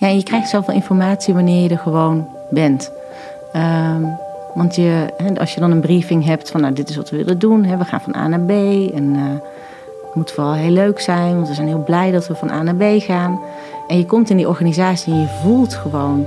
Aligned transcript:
Ja, 0.00 0.08
je 0.08 0.22
krijgt 0.22 0.48
zoveel 0.48 0.74
informatie 0.74 1.34
wanneer 1.34 1.62
je 1.62 1.68
er 1.68 1.78
gewoon 1.78 2.28
bent. 2.50 2.92
Ehm, 3.52 4.02
want 4.54 4.74
je, 4.74 5.06
als 5.38 5.54
je 5.54 5.60
dan 5.60 5.70
een 5.70 5.80
briefing 5.80 6.24
hebt 6.24 6.50
van, 6.50 6.60
nou, 6.60 6.72
dit 6.72 6.88
is 6.88 6.96
wat 6.96 7.10
we 7.10 7.16
willen 7.16 7.38
doen. 7.38 7.64
Hè, 7.64 7.76
we 7.76 7.84
gaan 7.84 8.00
van 8.00 8.16
A 8.16 8.28
naar 8.28 8.40
B. 8.40 8.50
En 8.94 9.14
eh, 9.14 9.22
het 10.06 10.14
moet 10.14 10.30
vooral 10.30 10.52
heel 10.52 10.70
leuk 10.70 11.00
zijn, 11.00 11.34
want 11.34 11.48
we 11.48 11.54
zijn 11.54 11.66
heel 11.66 11.82
blij 11.82 12.10
dat 12.10 12.26
we 12.26 12.34
van 12.34 12.50
A 12.50 12.62
naar 12.62 12.74
B 12.74 12.82
gaan. 13.02 13.40
En 13.88 13.98
je 13.98 14.06
komt 14.06 14.30
in 14.30 14.36
die 14.36 14.48
organisatie 14.48 15.12
en 15.12 15.20
je 15.20 15.38
voelt 15.42 15.74
gewoon, 15.74 16.26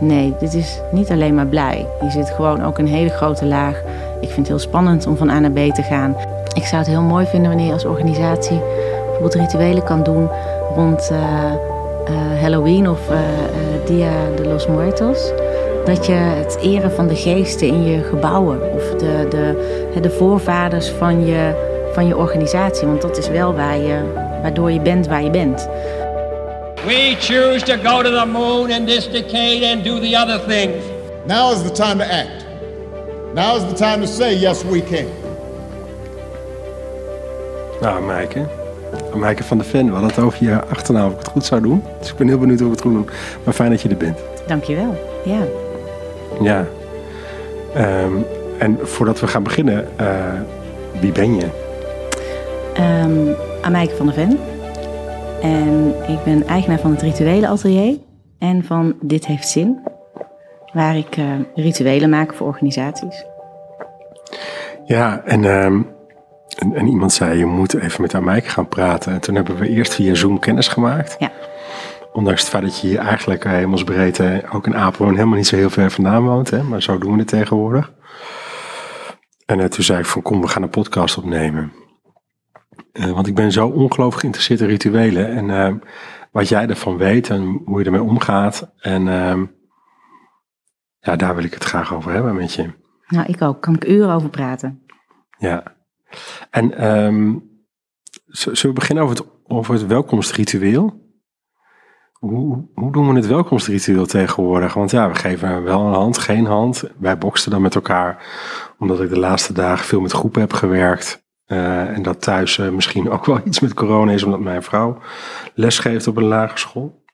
nee, 0.00 0.34
dit 0.40 0.54
is 0.54 0.80
niet 0.92 1.10
alleen 1.10 1.34
maar 1.34 1.46
blij. 1.46 1.86
Je 2.02 2.10
zit 2.10 2.30
gewoon 2.30 2.62
ook 2.62 2.78
een 2.78 2.88
hele 2.88 3.10
grote 3.10 3.46
laag. 3.46 3.82
Ik 4.20 4.28
vind 4.28 4.36
het 4.36 4.48
heel 4.48 4.58
spannend 4.58 5.06
om 5.06 5.16
van 5.16 5.30
A 5.30 5.38
naar 5.38 5.50
B 5.50 5.74
te 5.74 5.82
gaan. 5.82 6.16
Ik 6.54 6.64
zou 6.64 6.76
het 6.76 6.90
heel 6.90 7.02
mooi 7.02 7.26
vinden 7.26 7.48
wanneer 7.48 7.66
je 7.66 7.72
als 7.72 7.84
organisatie 7.84 8.58
bijvoorbeeld 9.04 9.34
rituelen 9.34 9.84
kan 9.84 10.02
doen 10.02 10.28
rond 10.74 11.10
Halloween 12.40 12.88
of 12.88 13.10
uh, 13.10 13.16
Dia 13.86 14.10
de 14.36 14.44
los 14.44 14.66
Muertos. 14.66 15.32
Dat 15.84 16.06
je 16.06 16.12
het 16.12 16.58
eren 16.62 16.92
van 16.92 17.06
de 17.06 17.16
geesten 17.16 17.66
in 17.66 17.84
je 17.84 18.02
gebouwen 18.02 18.60
of 18.72 18.90
de, 18.90 19.26
de, 19.30 20.00
de 20.00 20.10
voorvaders 20.10 20.88
van 20.88 21.26
je, 21.26 21.54
van 21.92 22.06
je 22.06 22.16
organisatie. 22.16 22.86
Want 22.86 23.02
dat 23.02 23.18
is 23.18 23.28
wel 23.28 23.54
waar 23.54 23.78
je, 23.78 24.00
waardoor 24.42 24.70
je 24.70 24.80
bent 24.80 25.06
waar 25.06 25.22
je 25.22 25.30
bent. 25.30 25.68
We 26.86 27.16
choose 27.18 27.64
to 27.64 27.74
go 27.90 28.02
to 28.02 28.10
the 28.10 28.26
moon 28.26 28.70
in 28.70 28.86
this 28.86 29.10
decade 29.10 29.72
and 29.72 29.84
do 29.84 30.00
the 30.00 30.16
other 30.16 30.40
things. 30.46 30.84
Now 31.26 31.52
is 31.52 31.62
the 31.62 31.72
time 31.72 31.98
to 31.98 32.04
act. 32.04 32.46
Now 33.34 33.56
is 33.56 33.62
the 33.62 33.74
time 33.74 34.00
to 34.00 34.06
say, 34.06 34.34
yes, 34.34 34.64
we 34.64 34.82
can. 34.82 35.06
Nou, 37.80 38.02
Maaike. 38.02 38.46
Maaike 39.14 39.44
van 39.44 39.58
de 39.58 39.64
Ven, 39.64 39.86
we 39.86 39.92
hadden 39.92 40.10
het 40.10 40.18
over 40.18 40.44
je 40.44 40.64
achternaam 40.64 41.06
of 41.06 41.12
ik 41.12 41.18
het 41.18 41.28
goed 41.28 41.44
zou 41.44 41.60
doen. 41.60 41.82
Dus 41.98 42.10
ik 42.10 42.16
ben 42.16 42.28
heel 42.28 42.38
benieuwd 42.38 42.60
of 42.60 42.66
ik 42.66 42.72
het 42.72 42.80
goed 42.80 42.92
doe. 42.92 43.04
Maar 43.44 43.54
fijn 43.54 43.70
dat 43.70 43.80
je 43.80 43.88
er 43.88 43.96
bent. 43.96 44.18
Dankjewel, 44.46 44.94
ja. 45.24 45.40
Ja. 46.42 46.66
Um, 48.04 48.24
en 48.58 48.78
voordat 48.82 49.20
we 49.20 49.26
gaan 49.26 49.42
beginnen, 49.42 49.88
uh, 50.00 50.06
wie 51.00 51.12
ben 51.12 51.36
je? 51.36 51.46
Um, 53.04 53.34
Amaike 53.62 53.94
van 53.94 54.06
der 54.06 54.14
Ven. 54.14 54.38
En 55.42 55.94
ik 56.08 56.24
ben 56.24 56.46
eigenaar 56.46 56.78
van 56.78 56.90
het 56.90 57.02
Rituelen 57.02 57.48
Atelier 57.48 57.98
en 58.38 58.64
van 58.64 58.94
Dit 59.00 59.26
Heeft 59.26 59.48
Zin, 59.48 59.78
waar 60.72 60.96
ik 60.96 61.16
uh, 61.16 61.24
rituelen 61.54 62.10
maak 62.10 62.34
voor 62.34 62.46
organisaties. 62.46 63.24
Ja, 64.84 65.22
en, 65.24 65.44
um, 65.44 65.86
en, 66.58 66.74
en, 66.74 66.86
iemand 66.86 67.12
zei, 67.12 67.38
je 67.38 67.46
moet 67.46 67.74
even 67.74 68.02
met 68.02 68.14
Amaike 68.14 68.48
gaan 68.48 68.68
praten. 68.68 69.12
En 69.12 69.20
toen 69.20 69.34
hebben 69.34 69.56
we 69.56 69.68
eerst 69.68 69.94
via 69.94 70.14
Zoom 70.14 70.38
kennis 70.38 70.68
gemaakt. 70.68 71.16
Ja. 71.18 71.30
Ondanks 72.12 72.40
het 72.40 72.50
feit 72.50 72.62
dat 72.62 72.80
je 72.80 72.86
hier 72.86 72.98
eigenlijk 72.98 73.44
uh, 73.44 73.52
hemelsbreed 73.52 74.18
uh, 74.18 74.54
ook 74.54 74.66
in 74.66 74.76
Apeldoorn 74.76 75.14
helemaal 75.14 75.36
niet 75.36 75.46
zo 75.46 75.56
heel 75.56 75.70
ver 75.70 75.90
vandaan 75.90 76.24
woont. 76.24 76.50
Hè, 76.50 76.62
maar 76.62 76.82
zo 76.82 76.98
doen 76.98 77.12
we 77.12 77.18
het 77.18 77.28
tegenwoordig. 77.28 77.92
En 79.46 79.58
uh, 79.58 79.64
toen 79.64 79.84
zei 79.84 79.98
ik 79.98 80.06
van 80.06 80.22
kom, 80.22 80.40
we 80.40 80.48
gaan 80.48 80.62
een 80.62 80.70
podcast 80.70 81.18
opnemen. 81.18 81.72
Uh, 82.92 83.10
want 83.10 83.26
ik 83.26 83.34
ben 83.34 83.52
zo 83.52 83.66
ongelooflijk 83.66 84.20
geïnteresseerd 84.20 84.60
in 84.60 84.66
rituelen. 84.66 85.36
En 85.36 85.48
uh, 85.48 85.74
wat 86.32 86.48
jij 86.48 86.66
ervan 86.66 86.96
weet 86.96 87.30
en 87.30 87.62
hoe 87.64 87.78
je 87.78 87.84
ermee 87.84 88.02
omgaat. 88.02 88.72
En 88.78 89.06
uh, 89.06 89.42
ja, 90.98 91.16
daar 91.16 91.34
wil 91.34 91.44
ik 91.44 91.54
het 91.54 91.64
graag 91.64 91.94
over 91.94 92.12
hebben 92.12 92.34
met 92.34 92.52
je. 92.52 92.70
Nou, 93.08 93.26
ik 93.26 93.42
ook. 93.42 93.62
Kan 93.62 93.74
ik 93.74 93.84
uren 93.84 94.14
over 94.14 94.28
praten. 94.28 94.82
Ja. 95.38 95.76
En 96.50 96.86
um, 96.86 97.48
zullen 98.26 98.60
we 98.60 98.72
beginnen 98.72 99.04
over 99.04 99.16
het, 99.16 99.26
over 99.46 99.74
het 99.74 99.86
welkomstritueel? 99.86 101.06
Hoe, 102.12 102.68
hoe 102.74 102.92
doen 102.92 103.08
we 103.08 103.14
het 103.14 103.26
welkomstritueel 103.26 104.06
tegenwoordig? 104.06 104.74
Want 104.74 104.90
ja, 104.90 105.08
we 105.08 105.14
geven 105.14 105.62
wel 105.62 105.86
een 105.86 105.92
hand, 105.92 106.18
geen 106.18 106.46
hand. 106.46 106.84
Wij 106.98 107.18
boksten 107.18 107.50
dan 107.50 107.62
met 107.62 107.74
elkaar, 107.74 108.26
omdat 108.78 109.00
ik 109.00 109.08
de 109.08 109.18
laatste 109.18 109.52
dagen 109.52 109.86
veel 109.86 110.00
met 110.00 110.12
groepen 110.12 110.40
heb 110.40 110.52
gewerkt. 110.52 111.26
Uh, 111.46 111.96
en 111.96 112.02
dat 112.02 112.22
thuis 112.22 112.58
uh, 112.58 112.68
misschien 112.68 113.10
ook 113.10 113.26
wel 113.26 113.40
iets 113.44 113.60
met 113.60 113.74
corona 113.74 114.12
is, 114.12 114.22
omdat 114.22 114.40
mijn 114.40 114.62
vrouw 114.62 114.98
les 115.54 115.78
geeft 115.78 116.06
op 116.06 116.16
een 116.16 116.24
lagere 116.24 116.58
school. 116.58 117.04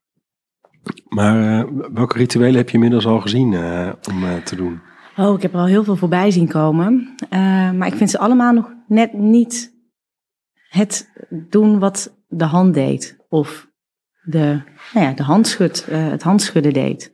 Maar 1.08 1.36
uh, 1.36 1.64
welke 1.92 2.18
rituelen 2.18 2.56
heb 2.56 2.68
je 2.68 2.74
inmiddels 2.74 3.06
al 3.06 3.20
gezien 3.20 3.54
om 4.08 4.44
te 4.44 4.56
doen? 4.56 4.80
Oh, 5.16 5.36
ik 5.36 5.42
heb 5.42 5.52
er 5.52 5.58
al 5.58 5.66
heel 5.66 5.84
veel 5.84 5.96
voorbij 5.96 6.30
zien 6.30 6.48
komen. 6.48 7.14
maar 7.76 7.86
ik 7.86 7.94
vind 7.94 8.10
ze 8.10 8.18
allemaal 8.18 8.52
nog 8.52 8.72
net 8.86 9.12
niet 9.12 9.72
het 10.68 11.10
doen 11.50 11.78
wat 11.78 12.16
de 12.28 12.44
hand 12.44 12.74
deed. 12.74 13.16
Of 13.28 13.68
de, 14.22 14.60
nou 14.94 15.06
ja, 15.06 15.12
de 15.12 15.22
handschud, 15.22 15.86
het 15.90 16.22
handschudden 16.22 16.72
deed. 16.72 17.12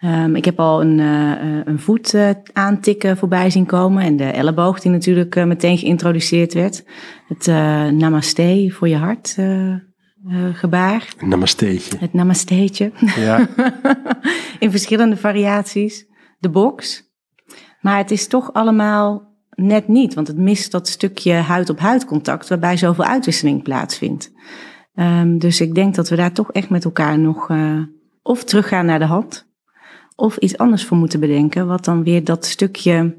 Um, 0.00 0.36
ik 0.36 0.44
heb 0.44 0.60
al 0.60 0.80
een, 0.80 0.98
uh, 0.98 1.60
een 1.64 1.78
voet 1.78 2.16
aantikken 2.52 3.16
voorbij 3.16 3.50
zien 3.50 3.66
komen 3.66 4.02
en 4.02 4.16
de 4.16 4.24
elleboog 4.24 4.80
die 4.80 4.90
natuurlijk 4.90 5.44
meteen 5.44 5.78
geïntroduceerd 5.78 6.54
werd. 6.54 6.84
Het 7.28 7.46
namaste 7.94 8.70
voor 8.72 8.88
je 8.88 8.96
hart 8.96 9.38
gebaar. 10.52 11.14
Een 11.18 11.28
namasteetje. 11.28 11.98
Het 11.98 12.12
namasteetje. 12.12 12.92
Ja. 13.16 13.48
In 14.58 14.70
verschillende 14.70 15.16
variaties. 15.16 16.06
De 16.38 16.50
box. 16.50 17.12
Maar 17.84 17.96
het 17.96 18.10
is 18.10 18.26
toch 18.26 18.52
allemaal 18.52 19.32
net 19.50 19.88
niet, 19.88 20.14
want 20.14 20.26
het 20.26 20.36
mist 20.36 20.70
dat 20.70 20.88
stukje 20.88 21.32
huid-op-huid 21.32 22.04
contact 22.04 22.48
waarbij 22.48 22.76
zoveel 22.76 23.04
uitwisseling 23.04 23.62
plaatsvindt. 23.62 24.32
Um, 24.94 25.38
dus 25.38 25.60
ik 25.60 25.74
denk 25.74 25.94
dat 25.94 26.08
we 26.08 26.16
daar 26.16 26.32
toch 26.32 26.52
echt 26.52 26.68
met 26.68 26.84
elkaar 26.84 27.18
nog 27.18 27.50
of 28.22 28.44
teruggaan 28.44 28.86
naar 28.86 28.98
de 28.98 29.04
hand 29.04 29.46
of 30.16 30.36
iets 30.36 30.58
anders 30.58 30.84
voor 30.84 30.96
moeten 30.96 31.20
bedenken, 31.20 31.66
wat 31.66 31.84
dan 31.84 32.02
weer 32.02 32.24
dat 32.24 32.44
stukje 32.44 33.16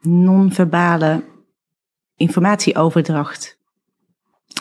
non-verbale 0.00 1.24
informatieoverdracht 2.14 3.58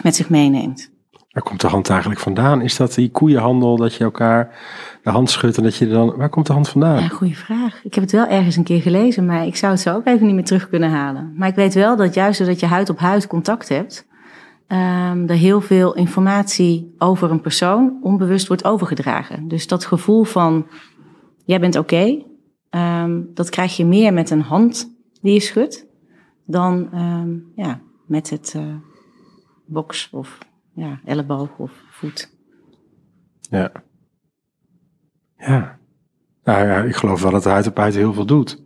met 0.03 0.15
zich 0.15 0.29
meeneemt. 0.29 0.94
Waar 1.35 1.43
komt 1.43 1.61
de 1.61 1.67
hand 1.67 1.89
eigenlijk 1.89 2.19
vandaan? 2.19 2.61
Is 2.61 2.75
dat 2.75 2.93
die 2.93 3.11
koeienhandel, 3.11 3.77
dat 3.77 3.93
je 3.93 4.03
elkaar 4.03 4.55
de 5.03 5.09
hand 5.09 5.29
schudt 5.29 5.57
en 5.57 5.63
dat 5.63 5.75
je 5.75 5.87
dan... 5.87 6.15
Waar 6.15 6.29
komt 6.29 6.47
de 6.47 6.53
hand 6.53 6.69
vandaan? 6.69 6.99
Ja, 6.99 7.07
goede 7.07 7.35
vraag. 7.35 7.83
Ik 7.83 7.93
heb 7.93 8.03
het 8.03 8.13
wel 8.13 8.27
ergens 8.27 8.55
een 8.55 8.63
keer 8.63 8.81
gelezen, 8.81 9.25
maar 9.25 9.45
ik 9.45 9.55
zou 9.55 9.71
het 9.71 9.81
zo 9.81 9.95
ook 9.95 10.05
even 10.05 10.25
niet 10.25 10.35
meer 10.35 10.45
terug 10.45 10.69
kunnen 10.69 10.89
halen. 10.89 11.33
Maar 11.35 11.47
ik 11.47 11.55
weet 11.55 11.73
wel 11.73 11.95
dat 11.95 12.13
juist 12.13 12.39
doordat 12.39 12.59
je 12.59 12.65
huid 12.65 12.89
op 12.89 12.99
huid 12.99 13.27
contact 13.27 13.69
hebt, 13.69 14.07
um, 14.67 15.29
er 15.29 15.35
heel 15.35 15.61
veel 15.61 15.93
informatie 15.93 16.95
over 16.97 17.31
een 17.31 17.41
persoon 17.41 17.97
onbewust 18.01 18.47
wordt 18.47 18.65
overgedragen. 18.65 19.47
Dus 19.47 19.67
dat 19.67 19.85
gevoel 19.85 20.23
van 20.23 20.67
jij 21.45 21.59
bent 21.59 21.77
oké. 21.77 22.21
Um, 22.69 23.29
dat 23.33 23.49
krijg 23.49 23.77
je 23.77 23.85
meer 23.85 24.13
met 24.13 24.29
een 24.29 24.41
hand 24.41 24.95
die 25.21 25.33
je 25.33 25.39
schudt 25.39 25.85
dan 26.45 26.89
um, 26.93 27.51
ja, 27.55 27.79
met 28.05 28.29
het 28.29 28.53
uh, 28.57 28.63
box 29.65 30.09
of 30.11 30.37
ja, 30.75 30.99
elleboog 31.05 31.57
of 31.57 31.71
voet. 31.89 32.29
Ja. 33.49 33.71
Ja. 35.37 35.77
Nou 36.43 36.67
ja, 36.67 36.81
ik 36.81 36.95
geloof 36.95 37.21
wel 37.21 37.31
dat 37.31 37.43
huid 37.43 37.67
op 37.67 37.77
huid 37.77 37.95
heel 37.95 38.13
veel 38.13 38.25
doet. 38.25 38.63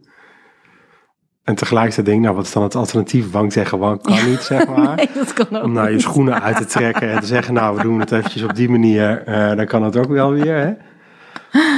En 1.43 1.55
tegelijkertijd 1.55 2.05
denk 2.05 2.17
ik, 2.17 2.23
nou, 2.23 2.35
wat 2.35 2.45
is 2.45 2.51
dan 2.51 2.63
het 2.63 2.75
alternatief? 2.75 3.31
Wang 3.31 3.51
tegen 3.51 3.79
wang 3.79 4.01
kan 4.01 4.29
niet, 4.29 4.41
zeg 4.41 4.67
maar. 4.67 4.95
nee, 4.95 5.09
dat 5.13 5.33
kan 5.33 5.57
ook 5.57 5.63
Om 5.63 5.71
nou 5.71 5.89
je 5.89 5.99
schoenen 5.99 6.41
uit 6.41 6.57
te 6.57 6.65
trekken 6.65 7.11
en 7.11 7.19
te 7.19 7.25
zeggen, 7.25 7.53
nou, 7.53 7.75
we 7.75 7.81
doen 7.81 7.99
het 7.99 8.11
eventjes 8.11 8.43
op 8.43 8.55
die 8.55 8.69
manier. 8.69 9.27
Uh, 9.27 9.55
dan 9.55 9.65
kan 9.65 9.83
het 9.83 9.97
ook 9.97 10.07
wel 10.07 10.31
weer, 10.31 10.55
hè? 10.55 10.73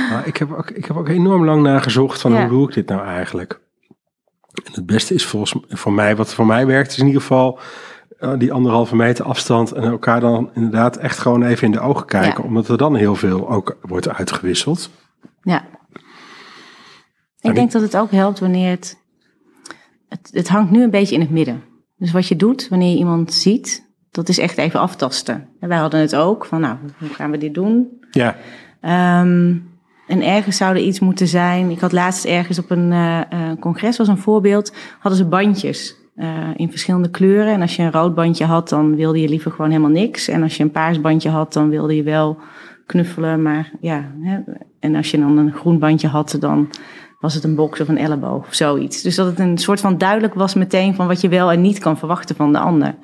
Maar 0.09 0.27
ik, 0.27 0.37
heb 0.37 0.51
ook, 0.53 0.69
ik 0.69 0.85
heb 0.85 0.97
ook 0.97 1.09
enorm 1.09 1.45
lang 1.45 1.61
nagezocht 1.63 2.21
van 2.21 2.31
ja. 2.31 2.39
hoe 2.39 2.49
doe 2.49 2.67
ik 2.67 2.73
dit 2.73 2.87
nou 2.87 3.05
eigenlijk. 3.05 3.59
En 4.51 4.71
het 4.73 4.85
beste 4.85 5.13
is 5.13 5.25
volgens 5.25 5.65
voor 5.67 5.93
mij, 5.93 6.15
wat 6.15 6.33
voor 6.33 6.45
mij 6.45 6.65
werkt, 6.65 6.91
is 6.91 6.97
in 6.97 7.05
ieder 7.05 7.21
geval 7.21 7.59
die 8.37 8.53
anderhalve 8.53 8.95
meter 8.95 9.25
afstand 9.25 9.71
en 9.71 9.83
elkaar 9.83 10.19
dan 10.19 10.49
inderdaad 10.53 10.97
echt 10.97 11.17
gewoon 11.17 11.43
even 11.43 11.65
in 11.65 11.71
de 11.71 11.79
ogen 11.79 12.05
kijken. 12.05 12.43
Ja. 12.43 12.47
Omdat 12.47 12.67
er 12.67 12.77
dan 12.77 12.95
heel 12.95 13.15
veel 13.15 13.49
ook 13.49 13.77
wordt 13.81 14.09
uitgewisseld. 14.09 14.89
Ja. 15.41 15.65
Ik 17.39 17.49
en 17.49 17.53
denk 17.53 17.71
dat 17.71 17.81
het 17.81 17.97
ook 17.97 18.11
helpt 18.11 18.39
wanneer 18.39 18.69
het, 18.69 18.97
het, 20.09 20.29
het 20.31 20.47
hangt 20.47 20.71
nu 20.71 20.83
een 20.83 20.89
beetje 20.89 21.15
in 21.15 21.21
het 21.21 21.29
midden. 21.29 21.63
Dus 21.97 22.11
wat 22.11 22.27
je 22.27 22.35
doet 22.35 22.67
wanneer 22.69 22.91
je 22.91 22.97
iemand 22.97 23.33
ziet, 23.33 23.89
dat 24.11 24.29
is 24.29 24.37
echt 24.37 24.57
even 24.57 24.79
aftasten. 24.79 25.47
En 25.59 25.69
wij 25.69 25.77
hadden 25.77 25.99
het 25.99 26.15
ook 26.15 26.45
van, 26.45 26.61
nou, 26.61 26.77
hoe 26.99 27.09
gaan 27.09 27.31
we 27.31 27.37
dit 27.37 27.53
doen? 27.53 27.87
Ja. 28.11 28.35
Um, 29.21 29.69
en 30.07 30.21
ergens 30.21 30.57
zou 30.57 30.75
er 30.75 30.81
iets 30.81 30.99
moeten 30.99 31.27
zijn. 31.27 31.69
Ik 31.69 31.79
had 31.79 31.91
laatst 31.91 32.25
ergens 32.25 32.59
op 32.59 32.69
een 32.69 32.91
uh, 32.91 33.21
congres, 33.59 33.97
was 33.97 34.07
een 34.07 34.17
voorbeeld, 34.17 34.73
hadden 34.99 35.19
ze 35.19 35.25
bandjes 35.25 35.95
uh, 36.21 36.47
in 36.55 36.69
verschillende 36.69 37.09
kleuren. 37.09 37.53
En 37.53 37.61
als 37.61 37.75
je 37.75 37.83
een 37.83 37.91
rood 37.91 38.15
bandje 38.15 38.45
had, 38.45 38.69
dan 38.69 38.95
wilde 38.95 39.21
je 39.21 39.29
liever 39.29 39.51
gewoon 39.51 39.71
helemaal 39.71 39.91
niks. 39.91 40.27
En 40.27 40.43
als 40.43 40.57
je 40.57 40.63
een 40.63 40.71
paars 40.71 41.01
bandje 41.01 41.29
had, 41.29 41.53
dan 41.53 41.69
wilde 41.69 41.95
je 41.95 42.03
wel 42.03 42.37
knuffelen. 42.85 43.41
Maar 43.41 43.71
ja, 43.79 44.11
hè. 44.21 44.39
en 44.79 44.95
als 44.95 45.11
je 45.11 45.19
dan 45.19 45.37
een 45.37 45.53
groen 45.53 45.79
bandje 45.79 46.07
had, 46.07 46.37
dan 46.39 46.69
was 47.19 47.33
het 47.33 47.43
een 47.43 47.55
box 47.55 47.81
of 47.81 47.87
een 47.87 47.97
elleboog 47.97 48.47
of 48.47 48.53
zoiets. 48.53 49.01
Dus 49.01 49.15
dat 49.15 49.25
het 49.25 49.39
een 49.39 49.57
soort 49.57 49.79
van 49.79 49.97
duidelijk 49.97 50.33
was 50.33 50.53
meteen 50.53 50.95
van 50.95 51.07
wat 51.07 51.21
je 51.21 51.29
wel 51.29 51.51
en 51.51 51.61
niet 51.61 51.79
kan 51.79 51.97
verwachten 51.97 52.35
van 52.35 52.51
de 52.51 52.59
ander. 52.59 52.95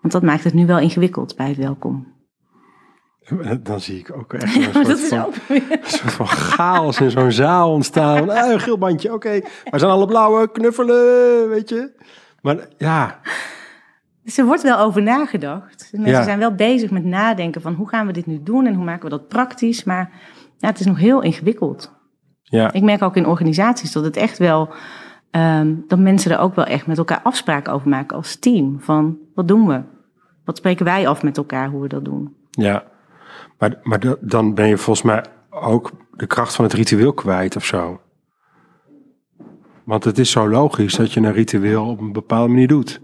Want 0.00 0.12
dat 0.12 0.22
maakt 0.22 0.44
het 0.44 0.54
nu 0.54 0.66
wel 0.66 0.78
ingewikkeld 0.78 1.36
bij 1.36 1.48
het 1.48 1.56
welkom. 1.56 2.06
Dan 3.62 3.80
zie 3.80 3.98
ik 3.98 4.16
ook 4.16 4.32
echt 4.32 4.56
een 4.56 4.60
maar 4.72 4.72
soort, 4.72 4.86
dat 4.86 4.98
is 4.98 5.08
van, 5.08 5.24
ook 5.24 5.34
een 5.48 5.78
soort 5.82 6.12
van 6.12 6.26
chaos 6.26 7.00
in 7.00 7.10
zo'n 7.10 7.32
zaal 7.32 7.72
ontstaan. 7.72 8.30
Een 8.30 8.60
geel 8.60 8.78
bandje, 8.78 9.12
oké. 9.12 9.40
Waar 9.70 9.80
zijn 9.80 9.92
alle 9.92 10.06
blauwe? 10.06 10.50
Knuffelen, 10.50 11.48
weet 11.48 11.68
je. 11.68 11.92
Maar 12.42 12.68
ja, 12.78 13.20
Dus 14.24 14.38
er 14.38 14.44
wordt 14.44 14.62
wel 14.62 14.78
over 14.78 15.02
nagedacht. 15.02 15.88
Mensen 15.92 16.12
Ja. 16.12 16.22
zijn 16.22 16.38
wel 16.38 16.54
bezig 16.54 16.90
met 16.90 17.04
nadenken 17.04 17.60
van 17.60 17.74
hoe 17.74 17.88
gaan 17.88 18.06
we 18.06 18.12
dit 18.12 18.26
nu 18.26 18.42
doen 18.42 18.66
en 18.66 18.74
hoe 18.74 18.84
maken 18.84 19.02
we 19.04 19.10
dat 19.10 19.28
praktisch. 19.28 19.84
Maar 19.84 20.10
ja, 20.58 20.68
het 20.68 20.80
is 20.80 20.86
nog 20.86 20.98
heel 20.98 21.22
ingewikkeld. 21.22 21.98
ja, 22.42 22.72
Ik 22.72 22.82
merk 22.82 23.02
ook 23.02 23.16
in 23.16 23.26
organisaties 23.26 23.92
dat 23.92 24.04
het 24.04 24.16
echt 24.16 24.38
wel, 24.38 24.68
ehm, 25.30 25.74
dat 25.86 25.98
mensen 25.98 26.30
er 26.32 26.38
ook 26.38 26.54
wel 26.54 26.64
echt 26.64 26.86
met 26.86 26.98
elkaar 26.98 27.20
afspraken 27.22 27.72
over 27.72 27.88
maken 27.88 28.16
als 28.16 28.36
team. 28.36 28.80
Van 28.80 29.18
wat 29.34 29.48
doen 29.48 29.66
we? 29.66 29.82
Wat 30.44 30.56
spreken 30.56 30.84
wij 30.84 31.08
af 31.08 31.22
met 31.22 31.36
elkaar 31.36 31.68
hoe 31.68 31.80
we 31.82 31.88
dat 31.88 32.04
doen? 32.04 32.36
ja. 32.50 32.84
Maar, 33.58 33.78
maar 33.82 34.00
da- 34.00 34.16
dan 34.20 34.54
ben 34.54 34.66
je 34.68 34.76
volgens 34.76 35.06
mij 35.06 35.24
ook 35.50 35.90
de 36.12 36.26
kracht 36.26 36.54
van 36.54 36.64
het 36.64 36.74
ritueel 36.74 37.12
kwijt 37.12 37.56
of 37.56 37.64
zo. 37.64 38.00
Want 39.90 40.04
het 40.04 40.18
is 40.18 40.30
zo 40.30 40.48
logisch 40.48 40.94
dat 40.94 41.12
je 41.12 41.20
een 41.20 41.32
ritueel 41.32 41.86
op 41.86 42.00
een 42.00 42.12
bepaalde 42.12 42.48
manier 42.48 42.68
doet. 42.68 43.00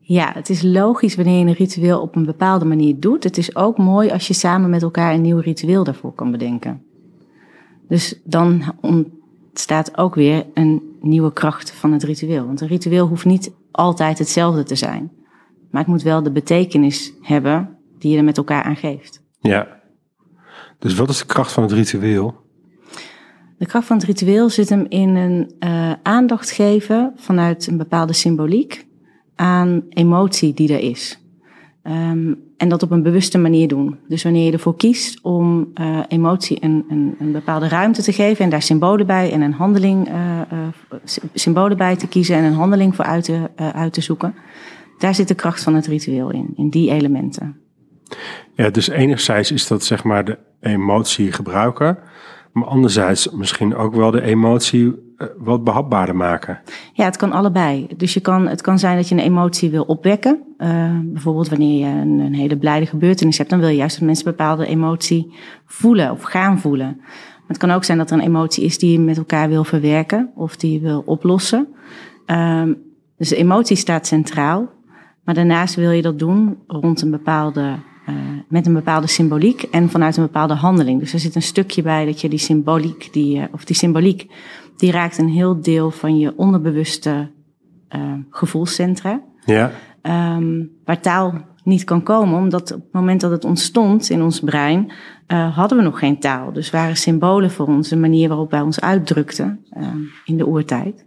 Ja, 0.00 0.32
het 0.32 0.50
is 0.50 0.62
logisch 0.62 1.14
wanneer 1.14 1.38
je 1.38 1.46
een 1.46 1.52
ritueel 1.52 2.00
op 2.00 2.16
een 2.16 2.24
bepaalde 2.24 2.64
manier 2.64 3.00
doet. 3.00 3.24
Het 3.24 3.38
is 3.38 3.56
ook 3.56 3.78
mooi 3.78 4.10
als 4.10 4.28
je 4.28 4.34
samen 4.34 4.70
met 4.70 4.82
elkaar 4.82 5.14
een 5.14 5.20
nieuw 5.20 5.38
ritueel 5.38 5.84
daarvoor 5.84 6.12
kan 6.12 6.30
bedenken. 6.30 6.82
Dus 7.88 8.20
dan 8.24 8.62
ontstaat 8.80 9.98
ook 9.98 10.14
weer 10.14 10.46
een 10.54 10.82
nieuwe 11.00 11.32
kracht 11.32 11.72
van 11.72 11.92
het 11.92 12.02
ritueel. 12.02 12.46
Want 12.46 12.60
een 12.60 12.68
ritueel 12.68 13.06
hoeft 13.06 13.24
niet 13.24 13.52
altijd 13.70 14.18
hetzelfde 14.18 14.62
te 14.62 14.76
zijn. 14.76 15.12
Maar 15.70 15.80
het 15.80 15.90
moet 15.90 16.02
wel 16.02 16.22
de 16.22 16.32
betekenis 16.32 17.12
hebben 17.20 17.78
die 17.98 18.10
je 18.10 18.18
er 18.18 18.24
met 18.24 18.36
elkaar 18.36 18.62
aan 18.62 18.76
geeft. 18.76 19.22
Ja. 19.40 19.82
Dus 20.84 20.94
wat 20.94 21.08
is 21.08 21.18
de 21.18 21.26
kracht 21.26 21.52
van 21.52 21.62
het 21.62 21.72
ritueel? 21.72 22.34
De 23.58 23.66
kracht 23.66 23.86
van 23.86 23.96
het 23.96 24.06
ritueel 24.06 24.48
zit 24.50 24.68
hem 24.68 24.86
in 24.88 25.08
een 25.08 25.52
eh, 25.58 25.92
aandacht 26.02 26.50
geven 26.50 27.12
vanuit 27.16 27.66
een 27.66 27.76
bepaalde 27.76 28.12
symboliek 28.12 28.86
aan 29.34 29.82
emotie 29.88 30.54
die 30.54 30.72
er 30.72 30.80
is. 30.80 31.18
Ehm, 31.82 32.34
en 32.56 32.68
dat 32.68 32.82
op 32.82 32.90
een 32.90 33.02
bewuste 33.02 33.38
manier 33.38 33.68
doen. 33.68 33.98
Dus 34.08 34.22
wanneer 34.22 34.44
je 34.44 34.52
ervoor 34.52 34.76
kiest 34.76 35.18
om 35.22 35.70
eh, 35.74 35.98
emotie 36.08 36.64
een, 36.64 36.84
een, 36.88 37.14
een 37.18 37.32
bepaalde 37.32 37.68
ruimte 37.68 38.02
te 38.02 38.12
geven 38.12 38.44
en 38.44 38.50
daar 38.50 38.62
symbolen 38.62 39.06
bij 39.06 39.32
en 39.32 39.40
een 39.40 39.52
handeling, 39.52 40.08
eh, 40.08 40.40
sy- 41.04 41.20
symbolen 41.34 41.76
bij 41.76 41.96
te 41.96 42.06
kiezen 42.06 42.36
en 42.36 42.44
een 42.44 42.52
handeling 42.54 42.94
voor 42.94 43.04
uit 43.04 43.24
te, 43.24 43.50
uit 43.56 43.92
te 43.92 44.00
zoeken, 44.00 44.34
daar 44.98 45.14
zit 45.14 45.28
de 45.28 45.34
kracht 45.34 45.62
van 45.62 45.74
het 45.74 45.86
ritueel 45.86 46.30
in, 46.30 46.52
in 46.56 46.68
die 46.68 46.90
elementen. 46.90 47.63
Ja, 48.54 48.70
dus 48.70 48.88
enerzijds 48.88 49.52
is 49.52 49.66
dat 49.66 49.84
zeg 49.84 50.04
maar 50.04 50.24
de 50.24 50.38
emotie 50.60 51.32
gebruiken. 51.32 51.98
Maar 52.52 52.68
anderzijds 52.68 53.30
misschien 53.30 53.76
ook 53.76 53.94
wel 53.94 54.10
de 54.10 54.22
emotie 54.22 54.94
eh, 55.16 55.26
wat 55.38 55.64
behapbaarder 55.64 56.16
maken. 56.16 56.60
Ja, 56.92 57.04
het 57.04 57.16
kan 57.16 57.32
allebei. 57.32 57.86
Dus 57.96 58.14
je 58.14 58.20
kan, 58.20 58.48
het 58.48 58.60
kan 58.60 58.78
zijn 58.78 58.96
dat 58.96 59.08
je 59.08 59.14
een 59.14 59.20
emotie 59.20 59.70
wil 59.70 59.82
opwekken. 59.82 60.42
Eh, 60.56 60.98
bijvoorbeeld 61.02 61.48
wanneer 61.48 61.78
je 61.78 62.00
een, 62.00 62.34
hele 62.34 62.56
blijde 62.56 62.86
gebeurtenis 62.86 63.38
hebt, 63.38 63.50
dan 63.50 63.58
wil 63.58 63.68
je 63.68 63.76
juist 63.76 63.98
dat 63.98 64.06
mensen 64.06 64.26
een 64.26 64.36
bepaalde 64.36 64.66
emotie 64.66 65.34
voelen 65.66 66.10
of 66.10 66.22
gaan 66.22 66.58
voelen. 66.58 66.96
Maar 66.96 67.52
het 67.52 67.58
kan 67.58 67.70
ook 67.70 67.84
zijn 67.84 67.98
dat 67.98 68.10
er 68.10 68.18
een 68.18 68.24
emotie 68.24 68.64
is 68.64 68.78
die 68.78 68.92
je 68.92 68.98
met 68.98 69.16
elkaar 69.16 69.48
wil 69.48 69.64
verwerken 69.64 70.30
of 70.34 70.56
die 70.56 70.72
je 70.72 70.80
wil 70.80 71.02
oplossen. 71.06 71.68
Ehm, 72.26 72.72
dus 73.16 73.28
de 73.28 73.36
emotie 73.36 73.76
staat 73.76 74.06
centraal. 74.06 74.70
Maar 75.24 75.34
daarnaast 75.34 75.74
wil 75.74 75.90
je 75.90 76.02
dat 76.02 76.18
doen 76.18 76.58
rond 76.66 77.02
een 77.02 77.10
bepaalde, 77.10 77.74
eh, 78.06 78.14
met 78.48 78.66
een 78.66 78.72
bepaalde 78.72 79.06
symboliek 79.06 79.62
en 79.62 79.90
vanuit 79.90 80.16
een 80.16 80.22
bepaalde 80.22 80.54
handeling. 80.54 81.00
Dus 81.00 81.12
er 81.12 81.18
zit 81.18 81.34
een 81.34 81.42
stukje 81.42 81.82
bij 81.82 82.04
dat 82.04 82.20
je 82.20 82.28
die 82.28 82.38
symboliek, 82.38 83.12
die, 83.12 83.40
eh, 83.40 83.44
of 83.52 83.64
die 83.64 83.76
symboliek, 83.76 84.30
die 84.76 84.90
raakt 84.90 85.18
een 85.18 85.28
heel 85.28 85.60
deel 85.60 85.90
van 85.90 86.18
je 86.18 86.32
onderbewuste 86.36 87.30
eh, 87.88 88.12
gevoelscentra. 88.30 89.22
Ja, 89.44 89.70
Ehm, 90.02 90.64
waar 90.84 91.00
taal 91.00 91.34
niet 91.62 91.84
kan 91.84 92.02
komen, 92.02 92.38
omdat 92.38 92.72
op 92.72 92.82
het 92.82 92.92
moment 92.92 93.20
dat 93.20 93.30
het 93.30 93.44
ontstond 93.44 94.10
in 94.10 94.22
ons 94.22 94.40
brein, 94.40 94.92
hadden 95.26 95.78
we 95.78 95.84
nog 95.84 95.98
geen 95.98 96.18
taal. 96.18 96.52
Dus 96.52 96.70
waren 96.70 96.96
symbolen 96.96 97.50
voor 97.50 97.66
ons 97.66 97.90
een 97.90 98.00
manier 98.00 98.28
waarop 98.28 98.50
wij 98.50 98.60
ons 98.60 98.80
uitdrukten 98.80 99.64
in 100.24 100.36
de 100.36 100.46
oertijd. 100.46 101.04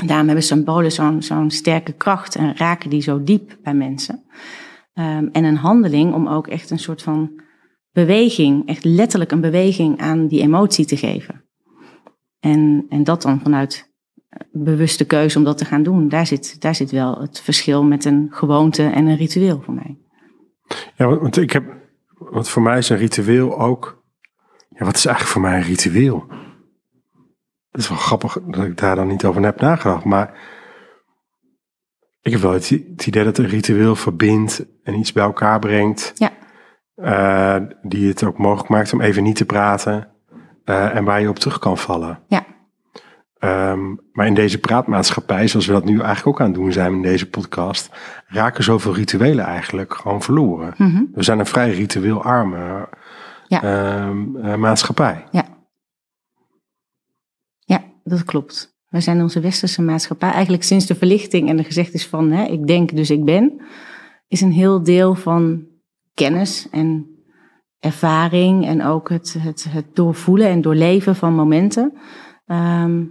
En 0.00 0.06
daarom 0.06 0.26
hebben 0.26 0.44
symbolen 0.44 0.92
zo'n 0.92 1.22
zo'n 1.22 1.50
sterke 1.50 1.92
kracht 1.92 2.36
en 2.36 2.56
raken 2.56 2.90
die 2.90 3.02
zo 3.02 3.24
diep 3.24 3.56
bij 3.62 3.74
mensen. 3.74 4.22
Ehm, 4.98 5.28
en 5.32 5.44
een 5.44 5.56
handeling 5.56 6.14
om 6.14 6.28
ook 6.28 6.46
echt 6.46 6.70
een 6.70 6.78
soort 6.78 7.02
van 7.02 7.40
beweging, 7.92 8.68
echt 8.68 8.84
letterlijk 8.84 9.32
een 9.32 9.40
beweging 9.40 10.00
aan 10.00 10.26
die 10.26 10.40
emotie 10.40 10.86
te 10.86 10.96
geven. 10.96 11.44
En, 12.40 12.86
en 12.88 13.04
dat 13.04 13.22
dan 13.22 13.40
vanuit 13.40 13.92
eh, 14.28 14.40
bewuste 14.52 15.06
keuze 15.06 15.38
om 15.38 15.44
dat 15.44 15.58
te 15.58 15.64
gaan 15.64 15.82
doen. 15.82 16.08
Daar 16.08 16.26
zit, 16.26 16.60
daar 16.60 16.74
zit 16.74 16.90
wel 16.90 17.20
het 17.20 17.40
verschil 17.40 17.84
met 17.84 18.04
een 18.04 18.26
gewoonte 18.30 18.82
en 18.82 19.06
een 19.06 19.16
ritueel 19.16 19.60
voor 19.60 19.74
mij. 19.74 19.98
ja 20.96 21.06
want- 21.06 21.36
ik 21.36 21.52
heb, 21.52 21.64
want 22.14 22.48
voor 22.48 22.62
mij 22.62 22.78
is 22.78 22.88
een 22.88 22.96
ritueel 22.96 23.58
ook, 23.58 24.02
ja, 24.68 24.84
wat 24.84 24.96
is 24.96 25.06
eigenlijk 25.06 25.34
voor 25.34 25.42
mij 25.42 25.56
een 25.56 25.66
ritueel? 25.66 26.26
Het 27.70 27.80
is 27.80 27.88
wel 27.88 27.98
grappig 27.98 28.38
dat 28.46 28.64
ik 28.64 28.76
daar 28.76 28.96
dan 28.96 29.06
niet 29.06 29.24
over 29.24 29.42
heb 29.42 29.60
nagedacht, 29.60 30.04
maar 30.04 30.56
ik 32.20 32.32
heb 32.32 32.40
wel 32.40 32.52
het, 32.52 32.68
het 32.68 33.06
idee 33.06 33.24
dat 33.24 33.38
een 33.38 33.46
ritueel 33.48 33.96
verbindt 33.96 34.64
en 34.82 34.94
iets 34.94 35.12
bij 35.12 35.24
elkaar 35.24 35.58
brengt. 35.58 36.12
Ja. 36.14 36.30
eh, 36.94 37.66
die 37.82 38.08
het 38.08 38.24
ook 38.24 38.38
mogelijk 38.38 38.68
maakt 38.68 38.92
om 38.92 39.00
even 39.00 39.22
niet 39.22 39.36
te 39.36 39.44
praten 39.44 40.08
eh, 40.64 40.94
en 40.96 41.04
waar 41.04 41.20
je 41.20 41.28
op 41.28 41.38
terug 41.38 41.58
kan 41.58 41.78
vallen. 41.78 42.22
Ja. 42.28 42.46
Ehm, 43.38 43.94
maar 44.12 44.26
in 44.26 44.34
deze 44.34 44.58
praatmaatschappij, 44.58 45.48
zoals 45.48 45.66
we 45.66 45.72
dat 45.72 45.84
nu 45.84 45.98
eigenlijk 46.00 46.26
ook 46.26 46.40
aan 46.40 46.46
het 46.46 46.54
doen 46.54 46.72
zijn 46.72 46.92
in 46.92 47.02
deze 47.02 47.30
podcast, 47.30 47.90
raken 48.26 48.64
zoveel 48.64 48.94
rituelen 48.94 49.44
eigenlijk 49.44 49.94
gewoon 49.94 50.22
verloren. 50.22 50.74
Mhm. 50.76 51.02
We 51.12 51.22
zijn 51.22 51.38
een 51.38 51.46
vrij 51.46 51.70
ritueelarme 51.70 52.88
Ja. 53.46 53.62
ehm, 53.62 54.36
eh, 54.36 54.54
maatschappij. 54.54 55.24
Ja. 55.30 55.44
Ja, 57.58 57.82
dat 58.04 58.24
klopt. 58.24 58.77
Wij 58.88 59.00
zijn 59.00 59.22
onze 59.22 59.40
westerse 59.40 59.82
maatschappij, 59.82 60.30
eigenlijk 60.30 60.62
sinds 60.62 60.86
de 60.86 60.94
verlichting 60.94 61.48
en 61.48 61.58
er 61.58 61.64
gezegd 61.64 61.94
is 61.94 62.06
van 62.06 62.30
hè, 62.30 62.44
ik 62.44 62.66
denk 62.66 62.96
dus 62.96 63.10
ik 63.10 63.24
ben, 63.24 63.60
is 64.28 64.40
een 64.40 64.52
heel 64.52 64.82
deel 64.82 65.14
van 65.14 65.66
kennis 66.14 66.68
en 66.70 67.06
ervaring 67.78 68.66
en 68.66 68.84
ook 68.84 69.08
het, 69.08 69.36
het, 69.38 69.66
het 69.68 69.96
doorvoelen 69.96 70.48
en 70.48 70.60
doorleven 70.60 71.16
van 71.16 71.34
momenten. 71.34 71.92
Ehm, 72.46 73.04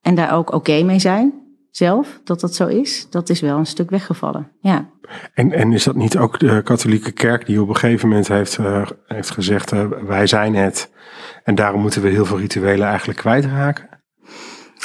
en 0.00 0.14
daar 0.14 0.34
ook 0.34 0.52
oké 0.52 0.82
mee 0.82 0.98
zijn, 0.98 1.32
zelf, 1.70 2.20
dat 2.24 2.40
dat 2.40 2.54
zo 2.54 2.66
is, 2.66 3.06
dat 3.10 3.28
is 3.28 3.40
wel 3.40 3.58
een 3.58 3.66
stuk 3.66 3.90
weggevallen. 3.90 4.50
Ja. 4.60 4.90
En, 5.34 5.52
en 5.52 5.72
is 5.72 5.84
dat 5.84 5.94
niet 5.94 6.18
ook 6.18 6.38
de 6.38 6.62
katholieke 6.62 7.12
kerk 7.12 7.46
die 7.46 7.62
op 7.62 7.68
een 7.68 7.76
gegeven 7.76 8.08
moment 8.08 8.28
heeft, 8.28 8.58
eh, 8.58 8.86
heeft 9.06 9.30
gezegd, 9.30 9.72
eh, 9.72 9.86
wij 10.06 10.26
zijn 10.26 10.54
het 10.54 10.92
en 11.44 11.54
daarom 11.54 11.80
moeten 11.80 12.02
we 12.02 12.08
heel 12.08 12.24
veel 12.24 12.38
rituelen 12.38 12.88
eigenlijk 12.88 13.18
kwijtraken? 13.18 13.89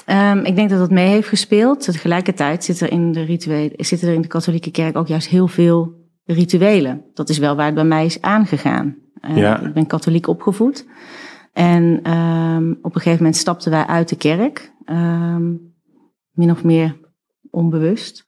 Ehm, 0.05 0.37
ik 0.45 0.55
denk 0.55 0.69
dat 0.69 0.79
dat 0.79 0.91
mee 0.91 1.07
heeft 1.07 1.27
gespeeld. 1.27 1.83
Tegelijkertijd 1.83 2.63
zit 2.63 2.79
er 2.81 2.91
in 2.91 3.11
de 3.11 3.21
rituelen, 3.23 3.71
zitten 3.77 4.07
er 4.07 4.13
in 4.13 4.21
de 4.21 4.27
katholieke 4.27 4.71
kerk 4.71 4.97
ook 4.97 5.07
juist 5.07 5.27
heel 5.27 5.47
veel 5.47 5.93
rituelen. 6.25 7.05
Dat 7.13 7.29
is 7.29 7.37
wel 7.37 7.55
waar 7.55 7.65
het 7.65 7.75
bij 7.75 7.83
mij 7.83 8.05
is 8.05 8.21
aangegaan. 8.21 8.95
Eh, 9.21 9.37
Ja. 9.37 9.59
Ik 9.61 9.73
ben 9.73 9.87
katholiek 9.87 10.27
opgevoed. 10.27 10.85
En 11.53 11.99
ehm, 12.03 12.69
op 12.81 12.95
een 12.95 13.01
gegeven 13.01 13.17
moment 13.17 13.35
stapten 13.35 13.71
wij 13.71 13.85
uit 13.85 14.09
de 14.09 14.15
kerk. 14.15 14.73
ehm, 14.85 15.53
min 16.31 16.51
of 16.51 16.63
meer 16.63 16.97
onbewust. 17.49 18.25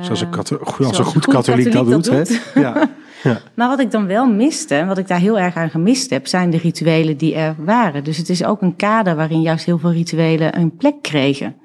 Zoals 0.00 0.20
een, 0.20 0.26
Ehm, 0.26 0.36
katho- 0.36 0.58
als 0.58 0.76
zoals 0.76 0.98
een 0.98 1.04
goed 1.04 1.26
katholiek, 1.26 1.72
dat 1.72 1.86
doet. 1.88 2.10
hè? 2.10 2.22
Ja. 2.60 2.74
maar 3.54 3.68
wat 3.68 3.80
ik 3.80 3.90
dan 3.90 4.06
wel 4.06 4.30
miste, 4.30 4.74
en 4.74 4.86
wat 4.86 4.98
ik 4.98 5.08
daar 5.08 5.18
heel 5.18 5.38
erg 5.38 5.56
aan 5.56 5.70
gemist 5.70 6.10
heb, 6.10 6.26
zijn 6.26 6.50
de 6.50 6.58
rituelen 6.58 7.16
die 7.16 7.34
er 7.34 7.54
waren. 7.58 8.04
Dus 8.04 8.16
het 8.16 8.28
is 8.28 8.44
ook 8.44 8.62
een 8.62 8.76
kader 8.76 9.16
waarin 9.16 9.40
juist 9.40 9.66
heel 9.66 9.78
veel 9.78 9.92
rituelen 9.92 10.58
een 10.58 10.76
plek 10.76 11.02
kregen. 11.02 11.56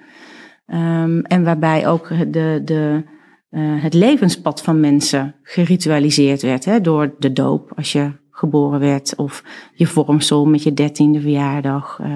Ehm, 0.66 1.20
en 1.20 1.44
waarbij 1.44 1.88
ook 1.88 2.08
de, 2.32 2.62
de, 2.66 3.04
eh, 3.50 3.62
het 3.64 3.94
levenspad 3.94 4.62
van 4.62 4.80
mensen 4.80 5.36
geritualiseerd 5.44 6.42
werd. 6.42 6.66
Hè, 6.66 6.82
door 6.82 7.16
de 7.20 7.34
doop, 7.34 7.72
als 7.76 7.92
je 7.92 8.20
geboren 8.32 8.80
werd, 8.80 9.16
of 9.16 9.44
je 9.74 9.88
vormsel 9.88 10.46
met 10.46 10.64
je 10.64 10.74
dertiende 10.74 11.22
verjaardag. 11.22 12.00
eh, 12.02 12.10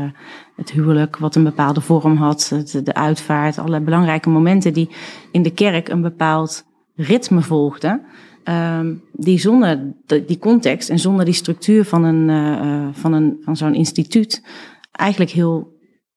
het 0.55 0.71
huwelijk, 0.71 1.17
wat 1.17 1.35
een 1.35 1.43
bepaalde 1.43 1.81
vorm 1.81 2.15
had, 2.17 2.61
de 2.83 2.93
uitvaart. 2.93 3.57
Allerlei 3.57 3.83
belangrijke 3.83 4.29
momenten 4.29 4.73
die 4.73 4.89
in 5.31 5.41
de 5.41 5.53
kerk 5.53 5.87
een 5.87 6.01
bepaald 6.01 6.65
ritme 6.95 7.41
volgden. 7.41 8.01
Ehm, 8.45 8.93
die 9.11 9.39
zonder 9.39 9.93
de- 10.05 10.25
die 10.25 10.37
context 10.37 10.89
en 10.89 10.99
zonder 10.99 11.25
die 11.25 11.33
structuur 11.33 11.85
van, 11.85 12.03
een, 12.03 12.29
eh, 12.29 12.59
eh, 12.59 12.87
van, 12.91 13.13
een, 13.13 13.37
van 13.41 13.57
zo'n 13.57 13.73
instituut 13.75 14.43
eigenlijk 14.91 15.31
heel 15.31 15.73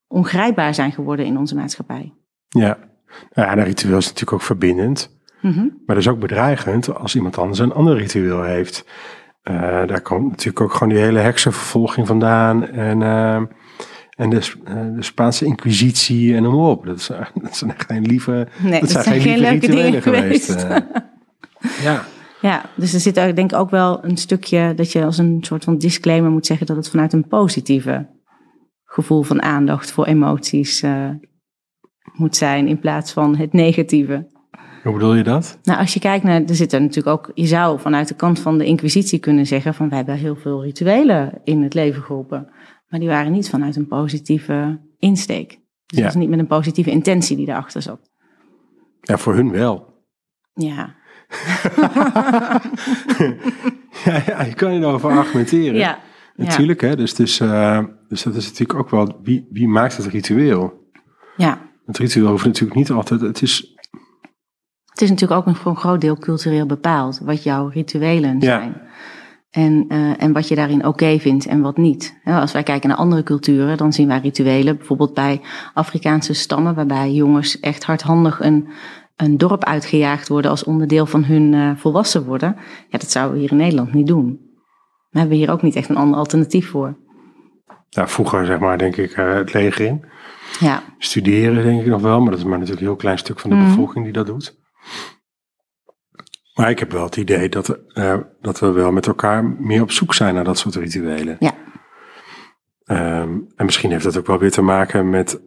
ongrijpbaar 0.07 0.75
zijn 0.75 0.93
geworden 0.93 1.27
in 1.27 1.39
onze 1.39 1.55
maatschappij. 1.55 2.13
Ja. 2.49 2.79
Nou 3.35 3.49
ja, 3.49 3.57
een 3.57 3.65
ritueel 3.65 3.97
is 3.97 4.05
natuurlijk 4.05 4.33
ook 4.33 4.43
verbindend. 4.43 5.17
Mhm. 5.43 5.59
Maar 5.61 5.71
dat 5.87 5.97
is 5.97 6.09
ook 6.09 6.19
bedreigend 6.21 6.95
als 6.95 7.15
iemand 7.15 7.39
anders 7.39 7.59
een 7.59 7.73
ander 7.73 7.97
ritueel 7.97 8.43
heeft. 8.43 8.85
Eh, 9.43 9.55
daar 9.87 10.01
komt 10.01 10.29
natuurlijk 10.31 10.61
ook 10.61 10.73
gewoon 10.73 10.89
die 10.95 11.03
hele 11.03 11.19
heksenvervolging 11.19 12.07
vandaan. 12.07 12.67
En, 12.67 13.03
en 14.17 14.31
de, 14.31 14.41
de 14.95 15.03
Spaanse 15.03 15.45
inquisitie 15.45 16.35
en 16.37 16.43
noem 16.43 16.55
maar 16.55 16.71
op. 16.71 16.87
Dat, 16.87 16.97
is, 16.99 17.07
dat 17.43 17.57
zijn 17.57 17.71
echt 17.71 17.85
geen 17.87 18.07
lieve, 18.07 18.49
Nee, 18.63 18.71
dat 18.71 18.81
dat 18.81 18.91
zijn 18.91 19.05
zijn 19.05 19.21
geen 19.21 19.39
leuke 19.39 19.55
rituelen 19.67 19.85
dingen 19.85 20.03
geweest. 20.03 20.51
geweest. 20.53 20.83
ja. 21.83 22.05
Ja, 22.41 22.65
dus 22.77 22.95
er 22.95 23.01
zit 23.01 23.15
denk 23.15 23.39
ik 23.39 23.55
ook 23.55 23.71
wel 23.71 24.05
een 24.05 24.17
stukje 24.17 24.75
dat 24.75 24.93
je 24.93 25.05
als 25.05 25.19
een 25.19 25.39
soort 25.41 25.65
van 25.65 25.79
disclaimer 25.79 26.31
moet 26.31 26.47
zeggen 26.47 26.67
dat 26.67 26.77
het 26.77 26.89
vanuit 26.91 27.13
een 27.13 27.27
positieve 27.29 28.07
gevoel 28.85 29.23
van 29.23 29.43
aandacht 29.43 29.91
voor 29.91 30.05
emoties 30.07 30.83
eh, 30.83 31.11
moet 32.13 32.37
zijn 32.37 32.69
in 32.69 32.79
plaats 32.79 33.13
van 33.13 33.37
het 33.37 33.53
negatieve. 33.53 34.27
Hoe 34.83 34.93
bedoel 34.93 35.15
je 35.15 35.23
dat? 35.23 35.59
Nou, 35.63 35.79
als 35.79 35.95
je 35.95 36.01
kijkt 36.01 36.25
naar, 36.25 36.43
er 36.45 36.55
zit 36.55 36.73
er 36.73 36.81
natuurlijk 36.81 37.17
ook, 37.19 37.31
je 37.35 37.47
zou 37.47 37.81
vanuit 37.81 38.09
de 38.09 38.15
kant 38.15 38.39
van 38.39 38.59
de 38.59 38.65
Inquisitie 38.65 39.19
kunnen 39.19 39.47
zeggen 39.47 39.75
van 39.75 39.89
wij 39.89 39.97
hebben 39.97 40.15
heel 40.17 40.37
veel 40.37 40.63
rituelen 40.65 41.41
in 41.45 41.63
het 41.63 41.75
leven 41.75 42.03
geroepen, 42.03 42.49
maar 42.89 43.01
die 43.01 43.09
waren 43.09 43.33
niet 43.33 43.49
vanuit 43.51 43.77
een 43.77 43.87
positieve 43.87 44.81
insteek. 44.99 45.49
Dus 45.87 45.99
Ja. 45.99 46.03
dat 46.03 46.15
is 46.15 46.21
niet 46.21 46.29
met 46.29 46.39
een 46.39 46.47
positieve 46.47 46.91
intentie 46.91 47.37
die 47.37 47.49
erachter 47.49 47.83
zat. 47.83 48.01
Ja, 49.01 49.17
voor 49.19 49.35
hun 49.35 49.51
wel. 49.51 49.87
Ja, 50.55 50.95
Ja, 54.05 54.23
ja 54.27 54.43
je 54.45 54.55
kan 54.55 54.71
erover 54.71 55.11
argumenteren. 55.11 55.75
ja. 55.75 55.99
Natuurlijk, 56.37 56.81
hè. 56.81 56.97
Dus, 56.97 57.15
dus, 57.15 57.41
eh, 57.41 57.79
dus 58.09 58.23
dat 58.23 58.35
is 58.35 58.45
natuurlijk 58.45 58.79
ook 58.79 58.91
wel, 58.91 59.19
wie, 59.23 59.47
wie 59.51 59.69
maakt 59.69 59.97
het 59.97 60.07
ritueel? 60.07 60.87
Ja, 61.37 61.59
Het 61.87 61.99
ritueel 61.99 62.29
hoeft 62.31 62.45
natuurlijk 62.45 62.79
niet 62.79 62.91
altijd, 62.91 63.21
het 63.21 63.43
is, 63.43 63.75
Het 64.85 65.01
is 65.03 65.11
natuurlijk 65.11 65.41
ook 65.41 65.47
een, 65.47 65.55
voor 65.55 65.71
een 65.71 65.77
groot 65.77 66.01
deel 66.01 66.19
cultureel 66.19 66.67
bepaald 66.67 67.21
wat 67.23 67.43
jouw 67.43 67.69
rituelen 67.69 68.41
Ja. 68.41 68.59
zijn. 68.59 68.81
En, 69.51 69.85
eh, 69.89 70.23
en 70.23 70.33
wat 70.33 70.49
je 70.49 70.55
daarin 70.55 70.87
oké 70.87 71.19
vindt 71.19 71.47
en 71.47 71.61
wat 71.61 71.77
niet. 71.77 72.19
Ja, 72.25 72.41
als 72.41 72.53
wij 72.53 72.63
kijken 72.63 72.89
naar 72.89 72.99
andere 72.99 73.23
culturen, 73.23 73.77
dan 73.77 73.93
zien 73.93 74.09
wij 74.09 74.19
rituelen, 74.19 74.77
bijvoorbeeld 74.77 75.15
bij 75.15 75.41
Afrikaanse 75.75 76.33
stammen, 76.33 76.75
waarbij 76.75 77.13
jongens 77.13 77.61
echt 77.61 77.85
hardhandig 77.85 78.41
een, 78.41 78.69
een 79.19 79.39
dorp 79.39 79.65
uitgejaagd 79.65 80.29
worden 80.29 80.51
als 80.51 80.65
onderdeel 80.65 81.07
van 81.07 81.25
hun 81.25 81.55
eh, 81.55 81.71
volwassen 81.77 82.25
worden. 82.25 82.57
Ja, 82.89 82.99
dat 82.99 83.11
zouden 83.11 83.35
we 83.35 83.41
hier 83.41 83.51
in 83.51 83.57
Nederland 83.57 83.93
niet 83.93 84.07
doen. 84.07 84.41
We 85.11 85.19
hebben 85.19 85.37
hier 85.37 85.51
ook 85.51 85.63
niet 85.63 85.75
echt 85.77 85.89
een 85.89 85.97
ander 85.97 86.19
alternatief 86.19 86.69
voor. 86.71 86.97
nou, 87.91 88.09
vroeger 88.09 88.47
zeg 88.47 88.59
maar, 88.59 88.79
denk 88.79 88.97
ik, 88.97 89.13
eh, 89.13 89.35
het 89.35 89.53
leger 89.53 89.85
in. 89.85 90.05
Ja, 90.61 90.83
Studeren 90.99 91.65
denk 91.65 91.81
ik 91.81 91.87
nog 91.87 92.01
wel, 92.03 92.21
maar 92.21 92.31
dat 92.31 92.39
is 92.39 92.45
maar 92.45 92.53
natuurlijk 92.59 92.81
een 92.81 92.87
heel 92.89 92.97
klein 92.97 93.19
stuk 93.19 93.39
van 93.41 93.51
de 93.51 93.57
Mhm. 93.57 93.67
bevolking 93.67 94.05
die 94.05 94.13
dat 94.13 94.27
doet. 94.27 94.57
Maar 96.55 96.71
ik 96.71 96.79
heb 96.79 96.93
wel 96.93 97.05
het 97.05 97.17
idee 97.17 97.49
dat, 97.49 97.79
eh, 97.89 98.17
dat 98.41 98.59
we 98.61 98.71
wel 98.71 98.93
met 98.93 99.07
elkaar 99.07 99.45
meer 99.45 99.83
op 99.83 99.91
zoek 99.91 100.15
zijn 100.15 100.35
naar 100.35 100.45
dat 100.45 100.59
soort 100.59 100.75
rituelen. 100.75 101.37
ja, 101.39 101.53
Ehm, 102.85 103.39
en 103.57 103.65
misschien 103.65 103.91
heeft 103.91 104.05
dat 104.05 104.17
ook 104.19 104.27
wel 104.27 104.39
weer 104.39 104.51
te 104.51 104.63
maken 104.63 105.11
met, 105.11 105.41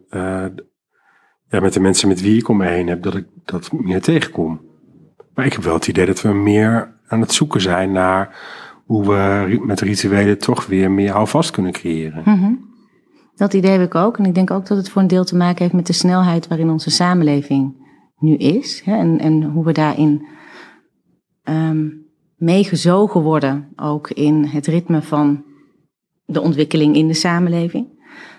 ja, 1.52 1.60
met 1.60 1.72
de 1.72 1.80
mensen 1.80 2.08
met 2.08 2.20
wie 2.20 2.38
ik 2.38 2.48
om 2.48 2.56
me 2.56 2.66
heen 2.66 2.86
heb, 2.86 3.02
dat 3.02 3.14
ik 3.14 3.26
dat 3.44 3.72
meer 3.72 4.02
tegenkom. 4.02 4.60
Maar 5.34 5.46
ik 5.46 5.52
heb 5.52 5.62
wel 5.62 5.74
het 5.74 5.88
idee 5.88 6.06
dat 6.06 6.22
we 6.22 6.32
meer 6.32 6.94
aan 7.06 7.20
het 7.20 7.32
zoeken 7.32 7.60
zijn 7.60 7.92
naar 7.92 8.36
hoe 8.86 9.04
we 9.04 9.60
met 9.64 9.80
rituelen 9.80 10.38
toch 10.38 10.66
weer 10.66 10.90
meer 10.90 11.12
houvast 11.12 11.50
kunnen 11.50 11.72
creëren. 11.72 12.22
Mhm. 12.24 12.52
Dat 13.34 13.54
idee 13.54 13.70
heb 13.70 13.80
ik 13.80 13.94
ook. 13.94 14.18
En 14.18 14.24
ik 14.24 14.34
denk 14.34 14.50
ook 14.50 14.66
dat 14.66 14.76
het 14.76 14.88
voor 14.88 15.02
een 15.02 15.08
deel 15.08 15.24
te 15.24 15.36
maken 15.36 15.62
heeft 15.62 15.74
met 15.74 15.86
de 15.86 15.92
snelheid 15.92 16.48
waarin 16.48 16.70
onze 16.70 16.90
samenleving 16.90 17.74
nu 18.18 18.36
is. 18.36 18.82
En, 18.86 19.18
en 19.18 19.42
hoe 19.42 19.64
we 19.64 19.72
daarin 19.72 20.26
ehm 21.42 21.86
meegezogen 22.36 23.20
worden, 23.20 23.68
ook 23.76 24.10
in 24.10 24.44
het 24.44 24.66
ritme 24.66 25.02
van 25.02 25.44
de 26.24 26.40
ontwikkeling 26.40 26.96
in 26.96 27.06
de 27.06 27.14
samenleving. 27.14 27.86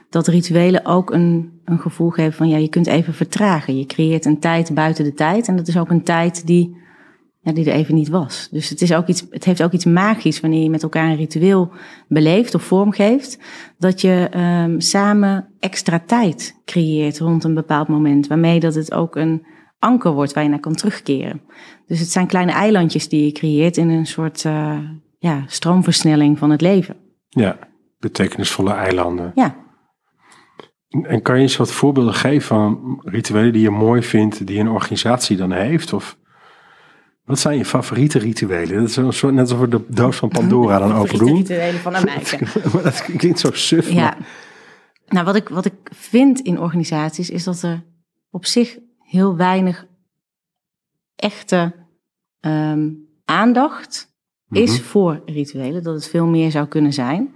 Dat 0.10 0.28
rituelen 0.28 0.86
ook 0.86 1.12
een, 1.12 1.53
een 1.66 1.80
gevoel 1.80 2.10
geven 2.10 2.34
van 2.34 2.50
ja, 2.50 2.58
je 2.58 2.70
kunt 2.70 2.88
even 2.88 3.14
vertragen. 3.14 3.78
Je 3.78 3.86
creëert 3.86 4.26
een 4.26 4.40
tijd 4.40 4.74
buiten 4.74 5.04
de 5.04 5.14
tijd. 5.14 5.48
En 5.48 5.56
dat 5.56 5.68
is 5.68 5.78
ook 5.78 5.90
een 5.90 6.04
tijd 6.04 6.48
die, 6.48 6.78
ja, 7.40 7.52
die 7.52 7.66
er 7.66 7.74
even 7.74 7.96
niet 7.96 8.10
was. 8.10 8.48
Dus 8.52 8.70
het, 8.70 8.82
is 8.82 8.94
ook 8.94 9.08
iets, 9.08 9.26
het 9.30 9.46
heeft 9.46 9.64
ook 9.64 9.72
iets 9.72 9.86
magisch 9.86 10.40
wanneer 10.40 10.64
je 10.64 10.70
met 10.70 10.84
elkaar 10.84 11.10
een 11.10 11.16
ritueel 11.16 11.72
beleeft 12.08 12.56
of 12.56 12.64
vormgeeft 12.64 13.40
dat 13.78 14.02
je 14.02 14.28
ehm, 14.32 14.80
samen 14.80 15.48
extra 15.60 16.00
tijd 16.00 16.62
creëert 16.66 17.20
rond 17.20 17.44
een 17.44 17.54
bepaald 17.54 17.88
moment, 17.88 18.28
waarmee 18.28 18.60
dat 18.60 18.76
het 18.76 18.94
ook 18.94 19.16
een 19.16 19.46
anker 19.80 20.12
wordt 20.12 20.34
waar 20.34 20.44
je 20.44 20.50
naar 20.50 20.60
kan 20.60 20.76
terugkeren. 20.76 21.42
Dus 21.88 22.00
het 22.00 22.12
zijn 22.12 22.28
kleine 22.28 22.52
eilandjes 22.52 23.10
die 23.10 23.26
je 23.26 23.32
creëert 23.32 23.78
in 23.78 23.90
een 23.90 24.06
soort 24.06 24.46
eh, 24.46 24.80
ja, 25.20 25.44
stroomversnelling 25.48 26.38
van 26.38 26.50
het 26.50 26.62
leven. 26.62 26.96
Ja, 27.30 27.58
betekenisvolle 28.00 28.72
eilanden. 28.72 29.32
Ja, 29.36 29.56
En 31.02 31.22
kan 31.22 31.36
je 31.36 31.42
eens 31.42 31.58
wat 31.58 31.72
voorbeelden 31.72 32.14
geven 32.14 32.48
van 32.48 33.00
rituelen 33.04 33.54
die 33.54 33.62
je 33.62 33.70
mooi 33.70 34.04
vindt, 34.04 34.48
die 34.48 34.60
een 34.60 34.70
organisatie 34.70 35.38
dan 35.38 35.52
heeft? 35.52 35.94
Of 35.94 36.18
wat 37.26 37.40
zijn 37.40 37.58
je 37.58 37.66
favoriete 37.66 38.20
rituelen? 38.20 38.76
Dat 38.80 38.90
is 38.90 38.96
een 38.96 39.14
soort, 39.14 39.34
net 39.34 39.42
alsof 39.42 39.60
we 39.60 39.68
de 39.68 39.86
doos 39.88 40.16
van 40.18 40.30
Pandora 40.30 40.78
dan 40.80 40.94
open 41.02 41.18
doen. 41.18 41.36
rituelen 41.36 41.80
van 41.80 41.96
Amijken. 41.96 42.48
maar 42.74 42.84
dat 42.84 43.02
klinkt 43.18 43.40
zo 43.40 43.50
suf. 43.52 43.90
Ja. 43.90 43.96
maar- 44.02 44.18
Nou, 45.08 45.26
wat 45.26 45.36
ik, 45.36 45.50
wat 45.50 45.66
ik 45.66 45.74
vind 45.96 46.40
in 46.40 46.60
organisaties 46.60 47.30
is 47.30 47.44
dat 47.44 47.62
er 47.62 47.84
op 48.30 48.46
zich 48.46 48.78
heel 49.00 49.36
weinig 49.36 49.86
echte 51.16 51.74
ehm, 52.40 52.90
aandacht 53.26 54.12
is 54.50 54.72
Mhm. 54.72 54.82
voor 54.88 55.22
rituelen. 55.26 55.84
Dat 55.84 55.94
het 55.96 56.08
veel 56.10 56.26
meer 56.26 56.52
zou 56.52 56.68
kunnen 56.68 56.94
zijn. 56.94 57.34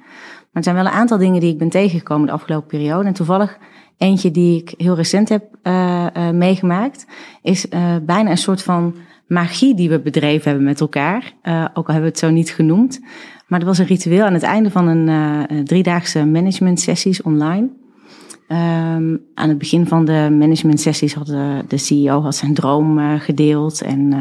Maar 0.58 0.66
er 0.66 0.72
zijn 0.74 0.84
wel 0.84 0.94
een 0.94 1.00
aantal 1.00 1.18
dingen 1.18 1.42
die 1.42 1.52
ik 1.52 1.58
ben 1.58 1.70
tegengekomen 1.70 2.28
de 2.28 2.34
afgelopen 2.34 2.68
periode. 2.68 3.08
En 3.08 3.14
toevallig 3.14 3.58
eentje 3.98 4.32
die 4.32 4.62
ik 4.62 4.74
heel 4.78 4.96
recent 4.96 5.30
heb 5.30 5.44
eh, 5.62 6.06
eh, 6.16 6.34
meegemaakt, 6.36 7.06
is 7.42 7.70
eh, 7.70 7.96
bijna 8.02 8.30
een 8.30 8.38
soort 8.38 8.64
van 8.64 8.96
magie 9.28 9.76
die 9.76 9.90
we 9.90 10.00
bedreven 10.00 10.50
hebben 10.50 10.68
met 10.68 10.80
elkaar. 10.80 11.34
Ook 11.74 11.88
al 11.88 11.94
hebben 11.94 12.02
we 12.02 12.08
het 12.08 12.18
zo 12.18 12.30
niet 12.30 12.50
genoemd. 12.50 13.00
Maar 13.48 13.60
er 13.60 13.66
was 13.66 13.78
een 13.78 13.86
ritueel 13.86 14.26
aan 14.26 14.34
het 14.34 14.44
einde 14.44 14.72
van 14.72 14.88
een 14.88 15.66
driedaagse 15.66 16.26
management 16.26 16.80
sessies 16.80 17.22
online. 17.22 17.70
Ehm, 18.48 19.18
aan 19.34 19.50
het 19.50 19.58
begin 19.58 19.88
van 19.88 20.06
de 20.06 20.36
management 20.40 20.80
sessies 20.80 21.14
had 21.14 21.28
de, 21.28 21.64
de 21.68 21.78
CEO 21.78 22.22
had 22.22 22.36
zijn 22.36 22.54
droom 22.54 23.20
gedeeld 23.20 23.82
en 23.82 24.14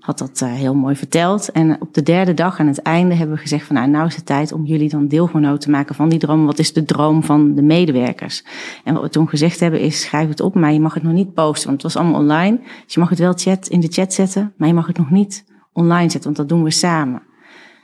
had 0.00 0.18
dat 0.18 0.40
eh, 0.40 0.52
heel 0.52 0.74
mooi 0.74 0.96
verteld. 0.96 1.52
En 1.52 1.80
op 1.80 1.94
de 1.94 2.02
derde 2.02 2.34
dag 2.34 2.60
aan 2.60 2.66
het 2.66 2.82
einde 2.82 3.14
hebben 3.14 3.36
we 3.36 3.42
gezegd 3.42 3.66
van 3.66 3.76
nou, 3.76 3.88
nou 3.88 4.06
is 4.06 4.16
het 4.16 4.26
tijd 4.26 4.52
om 4.52 4.64
jullie 4.64 4.88
dan 4.88 5.08
deelgenoot 5.08 5.60
te 5.60 5.70
maken 5.70 5.94
van 5.94 6.08
die 6.08 6.18
droom. 6.18 6.46
Wat 6.46 6.58
is 6.58 6.72
de 6.72 6.84
droom 6.84 7.22
van 7.22 7.54
de 7.54 7.62
medewerkers? 7.62 8.44
En 8.84 8.94
wat 8.94 9.02
we 9.02 9.08
toen 9.08 9.28
gezegd 9.28 9.60
hebben 9.60 9.80
is 9.80 10.00
schrijf 10.00 10.28
het 10.28 10.40
op, 10.40 10.54
maar 10.54 10.72
je 10.72 10.80
mag 10.80 10.94
het 10.94 11.02
nog 11.02 11.12
niet 11.12 11.34
posten, 11.34 11.68
want 11.68 11.82
het 11.82 11.92
was 11.92 12.02
allemaal 12.02 12.20
online. 12.20 12.60
Dus 12.84 12.94
je 12.94 13.00
mag 13.00 13.08
het 13.08 13.18
wel 13.18 13.32
chat, 13.32 13.66
in 13.66 13.80
de 13.80 13.88
chat 13.88 14.12
zetten, 14.12 14.52
maar 14.56 14.68
je 14.68 14.74
mag 14.74 14.86
het 14.86 14.98
nog 14.98 15.10
niet 15.10 15.44
online 15.72 16.10
zetten, 16.10 16.22
want 16.22 16.36
dat 16.36 16.48
doen 16.48 16.62
we 16.62 16.70
samen. 16.70 17.22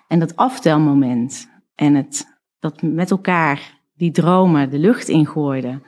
En 0.09 0.19
dat 0.19 0.37
aftelmoment 0.37 1.49
en 1.75 1.95
het, 1.95 2.39
dat 2.61 2.83
met 2.83 3.11
elkaar 3.11 3.81
die 3.97 4.11
dromen 4.11 4.71
de 4.71 4.79
lucht 4.79 5.09
ingooiden, 5.09 5.83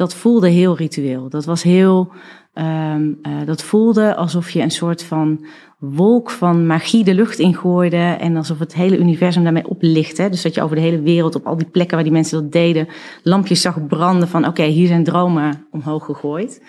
dat 0.00 0.14
voelde 0.14 0.48
heel 0.48 0.76
ritueel. 0.76 1.28
Dat 1.28 1.44
was 1.44 1.62
heel, 1.62 2.12
um, 2.54 3.18
uh, 3.22 3.46
dat 3.46 3.62
voelde 3.62 4.14
alsof 4.16 4.50
je 4.50 4.62
een 4.62 4.70
soort 4.70 5.02
van 5.02 5.46
wolk 5.78 6.30
van 6.30 6.66
magie 6.66 7.04
de 7.04 7.14
lucht 7.14 7.38
ingooide 7.38 7.96
en 7.96 8.36
alsof 8.36 8.58
het 8.58 8.74
hele 8.74 8.98
universum 8.98 9.42
daarmee 9.42 9.68
oplichtte. 9.68 10.28
Dus 10.28 10.42
dat 10.42 10.54
je 10.54 10.62
over 10.62 10.76
de 10.76 10.82
hele 10.82 11.00
wereld, 11.00 11.34
op 11.34 11.46
al 11.46 11.56
die 11.56 11.68
plekken 11.68 11.94
waar 11.94 12.04
die 12.04 12.12
mensen 12.12 12.42
dat 12.42 12.52
deden, 12.52 12.88
lampjes 13.22 13.60
zag 13.60 13.86
branden 13.86 14.28
van 14.28 14.46
oké, 14.46 14.62
hier 14.62 14.86
zijn 14.86 15.04
dromen 15.04 15.66
omhoog 15.70 16.04
gegooid. 16.04 16.62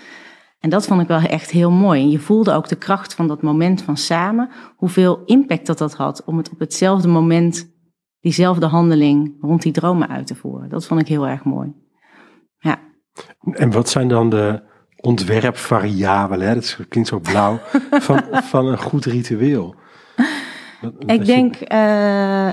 En 0.59 0.69
dat 0.69 0.87
vond 0.87 1.01
ik 1.01 1.07
wel 1.07 1.19
echt 1.19 1.51
heel 1.51 1.71
mooi. 1.71 2.01
En 2.01 2.09
je 2.09 2.19
voelde 2.19 2.53
ook 2.53 2.67
de 2.67 2.75
kracht 2.75 3.13
van 3.13 3.27
dat 3.27 3.41
moment 3.41 3.81
van 3.81 3.97
samen, 3.97 4.49
hoeveel 4.75 5.21
impact 5.25 5.65
dat 5.65 5.77
dat 5.77 5.93
had 5.93 6.23
om 6.25 6.37
het 6.37 6.49
op 6.49 6.59
hetzelfde 6.59 7.07
moment, 7.07 7.69
diezelfde 8.19 8.65
handeling 8.65 9.37
rond 9.41 9.61
die 9.61 9.71
dromen 9.71 10.09
uit 10.09 10.27
te 10.27 10.35
voeren. 10.35 10.69
Dat 10.69 10.85
vond 10.85 11.01
ik 11.01 11.07
heel 11.07 11.27
erg 11.27 11.43
mooi. 11.43 11.73
En 13.51 13.71
wat 13.71 13.89
zijn 13.89 14.07
dan 14.07 14.29
de 14.29 14.61
ontwerpvariabelen, 14.95 16.47
hè? 16.47 16.53
dat 16.53 16.77
klinkt 16.89 17.09
zo 17.09 17.19
blauw, 17.19 17.59
van, 17.91 18.23
van 18.31 18.67
een 18.67 18.77
goed 18.77 19.05
ritueel? 19.05 19.75
Dat, 20.81 20.93
ik 20.97 21.07
dat 21.07 21.25
denk 21.25 21.55
je... 21.55 21.65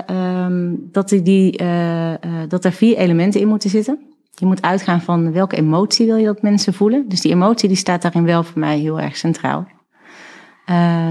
uh, 0.09 0.43
um, 0.45 0.87
dat, 0.91 1.09
die, 1.09 1.61
uh, 1.61 2.09
uh, 2.09 2.15
dat 2.47 2.65
er 2.65 2.71
vier 2.71 2.97
elementen 2.97 3.41
in 3.41 3.47
moeten 3.47 3.69
zitten. 3.69 3.99
Je 4.31 4.45
moet 4.45 4.61
uitgaan 4.61 5.01
van 5.01 5.31
welke 5.31 5.55
emotie 5.55 6.05
wil 6.05 6.15
je 6.15 6.25
dat 6.25 6.41
mensen 6.41 6.73
voelen. 6.73 7.09
Dus 7.09 7.21
die 7.21 7.31
emotie 7.31 7.67
die 7.67 7.77
staat 7.77 8.01
daarin 8.01 8.25
wel 8.25 8.43
voor 8.43 8.59
mij 8.59 8.79
heel 8.79 8.99
erg 8.99 9.17
centraal. 9.17 9.67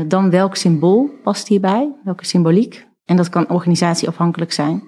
Dan 0.07 0.31
welk 0.31 0.57
symbool 0.57 1.11
past 1.23 1.49
hierbij? 1.49 1.95
Welke 2.05 2.27
symboliek? 2.27 2.87
En 3.05 3.17
dat 3.17 3.29
kan 3.29 3.51
organisatieafhankelijk 3.51 4.53
zijn. 4.53 4.83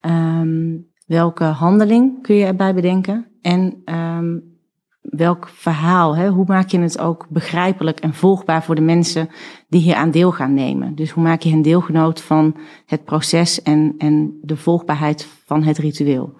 Um, 0.00 0.86
welke 1.06 1.44
handeling 1.44 2.22
kun 2.22 2.34
je 2.34 2.44
erbij 2.44 2.74
bedenken? 2.74 3.29
En 3.42 3.82
um, 3.84 4.58
welk 5.00 5.48
verhaal, 5.48 6.16
hè, 6.16 6.28
hoe 6.28 6.44
maak 6.46 6.68
je 6.68 6.78
het 6.78 6.98
ook 6.98 7.26
begrijpelijk 7.28 8.00
en 8.00 8.14
volgbaar 8.14 8.64
voor 8.64 8.74
de 8.74 8.80
mensen 8.80 9.28
die 9.68 9.80
hier 9.80 9.94
aan 9.94 10.10
deel 10.10 10.32
gaan 10.32 10.54
nemen. 10.54 10.94
Dus 10.94 11.10
hoe 11.10 11.22
maak 11.22 11.42
je 11.42 11.50
hen 11.50 11.62
deelgenoot 11.62 12.20
van 12.20 12.56
het 12.86 13.04
proces 13.04 13.62
en, 13.62 13.94
en 13.98 14.38
de 14.42 14.56
volgbaarheid 14.56 15.26
van 15.44 15.62
het 15.62 15.78
ritueel. 15.78 16.34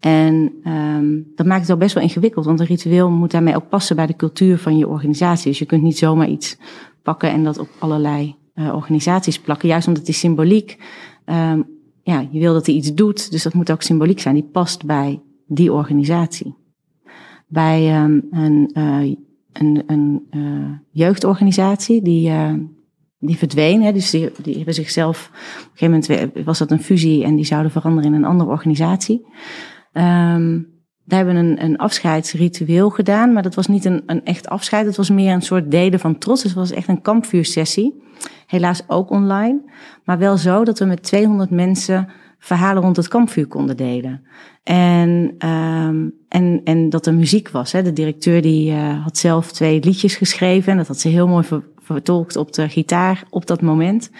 En 0.00 0.52
um, 0.64 1.32
dat 1.34 1.46
maakt 1.46 1.62
het 1.62 1.72
ook 1.72 1.78
best 1.78 1.94
wel 1.94 2.02
ingewikkeld, 2.02 2.44
want 2.44 2.60
een 2.60 2.66
ritueel 2.66 3.10
moet 3.10 3.30
daarmee 3.30 3.56
ook 3.56 3.68
passen 3.68 3.96
bij 3.96 4.06
de 4.06 4.16
cultuur 4.16 4.58
van 4.58 4.76
je 4.76 4.88
organisatie. 4.88 5.50
Dus 5.50 5.58
je 5.58 5.66
kunt 5.66 5.82
niet 5.82 5.98
zomaar 5.98 6.28
iets 6.28 6.58
pakken 7.02 7.30
en 7.30 7.44
dat 7.44 7.58
op 7.58 7.68
allerlei 7.78 8.36
uh, 8.54 8.74
organisaties 8.74 9.40
plakken, 9.40 9.68
juist 9.68 9.86
omdat 9.86 10.04
die 10.04 10.14
symboliek, 10.14 10.78
um, 11.26 11.66
ja, 12.02 12.26
je 12.30 12.38
wil 12.38 12.52
dat 12.52 12.66
hij 12.66 12.74
iets 12.74 12.94
doet, 12.94 13.30
dus 13.30 13.42
dat 13.42 13.54
moet 13.54 13.70
ook 13.70 13.82
symboliek 13.82 14.20
zijn, 14.20 14.34
die 14.34 14.48
past 14.52 14.84
bij 14.84 15.20
die 15.52 15.72
organisatie. 15.72 16.54
Bij 17.46 18.02
um, 18.02 18.26
een, 18.30 18.70
uh, 18.74 19.16
een, 19.52 19.82
een 19.86 20.26
uh, 20.30 20.70
jeugdorganisatie 20.90 22.02
die, 22.02 22.32
die 23.18 23.36
verdween. 23.36 23.82
Hè, 23.82 23.92
dus 23.92 24.10
die, 24.10 24.30
die 24.42 24.56
hebben 24.56 24.74
zichzelf, 24.74 25.28
op 25.28 25.70
een 25.72 25.78
gegeven 25.78 26.16
moment 26.18 26.46
was 26.46 26.58
dat 26.58 26.70
een 26.70 26.82
fusie 26.82 27.24
en 27.24 27.36
die 27.36 27.44
zouden 27.44 27.70
veranderen 27.70 28.12
in 28.12 28.16
een 28.16 28.28
andere 28.28 28.50
organisatie. 28.50 29.26
Um, 29.92 30.78
daar 31.10 31.24
hebben 31.24 31.34
we 31.34 31.50
een, 31.50 31.64
een 31.64 31.76
afscheidsritueel 31.76 32.90
gedaan, 32.90 33.32
maar 33.32 33.42
dat 33.42 33.54
was 33.54 33.66
niet 33.66 33.84
een, 33.84 34.02
een 34.06 34.24
echt 34.24 34.48
afscheid. 34.48 34.86
Het 34.86 34.96
was 34.96 35.10
meer 35.10 35.32
een 35.32 35.42
soort 35.42 35.70
delen 35.70 36.00
van 36.00 36.18
trots. 36.18 36.42
Dus 36.42 36.50
het 36.50 36.60
was 36.60 36.70
echt 36.70 36.88
een 36.88 37.02
kampvuursessie. 37.02 38.02
Helaas 38.46 38.82
ook 38.86 39.10
online, 39.10 39.60
maar 40.04 40.18
wel 40.18 40.36
zo 40.36 40.64
dat 40.64 40.78
we 40.78 40.84
met 40.84 41.02
200 41.02 41.50
mensen 41.50 42.08
verhalen 42.40 42.82
rond 42.82 42.96
het 42.96 43.08
kampvuur 43.08 43.46
konden 43.46 43.76
delen. 43.76 44.22
En, 44.62 45.34
um, 45.48 46.14
en, 46.28 46.60
en 46.64 46.88
dat 46.88 47.06
er 47.06 47.14
muziek 47.14 47.50
was. 47.50 47.72
Hè. 47.72 47.82
De 47.82 47.92
directeur 47.92 48.42
die 48.42 48.72
uh, 48.72 49.02
had 49.02 49.18
zelf 49.18 49.52
twee 49.52 49.80
liedjes 49.84 50.16
geschreven. 50.16 50.72
En 50.72 50.78
dat 50.78 50.86
had 50.86 50.98
ze 50.98 51.08
heel 51.08 51.28
mooi 51.28 51.44
ver, 51.44 51.62
vertolkt 51.76 52.36
op 52.36 52.52
de 52.52 52.68
gitaar 52.68 53.24
op 53.30 53.46
dat 53.46 53.62
moment. 53.62 54.10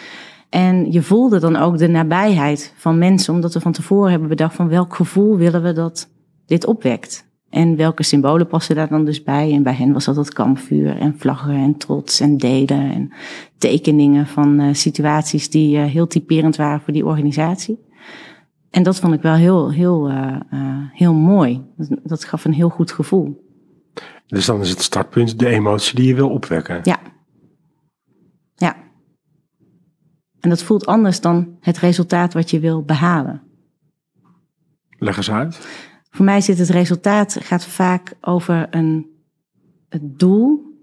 En 0.49 0.93
je 0.93 1.03
voelde 1.03 1.39
dan 1.39 1.57
ook 1.57 1.79
de 1.79 1.89
nabijheid 1.89 2.75
van 2.77 2.99
mensen, 2.99 3.35
omdat 3.35 3.55
we 3.55 3.61
van 3.61 3.73
tevoren 3.73 4.11
hebben 4.11 4.29
bedacht 4.29 4.55
van 4.55 4.69
welk 4.69 4.95
gevoel 4.95 5.37
willen 5.37 5.63
we 5.63 5.73
dat 5.73 6.09
dit 6.47 6.67
opwekt. 6.67 7.29
En 7.51 7.77
welke 7.77 8.03
symbolen 8.03 8.47
passen 8.47 8.77
daar 8.77 8.89
dan 8.89 9.05
dus 9.05 9.23
bij? 9.23 9.53
En 9.53 9.63
bij 9.63 9.75
hen 9.75 9.93
was 9.93 10.05
dat 10.05 10.17
het 10.17 10.33
kampvuur 10.33 10.97
en 10.97 11.15
vlaggen 11.19 11.55
en 11.55 11.77
trots 11.77 12.21
en 12.21 12.37
delen 12.37 12.93
en 12.93 13.13
tekeningen 13.59 14.27
van 14.27 14.61
uh, 14.61 14.69
situaties 14.75 15.51
die 15.51 15.77
uh, 15.77 15.85
heel 15.85 16.07
typerend 16.07 16.57
waren 16.57 16.81
voor 16.81 16.93
die 16.93 17.07
organisatie. 17.07 17.79
En 18.71 18.83
dat 18.83 18.99
vond 18.99 19.15
ik 19.15 19.23
wel 19.23 19.35
heel, 19.35 19.73
heel, 19.73 20.11
uh, 20.11 20.37
heel 20.93 21.15
mooi. 21.15 21.65
Dat, 21.77 21.99
dat 22.03 22.25
gaf 22.25 22.45
een 22.45 22.53
heel 22.53 22.69
goed 22.69 22.93
gevoel. 22.93 23.49
Dus 24.27 24.47
dan 24.47 24.61
is 24.61 24.71
het 24.71 24.83
startpunt 24.83 25.39
de 25.39 25.47
emotie 25.47 25.95
die 25.95 26.07
je 26.07 26.15
wil 26.15 26.31
opwekken. 26.31 26.81
Ja. 26.83 26.99
Ja. 28.55 28.77
En 30.41 30.49
dat 30.49 30.63
voelt 30.63 30.87
anders 30.87 31.21
dan 31.21 31.57
het 31.61 31.79
resultaat 31.79 32.33
wat 32.33 32.51
je 32.51 32.61
wil 32.61 32.83
behalen. 32.83 33.43
Leg 34.99 35.17
eens 35.17 35.31
uit. 35.31 35.69
Voor 36.11 36.25
mij 36.25 36.41
zit 36.41 36.59
het 36.59 36.69
resultaat 36.69 37.37
gaat 37.41 37.65
vaak 37.65 38.17
over 38.21 38.67
een, 38.71 39.07
het 39.89 40.19
doel, 40.19 40.79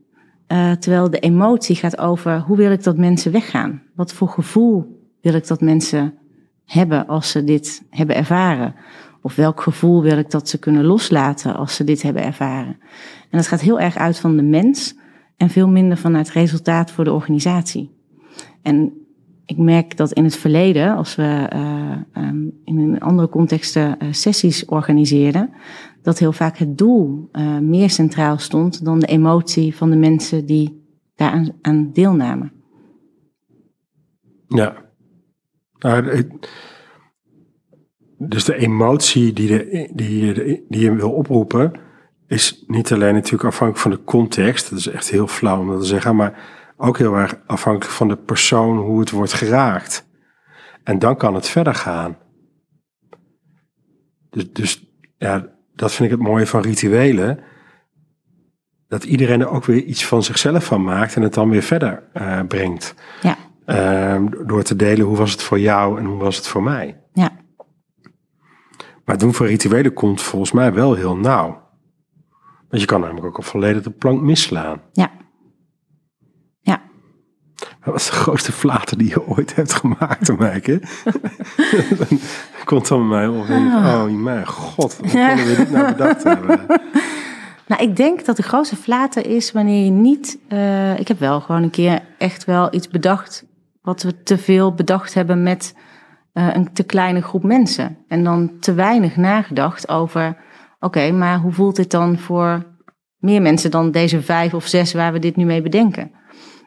uh, 0.48 0.72
terwijl 0.72 1.10
de 1.10 1.20
emotie 1.20 1.76
gaat 1.76 1.98
over 1.98 2.40
hoe 2.40 2.58
wil 2.58 2.72
ik 2.72 2.84
dat 2.84 2.98
mensen 2.98 3.32
weggaan? 3.32 3.84
Wat 3.96 4.14
voor 4.14 4.30
gevoel 4.30 5.02
wil 5.22 5.34
ik 5.34 5.48
dat 5.48 5.62
mensen 5.62 6.18
hebben 6.68 7.08
als 7.08 7.32
ze 7.32 7.44
dit 7.44 7.84
hebben 7.90 8.16
ervaren? 8.16 8.76
Of 9.22 9.36
welk 9.36 9.62
gevoel 9.62 10.02
wil 10.02 10.18
ik 10.18 10.32
dat 10.32 10.50
ze 10.50 10.60
kunnen 10.60 10.86
loslaten 10.86 11.56
als 11.56 11.76
ze 11.76 11.84
dit 11.84 12.02
hebben 12.02 12.24
ervaren? 12.24 12.78
En 13.30 13.38
dat 13.38 13.48
gaat 13.48 13.62
heel 13.62 13.80
erg 13.80 13.96
uit 13.96 14.20
van 14.20 14.36
de 14.36 14.44
mens 14.44 14.96
en 15.38 15.50
veel 15.50 15.68
minder 15.68 15.98
van 15.98 16.14
het 16.14 16.30
resultaat 16.30 16.92
voor 16.92 17.04
de 17.04 17.14
organisatie. 17.14 17.96
En 18.62 18.94
ik 19.46 19.58
merk 19.58 19.98
dat 19.98 20.12
in 20.12 20.24
het 20.24 20.36
verleden, 20.36 20.96
als 20.96 21.16
we 21.16 21.50
uh, 21.54 22.24
um, 22.24 22.52
in 22.64 23.00
andere 23.00 23.30
contexten 23.30 23.98
uh, 24.02 24.08
sessies 24.12 24.66
organiseerden, 24.66 25.50
dat 26.02 26.20
heel 26.20 26.32
vaak 26.32 26.58
het 26.58 26.78
doel 26.78 27.30
uh, 27.32 27.58
meer 27.58 27.90
centraal 27.90 28.38
stond 28.38 28.86
dan 28.86 29.00
de 29.00 29.08
emotie 29.08 29.76
van 29.76 29.90
de 29.90 29.96
mensen 29.96 30.46
die 30.46 30.86
daaraan 31.16 31.52
aan 31.62 31.90
deelnamen. 31.94 32.52
Ja. 34.48 34.87
Nou, 35.80 36.28
dus 38.18 38.44
de 38.44 38.56
emotie 38.56 39.34
die, 39.34 39.48
de, 39.48 39.90
die, 39.94 40.26
je, 40.26 40.64
die 40.70 40.82
je 40.82 40.96
wil 40.96 41.12
oproepen, 41.12 41.72
is 42.28 42.64
niet 42.68 42.92
alleen 42.92 43.14
natuurlijk 43.14 43.44
afhankelijk 43.44 43.82
van 43.82 43.92
de 43.92 44.04
context. 44.04 44.70
Dat 44.70 44.80
is 44.80 44.88
echt 44.88 45.10
heel 45.10 45.28
flauw 45.28 45.60
om 45.60 45.68
dat 45.68 45.80
te 45.80 45.86
zeggen, 45.86 46.16
maar 46.16 46.40
ook 46.78 46.98
heel 46.98 47.16
erg 47.16 47.40
afhankelijk 47.46 47.92
van 47.92 48.08
de 48.08 48.18
persoon 48.18 48.78
hoe 48.78 49.00
het 49.00 49.12
wordt 49.12 49.34
geraakt. 49.34 50.08
En 50.84 51.00
dan 51.00 51.18
kan 51.18 51.36
het 51.36 51.50
verder 51.50 51.76
gaan. 51.76 52.18
Dus, 54.30 54.52
dus 54.52 54.92
ja, 55.18 55.48
dat 55.76 55.92
vind 55.92 56.12
ik 56.12 56.18
het 56.18 56.28
mooie 56.28 56.48
van 56.48 56.62
rituelen. 56.62 57.40
Dat 58.88 59.04
iedereen 59.04 59.42
er 59.42 59.50
ook 59.50 59.66
weer 59.66 59.84
iets 59.84 60.06
van 60.06 60.24
zichzelf 60.24 60.66
van 60.66 60.84
maakt 60.84 61.16
en 61.16 61.22
het 61.22 61.34
dan 61.34 61.50
weer 61.50 61.62
verder 61.62 62.04
uh, 62.14 62.42
brengt. 62.48 62.94
Ja. 63.22 63.38
Uh, 63.68 64.22
door 64.46 64.64
te 64.64 64.76
delen 64.76 65.06
hoe 65.06 65.18
was 65.18 65.32
het 65.32 65.44
voor 65.44 65.60
jou 65.60 66.00
en 66.00 66.06
hoe 66.06 66.18
was 66.18 66.36
het 66.38 66.48
voor 66.48 66.64
mij. 66.64 67.02
Ja. 67.14 67.32
Maar 69.06 69.16
het 69.16 69.20
doen 69.20 69.34
van 69.34 69.46
rituelen 69.46 69.94
komt 69.94 70.22
volgens 70.22 70.52
mij 70.52 70.74
wel 70.74 70.94
heel 70.94 71.18
nauw. 71.18 71.66
Want 72.70 72.82
je 72.82 72.86
kan 72.86 73.02
namelijk 73.02 73.26
ook 73.26 73.38
op 73.38 73.46
volledig 73.46 73.84
de 73.84 73.90
plank 73.90 74.22
misslaan. 74.22 74.82
Ja. 74.94 75.12
Dat 77.88 77.96
was 77.96 78.06
de 78.06 78.12
grootste 78.12 78.52
flater 78.52 78.98
die 78.98 79.10
je 79.10 79.28
ooit 79.28 79.56
hebt 79.56 79.74
gemaakt, 79.74 80.38
Mijke. 80.38 80.82
dan 81.98 82.20
komt 82.66 82.88
dan 82.88 83.10
bij 83.10 83.18
mij 83.18 83.28
op. 83.28 83.50
Oh, 83.50 84.04
mijn 84.04 84.48
god, 84.48 84.98
hoe 84.98 85.10
kunnen 85.10 85.46
we 85.46 85.56
dit 85.56 85.72
nou 85.72 85.88
bedacht 85.88 86.24
hebben? 86.34 86.66
Nou, 87.68 87.82
ik 87.84 87.96
denk 87.96 88.26
dat 88.26 88.36
de 88.36 88.44
grootste 88.44 88.76
flater 88.76 89.26
is 89.26 89.52
wanneer 89.52 89.86
je 89.86 89.92
niet... 89.92 90.38
Uh, 90.50 91.00
ik 91.00 91.08
heb 91.08 91.20
wel 91.20 91.42
gewoon 91.42 91.64
een 91.64 91.70
keer 91.70 92.02
echt 92.18 92.46
wel 92.46 92.74
iets 92.74 92.88
bedacht... 92.88 93.46
wat 93.88 94.04
we 94.04 94.24
te 94.24 94.38
veel 94.38 94.74
bedacht 94.74 95.14
hebben 95.14 95.44
met 95.44 95.76
uh, 96.34 96.50
een 96.54 96.74
te 96.74 96.84
kleine 96.84 97.22
groep 97.22 97.44
mensen. 97.44 97.98
En 98.08 98.24
dan 98.24 98.60
te 98.60 98.74
weinig 98.74 99.16
nagedacht 99.16 99.90
over... 99.90 100.38
oké, 100.80 101.12
maar 101.12 101.40
hoe 101.40 101.52
voelt 101.52 101.76
dit 101.76 101.92
dan 101.92 102.18
voor 102.18 102.66
meer 103.18 103.42
mensen 103.42 103.72
dan 103.72 103.92
deze 103.92 104.22
vijf 104.22 104.54
of 104.54 104.66
zes... 104.66 104.94
waar 104.94 105.14
we 105.14 105.20
dit 105.20 105.36
nu 105.36 105.46
mee 105.46 105.62
bedenken? 105.62 106.12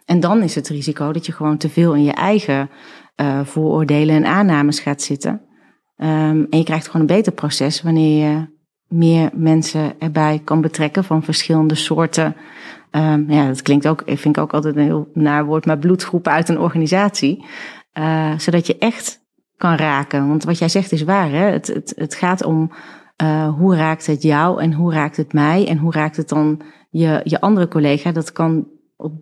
En 0.04 0.20
dan 0.20 0.42
is 0.42 0.54
het 0.54 0.68
risico 0.68 1.12
dat 1.12 1.26
je 1.26 1.32
gewoon 1.32 1.56
te 1.56 1.68
veel 1.68 1.94
in 1.94 2.02
je 2.02 2.12
eigen 2.12 2.70
uh, 3.16 3.40
vooroordelen 3.44 4.14
en 4.14 4.26
aannames 4.26 4.80
gaat 4.80 5.02
zitten. 5.02 5.32
Um, 5.96 6.46
en 6.50 6.58
je 6.58 6.64
krijgt 6.64 6.86
gewoon 6.86 7.00
een 7.00 7.16
beter 7.16 7.32
proces 7.32 7.82
wanneer 7.82 8.28
je 8.28 8.46
meer 8.88 9.30
mensen 9.34 9.98
erbij 9.98 10.40
kan 10.44 10.60
betrekken 10.60 11.04
van 11.04 11.22
verschillende 11.22 11.74
soorten. 11.74 12.36
Um, 12.90 13.30
ja, 13.30 13.46
dat 13.46 13.62
klinkt 13.62 13.88
ook, 13.88 14.02
vind 14.06 14.36
ik 14.36 14.38
ook 14.38 14.52
altijd 14.52 14.76
een 14.76 14.82
heel 14.82 15.10
naar 15.14 15.44
woord, 15.44 15.66
maar 15.66 15.78
bloedgroepen 15.78 16.32
uit 16.32 16.48
een 16.48 16.58
organisatie. 16.58 17.44
Uh, 17.98 18.38
zodat 18.38 18.66
je 18.66 18.78
echt 18.78 19.20
kan 19.56 19.74
raken. 19.74 20.28
Want 20.28 20.44
wat 20.44 20.58
jij 20.58 20.68
zegt 20.68 20.92
is 20.92 21.02
waar. 21.02 21.30
Hè? 21.30 21.44
Het, 21.44 21.66
het, 21.66 21.92
het 21.96 22.14
gaat 22.14 22.44
om 22.44 22.70
uh, 23.22 23.54
hoe 23.58 23.76
raakt 23.76 24.06
het 24.06 24.22
jou 24.22 24.62
en 24.62 24.72
hoe 24.72 24.92
raakt 24.92 25.16
het 25.16 25.32
mij 25.32 25.68
en 25.68 25.78
hoe 25.78 25.92
raakt 25.92 26.16
het 26.16 26.28
dan 26.28 26.60
je, 26.90 27.20
je 27.24 27.40
andere 27.40 27.68
collega. 27.68 28.12
Dat 28.12 28.32
kan 28.32 28.66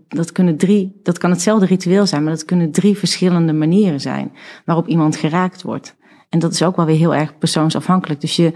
dat, 0.09 0.33
kunnen 0.33 0.57
drie, 0.57 1.01
dat 1.03 1.19
kan 1.19 1.31
hetzelfde 1.31 1.67
ritueel 1.67 2.07
zijn, 2.07 2.23
maar 2.23 2.33
dat 2.33 2.45
kunnen 2.45 2.71
drie 2.71 2.99
verschillende 2.99 3.53
manieren 3.53 4.01
zijn 4.01 4.33
waarop 4.65 4.87
iemand 4.87 5.17
geraakt 5.17 5.63
wordt. 5.63 5.97
En 6.29 6.39
dat 6.39 6.53
is 6.53 6.63
ook 6.63 6.77
wel 6.77 6.87
weer 6.87 6.97
heel 6.97 7.15
erg 7.15 7.39
persoonsafhankelijk. 7.39 8.21
Dus 8.21 8.37
je, 8.37 8.53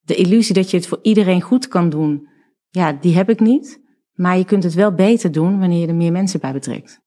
de 0.00 0.14
illusie 0.14 0.54
dat 0.54 0.70
je 0.70 0.76
het 0.76 0.86
voor 0.86 0.98
iedereen 1.02 1.40
goed 1.40 1.68
kan 1.68 1.88
doen, 1.88 2.28
ja, 2.70 2.92
die 2.92 3.14
heb 3.16 3.30
ik 3.30 3.40
niet. 3.40 3.81
Maar 4.12 4.38
je 4.38 4.44
kunt 4.44 4.64
het 4.64 4.74
wel 4.74 4.94
beter 4.94 5.32
doen 5.32 5.58
wanneer 5.58 5.80
je 5.80 5.86
er 5.86 5.94
meer 5.94 6.12
mensen 6.12 6.40
bij 6.40 6.52
betrekt. 6.52 7.00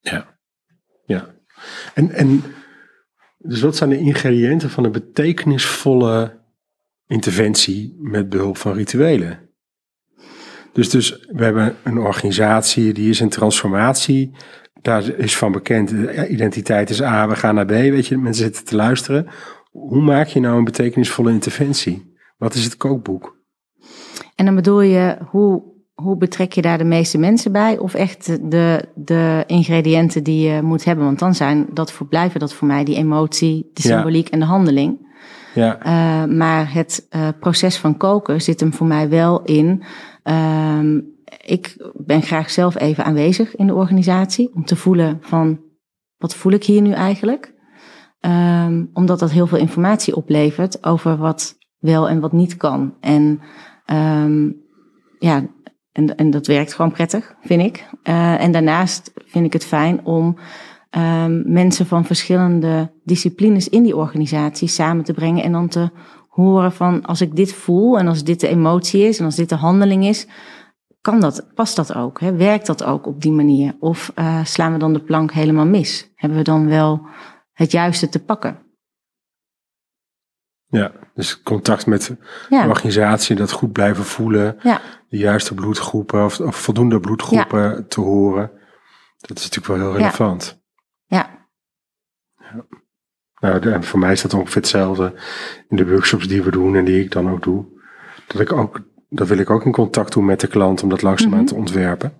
Ja, 0.00 0.38
ja. 1.04 1.34
En, 1.94 2.10
en 2.10 2.42
dus 3.38 3.60
wat 3.60 3.76
zijn 3.76 3.90
de 3.90 3.98
ingrediënten 3.98 4.70
van 4.70 4.84
een 4.84 4.92
betekenisvolle 4.92 6.38
interventie 7.06 7.96
met 7.98 8.28
behulp 8.28 8.56
van 8.56 8.72
rituelen? 8.72 9.48
Dus, 10.72 10.90
dus 10.90 11.26
we 11.32 11.44
hebben 11.44 11.76
een 11.84 11.98
organisatie 11.98 12.92
die 12.92 13.10
is 13.10 13.20
in 13.20 13.28
transformatie. 13.28 14.36
Daar 14.82 15.08
is 15.08 15.36
van 15.36 15.52
bekend, 15.52 15.90
identiteit 16.28 16.90
is 16.90 17.02
A, 17.02 17.28
we 17.28 17.36
gaan 17.36 17.54
naar 17.54 17.66
B. 17.66 17.70
Weet 17.70 18.06
je, 18.06 18.18
mensen 18.18 18.44
zitten 18.44 18.64
te 18.64 18.76
luisteren. 18.76 19.26
Hoe 19.70 20.02
maak 20.02 20.26
je 20.26 20.40
nou 20.40 20.58
een 20.58 20.64
betekenisvolle 20.64 21.30
interventie? 21.30 22.14
Wat 22.36 22.54
is 22.54 22.64
het 22.64 22.76
kookboek? 22.76 23.38
En 24.34 24.44
dan 24.44 24.54
bedoel 24.54 24.80
je, 24.80 25.18
hoe, 25.30 25.62
hoe 26.02 26.16
betrek 26.16 26.52
je 26.52 26.62
daar 26.62 26.78
de 26.78 26.84
meeste 26.84 27.18
mensen 27.18 27.52
bij? 27.52 27.78
Of 27.78 27.94
echt 27.94 28.50
de, 28.50 28.84
de 28.94 29.44
ingrediënten 29.46 30.22
die 30.22 30.48
je 30.48 30.62
moet 30.62 30.84
hebben? 30.84 31.04
Want 31.04 31.18
dan 31.18 31.34
zijn 31.34 31.66
dat 31.72 31.92
voor, 31.92 32.06
blijven 32.06 32.40
dat 32.40 32.52
voor 32.52 32.66
mij 32.66 32.84
die 32.84 32.96
emotie, 32.96 33.70
de 33.74 33.82
symboliek 33.82 34.24
ja. 34.24 34.32
en 34.32 34.38
de 34.38 34.46
handeling. 34.46 35.08
Ja. 35.54 35.78
Eh, 35.78 36.36
maar 36.36 36.72
het 36.72 37.06
eh, 37.08 37.28
proces 37.40 37.76
van 37.76 37.96
koken 37.96 38.42
zit 38.42 38.60
hem 38.60 38.72
voor 38.72 38.86
mij 38.86 39.08
wel 39.08 39.42
in. 39.42 39.82
Ehm, 40.22 41.00
ik 41.44 41.90
ben 41.94 42.22
graag 42.22 42.50
zelf 42.50 42.78
even 42.78 43.04
aanwezig 43.04 43.56
in 43.56 43.66
de 43.66 43.74
organisatie 43.74 44.54
om 44.54 44.64
te 44.64 44.76
voelen 44.76 45.18
van 45.20 45.60
wat 46.16 46.34
voel 46.34 46.52
ik 46.52 46.64
hier 46.64 46.82
nu 46.82 46.92
eigenlijk? 46.92 47.54
Ehm, 48.20 48.84
omdat 48.92 49.18
dat 49.18 49.30
heel 49.30 49.46
veel 49.46 49.58
informatie 49.58 50.16
oplevert 50.16 50.84
over 50.84 51.16
wat 51.16 51.58
wel 51.78 52.08
en 52.08 52.20
wat 52.20 52.32
niet 52.32 52.56
kan. 52.56 52.94
En 53.00 53.40
ehm, 53.84 54.50
ja, 55.18 55.46
en, 55.92 56.16
en 56.16 56.30
dat 56.30 56.46
werkt 56.46 56.74
gewoon 56.74 56.92
prettig, 56.92 57.34
vind 57.40 57.62
ik. 57.62 57.88
Eh, 58.02 58.42
en 58.42 58.52
daarnaast 58.52 59.12
vind 59.14 59.46
ik 59.46 59.52
het 59.52 59.64
fijn 59.64 60.04
om 60.04 60.38
um, 60.90 61.52
mensen 61.52 61.86
van 61.86 62.04
verschillende 62.04 62.92
disciplines 63.04 63.68
in 63.68 63.82
die 63.82 63.96
organisatie 63.96 64.68
samen 64.68 65.04
te 65.04 65.12
brengen 65.12 65.42
en 65.44 65.52
dan 65.52 65.68
te 65.68 65.90
horen 66.28 66.72
van 66.72 67.04
als 67.04 67.20
ik 67.20 67.36
dit 67.36 67.52
voel 67.52 67.98
en 67.98 68.08
als 68.08 68.24
dit 68.24 68.40
de 68.40 68.48
emotie 68.48 69.02
is 69.02 69.18
en 69.18 69.24
als 69.24 69.36
dit 69.36 69.48
de 69.48 69.54
handeling 69.54 70.04
is, 70.04 70.26
kan 71.00 71.20
dat, 71.20 71.46
past 71.54 71.76
dat 71.76 71.94
ook? 71.94 72.20
Hè? 72.20 72.36
Werkt 72.36 72.66
dat 72.66 72.84
ook 72.84 73.06
op 73.06 73.22
die 73.22 73.32
manier? 73.32 73.76
Of 73.80 74.12
uh, 74.18 74.44
slaan 74.44 74.72
we 74.72 74.78
dan 74.78 74.92
de 74.92 75.02
plank 75.02 75.32
helemaal 75.32 75.66
mis? 75.66 76.12
Hebben 76.14 76.38
we 76.38 76.44
dan 76.44 76.68
wel 76.68 77.06
het 77.52 77.70
juiste 77.70 78.08
te 78.08 78.24
pakken? 78.24 78.58
Ja, 80.66 80.92
dus 81.20 81.42
contact 81.42 81.86
met 81.86 82.16
Ja. 82.48 82.62
de 82.62 82.68
organisatie, 82.68 83.36
dat 83.36 83.50
goed 83.52 83.72
blijven 83.72 84.04
voelen, 84.04 84.56
Ja, 84.62 84.80
de 85.08 85.16
juiste 85.16 85.54
bloedgroepen 85.54 86.24
of, 86.24 86.40
of 86.40 86.56
voldoende 86.56 87.00
bloedgroepen 87.00 87.88
te 87.88 88.00
horen. 88.00 88.50
Dat 89.18 89.38
is 89.38 89.42
natuurlijk 89.48 89.66
wel 89.66 89.76
heel 89.76 89.92
Ja. 89.98 90.04
relevant. 90.04 90.62
ja, 91.06 91.38
Nou, 93.40 93.60
de- 93.60 93.70
en 93.72 93.84
voor 93.84 93.98
mij 93.98 94.12
is 94.12 94.22
dat 94.22 94.34
ongeveer 94.34 94.60
hetzelfde 94.60 95.14
in 95.68 95.76
de 95.76 95.88
workshops 95.88 96.28
die 96.28 96.42
we 96.42 96.50
doen 96.50 96.76
en 96.76 96.84
die 96.84 97.02
ik 97.04 97.10
dan 97.12 97.30
ook 97.30 97.42
doe. 97.42 97.64
Dat 98.26 98.40
ik 98.40 98.52
ook, 98.52 98.80
dat 99.08 99.28
wil 99.28 99.38
ik 99.38 99.50
ook 99.50 99.64
in 99.64 99.72
contact 99.72 100.12
doen 100.12 100.24
met 100.24 100.40
de 100.40 100.46
klant 100.46 100.82
om 100.82 100.88
dat 100.88 101.02
langzaamaan 101.02 101.38
Mhm. 101.38 101.46
te 101.48 101.54
ontwerpen. 101.54 102.12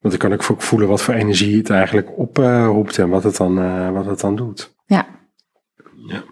Want 0.00 0.18
dan 0.18 0.30
kan 0.30 0.32
ik 0.32 0.50
ook 0.50 0.62
voelen 0.62 0.88
wat 0.88 1.02
voor 1.02 1.14
energie 1.14 1.56
het 1.56 1.70
eigenlijk 1.70 2.18
oproept 2.18 2.98
en 2.98 3.08
wat 3.08 3.22
het 3.24 3.36
dan, 3.36 3.58
eh, 3.58 3.90
wat 3.90 4.06
het 4.06 4.20
dan 4.20 4.36
doet. 4.36 4.74
ja. 4.86 5.06
Ja. 6.06 6.22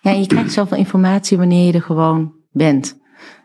Ja, 0.00 0.10
je 0.10 0.26
krijgt 0.26 0.52
zoveel 0.52 0.76
informatie 0.76 1.38
wanneer 1.38 1.66
je 1.66 1.72
er 1.72 1.82
gewoon 1.82 2.32
bent. 2.50 2.98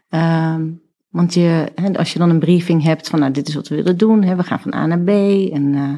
Ehm, 0.09 0.71
want 1.09 1.33
je, 1.33 1.71
als 1.97 2.13
je 2.13 2.19
dan 2.19 2.29
een 2.29 2.39
briefing 2.39 2.83
hebt 2.83 3.09
van, 3.09 3.19
nou, 3.19 3.31
dit 3.31 3.47
is 3.47 3.55
wat 3.55 3.67
we 3.67 3.75
willen 3.75 3.97
doen. 3.97 4.23
Hè, 4.23 4.35
we 4.35 4.43
gaan 4.43 4.59
van 4.59 4.73
A 4.73 4.85
naar 4.85 4.99
B. 4.99 5.09
En 5.53 5.75
eh, 5.75 5.89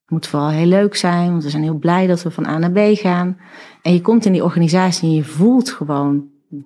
het 0.00 0.10
moet 0.10 0.26
vooral 0.26 0.48
heel 0.48 0.66
leuk 0.66 0.96
zijn, 0.96 1.30
want 1.30 1.42
we 1.42 1.50
zijn 1.50 1.62
heel 1.62 1.78
blij 1.78 2.06
dat 2.06 2.22
we 2.22 2.30
van 2.30 2.46
A 2.46 2.58
naar 2.58 2.72
B 2.72 2.78
gaan. 2.78 3.38
En 3.82 3.92
je 3.92 4.00
komt 4.00 4.24
in 4.24 4.32
die 4.32 4.44
organisatie 4.44 5.08
en 5.08 5.14
je 5.14 5.24
voelt 5.24 5.70
gewoon, 5.70 6.24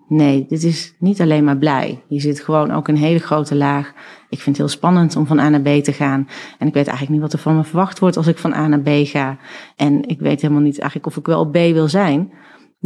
nee, 0.08 0.46
dit 0.48 0.62
is 0.62 0.94
niet 0.98 1.20
alleen 1.20 1.44
maar 1.44 1.58
blij. 1.58 2.02
Je 2.08 2.20
zit 2.20 2.40
gewoon 2.40 2.70
ook 2.70 2.88
een 2.88 2.96
hele 2.96 3.18
grote 3.18 3.54
laag. 3.54 3.92
Ik 4.28 4.40
vind 4.40 4.56
het 4.56 4.66
heel 4.66 4.76
spannend 4.76 5.16
om 5.16 5.26
van 5.26 5.38
A 5.38 5.48
naar 5.48 5.60
B 5.60 5.82
te 5.84 5.92
gaan. 5.92 6.28
En 6.58 6.66
ik 6.66 6.74
weet 6.74 6.86
eigenlijk 6.86 7.10
niet 7.10 7.20
wat 7.20 7.32
er 7.32 7.38
van 7.38 7.56
me 7.56 7.64
verwacht 7.64 7.98
wordt 7.98 8.16
als 8.16 8.26
ik 8.26 8.38
van 8.38 8.54
A 8.54 8.68
naar 8.68 8.80
B 8.80 8.88
ga. 8.88 9.38
En 9.76 10.08
ik 10.08 10.20
weet 10.20 10.40
helemaal 10.40 10.62
niet 10.62 10.78
eigenlijk 10.78 11.06
of 11.06 11.16
ik 11.16 11.26
wel 11.26 11.40
op 11.40 11.52
B 11.52 11.56
wil 11.56 11.88
zijn 11.88 12.32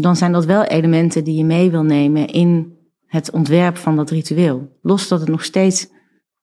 dan 0.00 0.16
zijn 0.16 0.32
dat 0.32 0.44
wel 0.44 0.64
elementen 0.64 1.24
die 1.24 1.36
je 1.36 1.44
mee 1.44 1.70
wil 1.70 1.82
nemen 1.82 2.26
in 2.26 2.76
het 3.06 3.30
ontwerp 3.30 3.76
van 3.76 3.96
dat 3.96 4.10
ritueel. 4.10 4.76
Los 4.82 5.08
dat 5.08 5.20
het 5.20 5.28
nog 5.28 5.44
steeds 5.44 5.88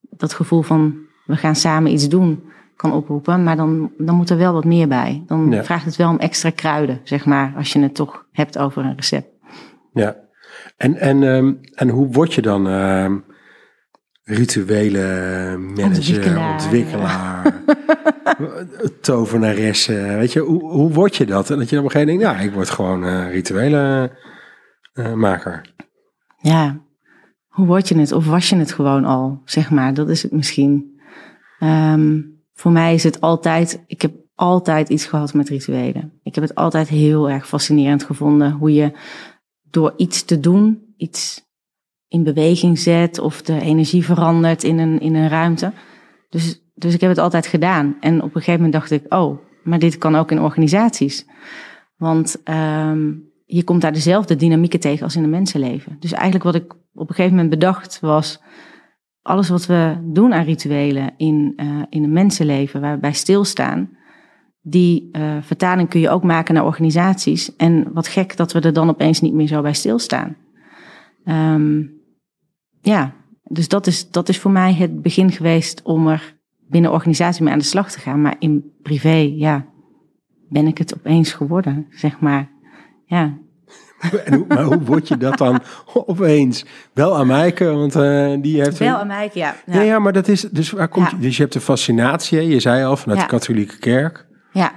dat 0.02 0.34
gevoel 0.34 0.62
van 0.62 0.96
we 1.26 1.36
gaan 1.36 1.56
samen 1.56 1.92
iets 1.92 2.10
doen 2.10 2.44
kan 2.76 2.94
oproepen, 2.94 3.44
maar 3.44 3.56
dan, 3.56 3.92
dan 3.98 4.16
moet 4.16 4.30
er 4.30 4.38
wel 4.38 4.54
wat 4.54 4.66
meer 4.66 4.88
bij. 4.88 5.24
Dan 5.26 5.52
Ja. 5.52 5.64
vraagt 5.64 5.86
het 5.86 5.96
wel 5.96 6.10
om 6.10 6.18
extra 6.18 6.50
kruiden, 6.50 7.00
zeg 7.04 7.26
maar, 7.26 7.54
als 7.58 7.74
je 7.74 7.80
het 7.80 7.96
toch 7.96 8.26
hebt 8.32 8.58
over 8.58 8.86
een 8.86 8.96
recept. 8.96 9.28
Ja. 9.94 10.16
En, 10.78 10.96
en, 10.96 11.24
ehm, 11.24 11.54
en 11.74 11.90
hoe 11.90 12.08
word 12.08 12.34
je 12.34 12.42
dan 12.42 12.68
ehm, 12.68 13.18
rituele 14.28 15.58
manager, 15.58 15.86
Ontwikkelaar. 15.86 16.52
ontwikkelaar, 16.54 17.62
tovenares? 19.02 19.86
weet 19.88 20.34
je, 20.34 20.40
hoe, 20.40 20.72
hoe 20.72 20.92
word 20.92 21.16
je 21.16 21.26
dat? 21.26 21.50
En 21.50 21.58
dat 21.58 21.70
je 21.70 21.78
op 21.78 21.84
een 21.84 21.92
gegeven 21.92 22.14
moment 22.14 22.26
denkt, 22.30 22.42
ja, 22.44 22.50
ik 22.50 22.54
word 22.54 22.70
gewoon 22.70 23.06
eh 23.06 23.32
rituele 23.32 24.12
eh, 24.94 25.14
maker. 25.14 25.74
Ja, 26.38 26.82
hoe 27.48 27.66
word 27.66 27.88
je 27.88 27.98
het? 27.98 28.12
Of 28.12 28.26
was 28.28 28.50
je 28.50 28.56
het 28.56 28.72
gewoon 28.72 29.06
al, 29.06 29.42
zeg 29.46 29.70
maar? 29.72 29.94
Dat 29.94 30.10
is 30.10 30.24
het 30.24 30.32
misschien. 30.32 31.00
Ehm, 31.60 32.22
voor 32.54 32.72
mij 32.72 32.94
is 32.94 33.04
het 33.04 33.22
altijd, 33.22 33.84
ik 33.88 34.02
heb 34.02 34.12
altijd 34.36 34.90
iets 34.90 35.06
gehad 35.06 35.34
met 35.34 35.50
rituelen. 35.50 36.14
Ik 36.24 36.36
heb 36.36 36.44
het 36.44 36.56
altijd 36.56 36.88
heel 36.88 37.30
erg 37.30 37.48
fascinerend 37.48 38.04
gevonden 38.04 38.52
hoe 38.52 38.74
je 38.74 38.92
door 39.70 39.94
iets 39.98 40.24
te 40.24 40.40
doen, 40.40 40.94
iets 40.98 41.46
in 42.08 42.24
beweging 42.24 42.80
zet 42.80 43.20
of 43.20 43.42
de 43.42 43.62
energie 43.62 44.06
verandert 44.06 44.64
in 44.64 44.80
een, 44.80 45.00
in 45.00 45.16
een 45.16 45.30
ruimte. 45.30 45.72
Dus, 46.30 46.62
dus 46.76 46.94
ik 46.94 47.02
heb 47.02 47.10
het 47.10 47.20
altijd 47.20 47.48
gedaan. 47.48 47.98
En 48.00 48.18
op 48.18 48.36
een 48.36 48.42
gegeven 48.42 48.54
moment 48.54 48.74
dacht 48.74 48.92
ik, 48.92 49.14
oh, 49.14 49.38
maar 49.64 49.80
dit 49.80 49.98
kan 49.98 50.16
ook 50.16 50.32
in 50.32 50.42
organisaties. 50.42 51.26
Want 51.98 52.42
ehm, 52.44 53.12
je 53.46 53.64
komt 53.64 53.82
daar 53.82 53.94
dezelfde 53.94 54.36
dynamieken 54.36 54.80
tegen 54.80 55.04
als 55.04 55.16
in 55.16 55.24
een 55.24 55.30
mensenleven. 55.30 55.98
Dus 56.00 56.12
eigenlijk 56.12 56.44
wat 56.44 56.56
ik 56.56 56.74
op 56.94 57.10
een 57.10 57.16
gegeven 57.16 57.36
moment 57.36 57.50
bedacht 57.50 58.00
was... 58.00 58.42
alles 59.22 59.50
wat 59.50 59.66
we 59.66 59.98
doen 60.04 60.34
aan 60.34 60.44
rituelen 60.44 61.14
in, 61.18 61.54
eh, 61.56 61.82
in 61.90 62.04
een 62.04 62.14
mensenleven 62.14 62.82
waar 62.82 62.94
we 62.94 63.00
bij 63.00 63.14
stilstaan... 63.14 63.90
die 64.62 65.10
eh, 65.12 65.38
vertaling 65.42 65.90
kun 65.90 66.00
je 66.00 66.10
ook 66.10 66.24
maken 66.24 66.54
naar 66.54 66.66
organisaties. 66.66 67.56
En 67.56 67.94
wat 67.94 68.08
gek 68.08 68.38
dat 68.38 68.52
we 68.52 68.60
er 68.60 68.74
dan 68.74 68.90
opeens 68.90 69.22
niet 69.22 69.34
meer 69.34 69.48
zo 69.48 69.62
bij 69.62 69.74
stilstaan. 69.74 70.36
Ehm, 71.24 71.82
ja, 72.88 73.14
dus 73.44 73.68
dat 73.68 73.88
is, 73.88 74.12
dat 74.12 74.30
is 74.30 74.40
voor 74.40 74.52
mij 74.52 74.74
het 74.74 75.02
begin 75.02 75.32
geweest 75.32 75.82
om 75.82 76.08
er 76.08 76.36
binnen 76.68 76.92
organisatie 76.92 77.44
mee 77.44 77.54
aan 77.54 77.60
de 77.60 77.66
slag 77.66 77.92
te 77.92 78.00
gaan. 78.00 78.22
Maar 78.22 78.36
in 78.40 78.72
privé, 78.82 79.32
ja, 79.36 79.66
ben 80.50 80.68
ik 80.68 80.78
het 80.78 80.96
opeens 80.98 81.32
geworden, 81.34 81.88
zeg 81.90 82.20
maar. 82.20 82.50
Ja, 83.06 83.38
En 84.26 84.34
hoe, 84.34 84.46
maar 84.48 84.64
hoe 84.64 84.82
word 84.84 85.08
je 85.08 85.18
dat 85.18 85.38
dan 85.38 85.60
opeens? 85.94 86.66
Wel 86.94 87.18
aan 87.18 87.28
Maaike, 87.28 87.66
want 87.66 87.96
eh, 87.96 88.34
die 88.42 88.62
heeft... 88.62 88.78
wel 88.78 88.96
aan 88.98 89.08
mij, 89.08 89.30
ja. 89.34 89.56
Ja. 89.66 89.82
ja, 89.82 90.00
maar 90.00 90.14
dat 90.14 90.28
is... 90.28 90.42
Dus, 90.42 90.72
waar 90.72 90.88
komt, 90.88 91.12
Ja. 91.12 91.18
dus 91.18 91.36
je 91.36 91.42
hebt 91.42 91.54
de 91.54 91.62
fascinatie, 91.62 92.42
je 92.48 92.60
zei 92.60 92.84
al, 92.86 92.98
vanuit 92.98 93.20
Ja. 93.20 93.26
de 93.26 93.32
katholieke 93.32 93.78
kerk. 93.78 94.26
Ja, 94.52 94.72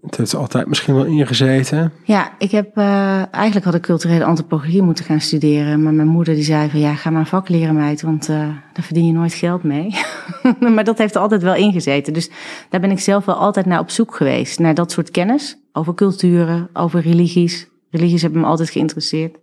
Het 0.00 0.16
heeft 0.16 0.34
altijd 0.34 0.66
misschien 0.66 0.94
wel 0.94 1.04
ingezeten. 1.04 1.92
ja 2.04 2.32
ik 2.38 2.50
heb, 2.50 2.76
eh, 2.76 3.34
eigenlijk 3.34 3.64
had 3.64 3.74
ik 3.74 3.82
culturele 3.82 4.24
antropologie 4.24 4.82
moeten 4.82 5.04
gaan 5.04 5.20
studeren. 5.20 5.82
Maar 5.82 5.92
mijn 5.92 6.08
moeder 6.08 6.34
die 6.34 6.44
zei 6.44 6.70
van, 6.70 6.80
ja, 6.80 6.94
ga 6.94 7.10
maar 7.10 7.20
een 7.20 7.26
vak 7.26 7.48
leren 7.48 7.74
meid, 7.74 8.02
want 8.02 8.28
eh, 8.28 8.36
daar 8.72 8.84
verdien 8.84 9.06
je 9.06 9.12
nooit 9.12 9.34
geld 9.34 9.62
mee. 9.62 9.94
maar 10.74 10.84
dat 10.84 10.98
heeft 10.98 11.14
er 11.14 11.20
altijd 11.20 11.42
wel 11.42 11.54
ingezeten. 11.54 12.12
Dus 12.12 12.30
daar 12.68 12.80
ben 12.80 12.90
ik 12.90 13.00
zelf 13.00 13.24
wel 13.24 13.34
altijd 13.34 13.66
naar 13.66 13.80
op 13.80 13.90
zoek 13.90 14.14
geweest. 14.16 14.58
Naar 14.58 14.74
dat 14.74 14.92
soort 14.92 15.10
kennis 15.10 15.58
over 15.72 15.94
culturen, 15.94 16.68
over 16.72 17.00
religies. 17.00 17.68
Religies 17.90 18.22
hebben 18.22 18.40
me 18.40 18.46
altijd 18.46 18.70
geïnteresseerd. 18.70 19.36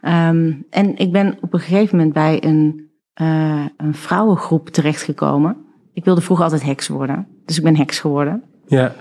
Ehm, 0.00 0.52
en 0.70 0.96
ik 0.96 1.12
ben 1.12 1.38
op 1.40 1.52
een 1.54 1.60
gegeven 1.60 1.96
moment 1.96 2.14
bij 2.14 2.44
een, 2.44 2.90
eh, 3.14 3.64
een 3.76 3.94
vrouwengroep 3.94 4.68
terechtgekomen. 4.68 5.56
Ik 5.92 6.04
wilde 6.04 6.20
vroeger 6.20 6.44
altijd 6.44 6.64
heks 6.64 6.88
worden, 6.88 7.26
dus 7.44 7.56
ik 7.56 7.62
ben 7.62 7.76
heks 7.76 7.98
geworden. 7.98 8.42
Ja, 8.66 8.94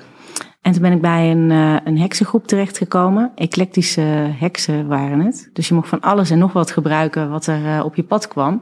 En 0.68 0.74
toen 0.74 0.82
ben 0.82 0.92
ik 0.92 1.02
bij 1.02 1.32
een, 1.32 1.52
eh, 1.52 1.76
een 1.84 2.00
heksengroep 2.00 2.48
terechtgekomen. 2.48 3.32
Eclectische 3.36 4.02
heksen 4.40 4.88
waren 4.88 5.20
het. 5.20 5.50
Dus 5.54 5.68
je 5.68 5.74
mocht 5.74 5.90
van 5.90 6.02
alles 6.02 6.30
en 6.30 6.38
nog 6.38 6.54
wat 6.54 6.72
gebruiken 6.72 7.30
wat 7.30 7.48
er 7.48 7.66
eh, 7.66 7.86
op 7.86 7.96
je 7.96 8.04
pad 8.04 8.28
kwam. 8.28 8.62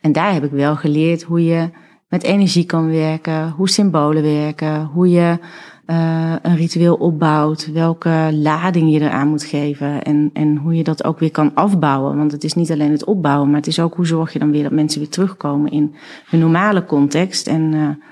En 0.00 0.12
daar 0.12 0.32
heb 0.32 0.44
ik 0.44 0.50
wel 0.50 0.76
geleerd 0.76 1.22
hoe 1.22 1.44
je 1.44 1.70
met 2.08 2.22
energie 2.22 2.64
kan 2.64 2.90
werken, 2.90 3.50
hoe 3.50 3.68
symbolen 3.68 4.22
werken, 4.22 4.84
hoe 4.84 5.10
je 5.10 5.38
eh, 5.86 6.34
een 6.42 6.56
ritueel 6.56 6.94
opbouwt, 6.94 7.72
welke 7.72 8.30
lading 8.32 8.92
je 8.92 9.00
eraan 9.00 9.28
moet 9.28 9.44
geven 9.44 10.02
en, 10.02 10.30
en 10.32 10.56
hoe 10.56 10.74
je 10.74 10.84
dat 10.84 11.04
ook 11.04 11.18
weer 11.18 11.30
kan 11.30 11.54
afbouwen. 11.54 12.16
Want 12.16 12.32
het 12.32 12.44
is 12.44 12.54
niet 12.54 12.72
alleen 12.72 12.92
het 12.92 13.04
opbouwen, 13.04 13.48
maar 13.48 13.58
het 13.58 13.66
is 13.66 13.80
ook 13.80 13.94
hoe 13.94 14.06
zorg 14.06 14.32
je 14.32 14.38
dan 14.38 14.50
weer 14.50 14.62
dat 14.62 14.72
mensen 14.72 15.00
weer 15.00 15.10
terugkomen 15.10 15.70
in 15.70 15.94
hun 16.26 16.40
normale 16.40 16.84
context. 16.84 17.46
En 17.46 17.74
eh, 17.74 18.06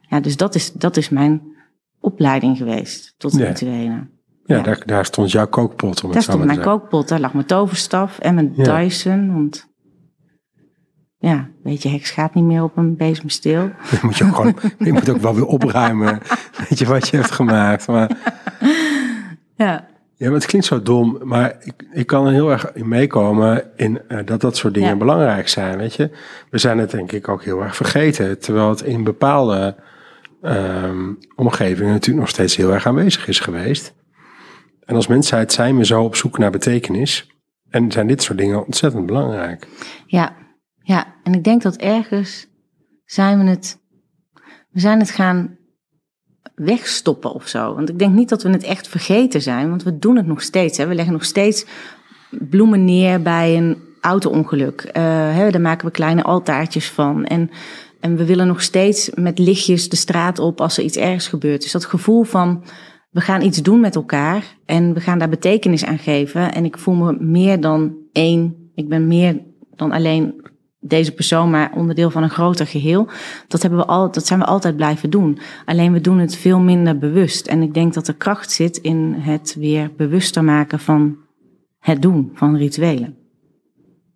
ja, 0.00 0.20
dus 0.20 0.36
dat 0.36 0.54
is, 0.54 0.72
dat 0.72 0.96
is 0.96 1.08
mijn 1.08 1.54
opleiding 2.06 2.56
geweest 2.56 3.14
tot 3.18 3.32
Ja. 3.36 3.46
rituelen. 3.46 4.10
ja, 4.44 4.56
Ja. 4.56 4.62
Daar, 4.62 4.82
daar 4.86 5.04
stond 5.04 5.30
jouw 5.30 5.46
kookpot 5.46 6.04
om 6.04 6.12
Daar 6.12 6.22
stond 6.22 6.44
mijn 6.44 6.60
kookpot, 6.60 7.08
daar 7.08 7.20
lag 7.20 7.32
mijn 7.32 7.46
toverstaf 7.46 8.18
en 8.18 8.34
mijn 8.34 8.52
Ja. 8.56 8.76
Dyson. 8.78 9.32
Want 9.32 9.68
ja, 11.18 11.48
weet 11.62 11.82
je, 11.82 11.88
heks 11.88 12.10
gaat 12.10 12.34
niet 12.34 12.44
meer 12.44 12.62
op 12.62 12.76
een 12.76 12.96
bezemsteel. 12.96 13.62
Je 13.90 13.98
moet, 14.02 14.16
je, 14.16 14.24
ook 14.24 14.34
gewoon, 14.34 14.54
je 14.78 14.92
moet 14.92 15.08
ook 15.08 15.16
wel 15.20 15.34
weer 15.34 15.46
opruimen. 15.46 16.18
Weet 16.68 16.78
je 16.78 16.86
wat 16.86 17.08
je 17.08 17.16
hebt 17.16 17.30
gemaakt. 17.30 17.86
Maar, 17.86 18.10
Ja, 19.56 19.86
ja, 20.14 20.26
maar 20.26 20.34
het 20.34 20.46
klinkt 20.46 20.66
zo 20.66 20.82
dom. 20.82 21.18
Maar 21.22 21.56
ik, 21.60 21.74
ik 21.92 22.06
kan 22.06 22.26
er 22.26 22.32
heel 22.32 22.50
erg 22.50 22.72
in 22.72 22.88
meekomen 22.88 23.62
in 23.76 24.00
eh, 24.08 24.18
dat 24.24 24.40
dat 24.40 24.56
soort 24.56 24.74
dingen 24.74 24.88
Ja. 24.88 24.96
belangrijk 24.96 25.48
zijn. 25.48 25.78
Weet 25.78 25.94
je? 25.94 26.10
We 26.50 26.58
zijn 26.58 26.78
het 26.78 26.90
denk 26.90 27.12
ik 27.12 27.28
ook 27.28 27.44
heel 27.44 27.62
erg 27.62 27.76
vergeten. 27.76 28.38
Terwijl 28.38 28.68
het 28.68 28.80
in 28.82 29.04
bepaalde 29.04 29.74
ehm, 30.46 31.12
omgevingen 31.34 31.92
natuurlijk 31.92 32.20
nog 32.20 32.34
steeds 32.34 32.56
heel 32.56 32.72
erg 32.72 32.86
aanwezig 32.86 33.28
is 33.28 33.40
geweest. 33.40 33.94
En 34.84 34.94
als 34.94 35.06
mensheid 35.06 35.52
zijn 35.52 35.76
we 35.76 35.84
zo 35.84 36.02
op 36.02 36.16
zoek 36.16 36.38
naar 36.38 36.50
betekenis. 36.50 37.30
En 37.70 37.92
zijn 37.92 38.06
dit 38.06 38.22
soort 38.22 38.38
dingen 38.38 38.64
ontzettend 38.64 39.06
belangrijk. 39.06 39.66
Ja, 40.06 40.36
ja. 40.82 41.14
En 41.22 41.34
ik 41.34 41.44
denk 41.44 41.62
dat 41.62 41.76
ergens 41.76 42.46
zijn 43.04 43.38
we 43.38 43.50
het, 43.50 43.78
we 44.70 44.80
zijn 44.80 44.98
het 44.98 45.10
gaan 45.10 45.56
wegstoppen 46.54 47.32
of 47.32 47.48
zo. 47.48 47.74
Want 47.74 47.88
ik 47.88 47.98
denk 47.98 48.14
niet 48.14 48.28
dat 48.28 48.42
we 48.42 48.50
het 48.50 48.62
echt 48.62 48.88
vergeten 48.88 49.42
zijn, 49.42 49.68
want 49.68 49.82
we 49.82 49.98
doen 49.98 50.16
het 50.16 50.26
nog 50.26 50.42
steeds. 50.42 50.78
Hè. 50.78 50.86
We 50.86 50.94
leggen 50.94 51.12
nog 51.12 51.24
steeds 51.24 51.66
bloemen 52.30 52.84
neer 52.84 53.22
bij 53.22 53.56
een 53.56 53.78
auto-ongeluk. 54.00 54.80
Eh, 54.80 55.02
hè, 55.34 55.50
daar 55.50 55.60
maken 55.60 55.86
we 55.86 55.92
kleine 55.92 56.22
altaartjes 56.22 56.90
van. 56.90 57.24
En, 57.24 57.50
en 58.06 58.16
we 58.16 58.24
willen 58.24 58.46
nog 58.46 58.62
steeds 58.62 59.10
met 59.14 59.38
lichtjes 59.38 59.88
de 59.88 59.96
straat 59.96 60.38
op 60.38 60.60
als 60.60 60.78
er 60.78 60.84
iets 60.84 60.96
ergs 60.96 61.28
gebeurt. 61.28 61.62
Dus 61.62 61.72
dat 61.72 61.84
gevoel 61.84 62.22
van 62.22 62.64
we 63.10 63.20
gaan 63.20 63.42
iets 63.42 63.62
doen 63.62 63.80
met 63.80 63.94
elkaar 63.94 64.56
en 64.64 64.94
we 64.94 65.00
gaan 65.00 65.18
daar 65.18 65.28
betekenis 65.28 65.84
aan 65.84 65.98
geven. 65.98 66.54
En 66.54 66.64
ik 66.64 66.78
voel 66.78 66.94
me 66.94 67.16
meer 67.18 67.60
dan 67.60 67.96
één. 68.12 68.70
Ik 68.74 68.88
ben 68.88 69.06
meer 69.06 69.40
dan 69.76 69.92
alleen 69.92 70.34
deze 70.80 71.12
persoon, 71.12 71.50
maar 71.50 71.72
onderdeel 71.74 72.10
van 72.10 72.22
een 72.22 72.30
groter 72.30 72.66
geheel. 72.66 73.08
Dat, 73.48 73.62
hebben 73.62 73.80
we 73.80 73.86
al, 73.86 74.10
dat 74.10 74.26
zijn 74.26 74.38
we 74.38 74.44
altijd 74.44 74.76
blijven 74.76 75.10
doen. 75.10 75.38
Alleen 75.64 75.92
we 75.92 76.00
doen 76.00 76.18
het 76.18 76.36
veel 76.36 76.60
minder 76.60 76.98
bewust. 76.98 77.46
En 77.46 77.62
ik 77.62 77.74
denk 77.74 77.94
dat 77.94 78.08
er 78.08 78.14
kracht 78.14 78.50
zit 78.50 78.76
in 78.76 79.14
het 79.18 79.56
weer 79.58 79.90
bewuster 79.96 80.44
maken 80.44 80.78
van 80.78 81.16
het 81.78 82.02
doen 82.02 82.30
van 82.34 82.56
rituelen. 82.56 83.16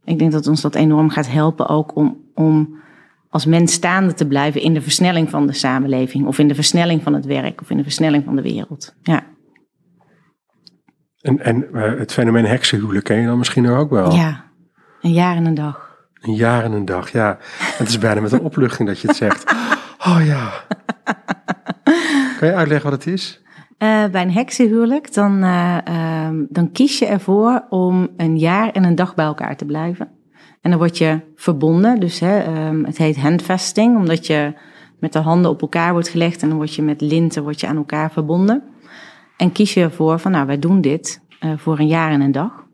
Ik 0.04 0.18
denk 0.18 0.32
dat 0.32 0.46
ons 0.46 0.60
dat 0.60 0.74
enorm 0.74 1.10
gaat 1.10 1.30
helpen 1.30 1.68
ook 1.68 1.96
om, 1.96 2.16
om 2.34 2.78
als 3.30 3.46
mens 3.46 3.72
staande 3.72 4.14
te 4.14 4.26
blijven 4.26 4.60
in 4.60 4.74
de 4.74 4.80
versnelling 4.80 5.30
van 5.30 5.46
de 5.46 5.52
samenleving. 5.52 6.26
Of 6.26 6.38
in 6.38 6.48
de 6.48 6.54
versnelling 6.54 7.02
van 7.02 7.12
het 7.12 7.26
werk. 7.26 7.60
Of 7.60 7.70
in 7.70 7.76
de 7.76 7.82
versnelling 7.82 8.24
van 8.24 8.36
de 8.36 8.42
wereld. 8.42 8.94
Ja. 9.02 9.22
En, 11.20 11.40
en 11.40 11.68
uh, 11.72 11.98
het 11.98 12.12
fenomeen 12.12 12.46
heksenhuwelijk 12.46 13.04
ken 13.04 13.20
je 13.20 13.26
dan 13.26 13.38
misschien 13.38 13.68
ook 13.68 13.90
wel? 13.90 14.14
Ja, 14.14 14.44
een 15.00 15.12
jaar 15.12 15.36
en 15.36 15.46
een 15.46 15.54
dag. 15.54 15.88
Een 16.20 16.34
jaar 16.34 16.64
en 16.64 16.72
een 16.72 16.84
dag, 16.84 17.12
ja. 17.12 17.38
Het 17.58 17.88
is 17.88 17.98
bijna 17.98 18.20
met 18.20 18.32
een 18.32 18.40
opluchting 18.40 18.88
dat 18.88 19.00
je 19.00 19.08
het 19.08 19.16
zegt. 19.16 19.44
Oh 20.06 20.24
ja. 20.24 20.50
Kan 22.38 22.48
je 22.48 22.54
uitleggen 22.54 22.90
wat 22.90 23.04
het 23.04 23.12
is? 23.12 23.42
Uh, 23.78 24.06
bij 24.06 24.22
een 24.22 24.32
heksenhuwelijk, 24.32 25.14
dan, 25.14 25.44
uh, 25.44 25.78
um, 26.26 26.46
dan 26.50 26.72
kies 26.72 26.98
je 26.98 27.06
ervoor 27.06 27.66
om 27.68 28.08
een 28.16 28.38
jaar 28.38 28.70
en 28.70 28.84
een 28.84 28.94
dag 28.94 29.14
bij 29.14 29.24
elkaar 29.24 29.56
te 29.56 29.64
blijven. 29.64 30.08
En 30.60 30.70
dan 30.70 30.78
word 30.78 30.98
je 30.98 31.20
verbonden, 31.36 32.00
dus 32.00 32.20
hè, 32.20 32.66
um, 32.68 32.84
het 32.84 32.98
heet 32.98 33.16
handvesting, 33.16 33.96
omdat 33.96 34.26
je 34.26 34.52
met 34.98 35.12
de 35.12 35.18
handen 35.18 35.50
op 35.50 35.60
elkaar 35.60 35.92
wordt 35.92 36.08
gelegd 36.08 36.42
en 36.42 36.48
dan 36.48 36.56
word 36.56 36.74
je 36.74 36.82
met 36.82 37.00
linten 37.00 37.42
word 37.42 37.60
je 37.60 37.66
aan 37.66 37.76
elkaar 37.76 38.10
verbonden. 38.10 38.62
En 39.36 39.52
kies 39.52 39.74
je 39.74 39.80
ervoor 39.80 40.18
van, 40.18 40.30
nou, 40.30 40.46
wij 40.46 40.58
doen 40.58 40.80
dit 40.80 41.22
uh, 41.40 41.52
voor 41.56 41.78
een 41.78 41.86
jaar 41.86 42.10
en 42.10 42.20
een 42.20 42.32
dag. 42.32 42.66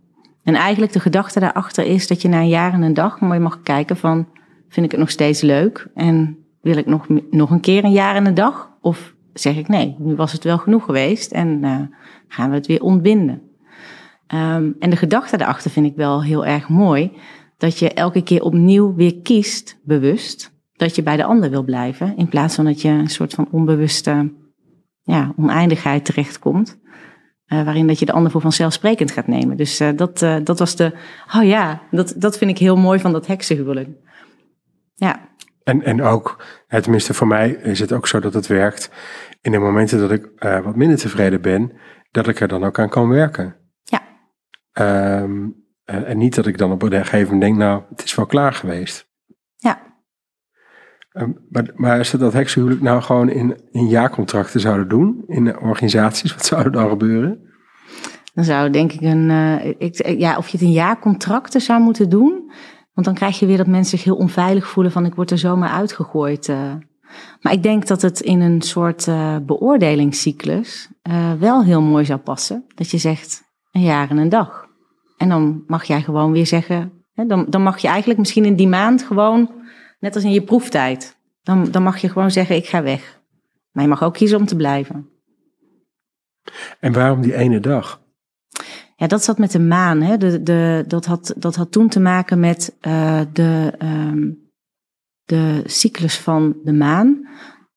En 0.42 0.54
eigenlijk 0.54 0.92
de 0.92 1.00
gedachte 1.00 1.40
daarachter 1.40 1.84
is 1.84 2.06
dat 2.06 2.22
je 2.22 2.28
na 2.28 2.38
een 2.38 2.48
jaar 2.48 2.72
en 2.72 2.82
een 2.82 2.94
dag 2.94 3.20
je 3.20 3.26
mag 3.26 3.62
kijken 3.62 3.96
van, 3.96 4.28
vind 4.68 4.86
ik 4.86 4.92
het 4.92 5.00
nog 5.00 5.10
steeds 5.10 5.40
leuk? 5.40 5.88
En 5.94 6.38
wil 6.60 6.76
ik 6.76 6.86
nog, 6.86 7.06
nog 7.30 7.50
een 7.50 7.60
keer 7.60 7.84
een 7.84 7.92
jaar 7.92 8.14
en 8.14 8.26
een 8.26 8.34
dag? 8.34 8.70
Of 8.80 9.14
zeg 9.32 9.56
ik 9.56 9.68
nee, 9.68 9.96
nu 9.98 10.14
was 10.14 10.32
het 10.32 10.44
wel 10.44 10.58
genoeg 10.58 10.84
geweest 10.84 11.32
en 11.32 11.64
uh, 11.64 11.76
gaan 12.28 12.48
we 12.48 12.54
het 12.54 12.66
weer 12.66 12.82
ontbinden. 12.82 13.42
Um, 14.34 14.76
en 14.78 14.90
de 14.90 14.96
gedachte 14.96 15.36
daarachter 15.36 15.70
vind 15.70 15.86
ik 15.86 15.96
wel 15.96 16.22
heel 16.22 16.46
erg 16.46 16.68
mooi. 16.68 17.12
Dat 17.56 17.78
je 17.78 17.92
elke 17.92 18.22
keer 18.22 18.42
opnieuw 18.42 18.94
weer 18.94 19.20
kiest, 19.20 19.80
bewust, 19.82 20.52
dat 20.72 20.94
je 20.94 21.02
bij 21.02 21.16
de 21.16 21.24
ander 21.24 21.50
wil 21.50 21.62
blijven. 21.62 22.16
In 22.16 22.28
plaats 22.28 22.54
van 22.54 22.64
dat 22.64 22.82
je 22.82 22.88
een 22.88 23.10
soort 23.10 23.34
van 23.34 23.48
onbewuste 23.50 24.32
ja, 25.02 25.32
oneindigheid 25.36 26.04
terechtkomt. 26.04 26.78
Uh, 27.46 27.64
waarin 27.64 27.86
dat 27.86 27.98
je 27.98 28.06
de 28.06 28.12
ander 28.12 28.30
voor 28.30 28.40
vanzelfsprekend 28.40 29.10
gaat 29.10 29.26
nemen. 29.26 29.56
Dus 29.56 29.80
uh, 29.80 29.88
dat, 29.96 30.22
uh, 30.22 30.36
dat 30.44 30.58
was 30.58 30.76
de. 30.76 30.92
Oh 31.36 31.44
ja, 31.44 31.82
dat, 31.90 32.14
dat 32.16 32.38
vind 32.38 32.50
ik 32.50 32.58
heel 32.58 32.76
mooi 32.76 32.98
van 32.98 33.12
dat 33.12 33.26
heksenhuwelijk. 33.26 33.88
Ja. 34.94 35.28
En, 35.62 35.82
en 35.82 36.02
ook, 36.02 36.44
tenminste 36.68 37.14
voor 37.14 37.26
mij 37.26 37.50
is 37.50 37.78
het 37.78 37.92
ook 37.92 38.06
zo 38.06 38.20
dat 38.20 38.34
het 38.34 38.46
werkt. 38.46 38.90
In 39.40 39.52
de 39.52 39.58
momenten 39.58 39.98
dat 39.98 40.10
ik 40.10 40.30
wat 40.38 40.76
minder 40.76 40.98
tevreden 40.98 41.40
ben, 41.40 41.72
dat 42.10 42.28
ik 42.28 42.40
er 42.40 42.48
dan 42.48 42.64
ook 42.64 42.78
aan 42.78 42.88
kan 42.88 43.08
werken. 43.08 43.56
Ja. 43.82 44.02
Um, 45.22 45.65
en 45.86 46.18
niet 46.18 46.34
dat 46.34 46.46
ik 46.46 46.58
dan 46.58 46.72
op 46.72 46.82
een 46.82 46.90
gegeven 46.90 47.32
moment 47.32 47.40
denk, 47.40 47.56
nou, 47.56 47.82
het 47.88 48.04
is 48.04 48.14
wel 48.14 48.26
klaar 48.26 48.52
geweest. 48.52 49.08
Ja. 49.56 49.78
Um, 51.12 51.46
maar, 51.48 51.70
maar 51.74 51.98
als 51.98 52.08
ze 52.08 52.18
dat 52.18 52.32
heksenhuwelijk 52.32 52.84
nou 52.84 53.02
gewoon 53.02 53.28
in, 53.28 53.60
in 53.70 53.86
jaarcontracten 53.88 54.60
zouden 54.60 54.88
doen, 54.88 55.24
in 55.26 55.58
organisaties, 55.58 56.34
wat 56.34 56.44
zou 56.44 56.64
er 56.64 56.72
dan 56.72 56.88
gebeuren? 56.88 57.40
Dan 58.34 58.44
zou 58.44 58.70
denk 58.70 58.92
ik 58.92 59.00
een, 59.00 59.30
uh, 59.30 59.64
ik, 59.64 60.06
ja, 60.18 60.36
of 60.36 60.48
je 60.48 60.56
het 60.56 60.66
in 60.66 60.72
jaarcontracten 60.72 61.60
zou 61.60 61.80
moeten 61.80 62.08
doen. 62.08 62.52
Want 62.92 63.06
dan 63.06 63.14
krijg 63.14 63.38
je 63.38 63.46
weer 63.46 63.56
dat 63.56 63.66
mensen 63.66 63.98
zich 63.98 64.04
heel 64.04 64.16
onveilig 64.16 64.66
voelen 64.66 64.92
van 64.92 65.04
ik 65.04 65.14
word 65.14 65.30
er 65.30 65.38
zomaar 65.38 65.70
uitgegooid. 65.70 66.48
Uh. 66.48 66.74
Maar 67.40 67.52
ik 67.52 67.62
denk 67.62 67.86
dat 67.86 68.02
het 68.02 68.20
in 68.20 68.40
een 68.40 68.62
soort 68.62 69.06
uh, 69.06 69.36
beoordelingscyclus 69.42 70.90
wel 71.38 71.64
heel 71.64 71.82
mooi 71.82 72.04
zou 72.04 72.18
passen. 72.18 72.64
Dat 72.74 72.90
je 72.90 72.98
zegt 72.98 73.42
een 73.72 73.82
jaar 73.82 74.10
en 74.10 74.16
een 74.16 74.28
dag. 74.28 74.65
En 75.16 75.28
dan 75.28 75.64
mag 75.66 75.84
jij 75.84 76.02
gewoon 76.02 76.32
weer 76.32 76.46
zeggen, 76.46 76.92
hè, 77.12 77.26
dan, 77.26 77.46
dan 77.48 77.62
mag 77.62 77.78
je 77.78 77.88
eigenlijk 77.88 78.18
misschien 78.18 78.44
in 78.44 78.56
die 78.56 78.68
maand 78.68 79.02
gewoon, 79.02 79.50
net 80.00 80.14
als 80.14 80.24
in 80.24 80.32
je 80.32 80.42
proeftijd, 80.42 81.16
dan, 81.42 81.70
dan 81.70 81.82
mag 81.82 81.98
je 81.98 82.08
gewoon 82.08 82.30
zeggen 82.30 82.56
ik 82.56 82.66
ga 82.66 82.82
weg. 82.82 83.20
Maar 83.72 83.82
je 83.82 83.90
mag 83.90 84.02
ook 84.02 84.14
kiezen 84.14 84.38
om 84.38 84.46
te 84.46 84.56
blijven. 84.56 85.08
En 86.80 86.92
waarom 86.92 87.20
die 87.20 87.34
ene 87.34 87.60
dag? 87.60 88.00
Ja, 88.96 89.06
dat 89.06 89.24
zat 89.24 89.38
met 89.38 89.50
de 89.52 89.58
maan. 89.58 90.00
Hè. 90.00 90.16
De, 90.16 90.42
de, 90.42 90.84
dat, 90.86 91.04
had, 91.04 91.34
dat 91.36 91.56
had 91.56 91.72
toen 91.72 91.88
te 91.88 92.00
maken 92.00 92.40
met 92.40 92.76
uh, 92.86 93.20
de, 93.32 93.72
um, 93.82 94.50
de 95.24 95.62
cyclus 95.64 96.18
van 96.18 96.56
de 96.64 96.72
maan. 96.72 97.28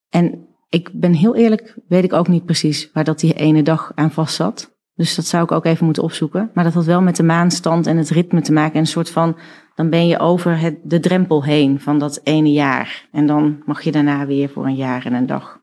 En 0.08 0.48
ik 0.68 0.90
ben 0.92 1.12
heel 1.12 1.36
eerlijk, 1.36 1.76
weet 1.88 2.04
ik 2.04 2.12
ook 2.12 2.28
niet 2.28 2.44
precies 2.44 2.90
waar 2.92 3.04
dat 3.04 3.20
die 3.20 3.34
ene 3.34 3.62
dag 3.62 3.92
aan 3.94 4.10
vast 4.10 4.34
zat. 4.34 4.69
Dus 5.00 5.14
dat 5.14 5.26
zou 5.26 5.42
ik 5.44 5.52
ook 5.52 5.64
even 5.64 5.84
moeten 5.84 6.02
opzoeken. 6.02 6.50
Maar 6.54 6.64
dat 6.64 6.72
had 6.72 6.84
wel 6.84 7.02
met 7.02 7.16
de 7.16 7.22
maanstand 7.22 7.86
en 7.86 7.96
het 7.96 8.10
ritme 8.10 8.40
te 8.40 8.52
maken. 8.52 8.74
En 8.74 8.80
een 8.80 8.86
soort 8.86 9.10
van, 9.10 9.36
dan 9.74 9.90
ben 9.90 10.06
je 10.06 10.18
over 10.18 10.58
het, 10.58 10.78
de 10.82 11.00
drempel 11.00 11.44
heen 11.44 11.80
van 11.80 11.98
dat 11.98 12.20
ene 12.22 12.52
jaar. 12.52 13.08
En 13.12 13.26
dan 13.26 13.62
mag 13.66 13.82
je 13.82 13.92
daarna 13.92 14.26
weer 14.26 14.48
voor 14.48 14.66
een 14.66 14.76
jaar 14.76 15.06
en 15.06 15.12
een 15.12 15.26
dag. 15.26 15.60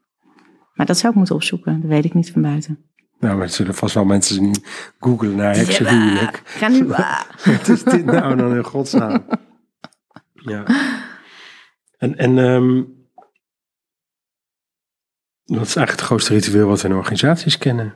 Maar 0.74 0.86
dat 0.86 0.98
zou 0.98 1.12
ik 1.12 1.18
moeten 1.18 1.36
opzoeken. 1.36 1.82
Dat 1.82 1.90
weet 1.90 2.06
ik 2.06 2.14
niet 2.14 2.32
van 2.32 2.42
buiten. 2.42 2.80
Nou, 3.20 3.36
maar 3.36 3.46
er 3.46 3.50
zullen 3.50 3.76
vast 3.76 3.94
wel 3.94 4.06
mensen 4.06 4.52
googlen 5.00 5.36
naar 5.36 5.56
heksenhuwelijk. 5.56 6.42
Ga 6.46 6.68
nu. 6.68 6.88
Wat 7.58 7.68
is 7.68 7.84
dit 7.84 8.06
nou 8.06 8.36
dan 8.36 8.56
in 8.56 8.64
godsnaam? 8.64 9.26
Ja. 10.34 10.66
En, 11.98 12.18
en 12.18 12.38
um, 12.38 12.76
wat 15.44 15.66
is 15.66 15.76
eigenlijk 15.76 15.90
het 15.90 16.02
grootste 16.02 16.34
ritueel 16.34 16.68
wat 16.68 16.82
we 16.82 16.88
in 16.88 16.96
organisaties 16.96 17.58
kennen? 17.58 17.94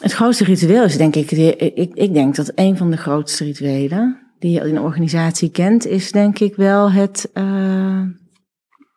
Het 0.00 0.12
grootste 0.12 0.44
ritueel 0.44 0.84
is 0.84 0.96
denk 0.96 1.16
ik, 1.16 1.30
ik, 1.30 1.94
ik 1.94 2.14
denk 2.14 2.36
dat 2.36 2.52
een 2.54 2.76
van 2.76 2.90
de 2.90 2.96
grootste 2.96 3.44
rituelen 3.44 4.18
die 4.38 4.50
je 4.50 4.60
in 4.60 4.76
een 4.76 4.82
organisatie 4.82 5.50
kent, 5.50 5.86
is 5.86 6.12
denk 6.12 6.38
ik 6.38 6.56
wel 6.56 6.92
het 6.92 7.30
uh, 7.34 8.02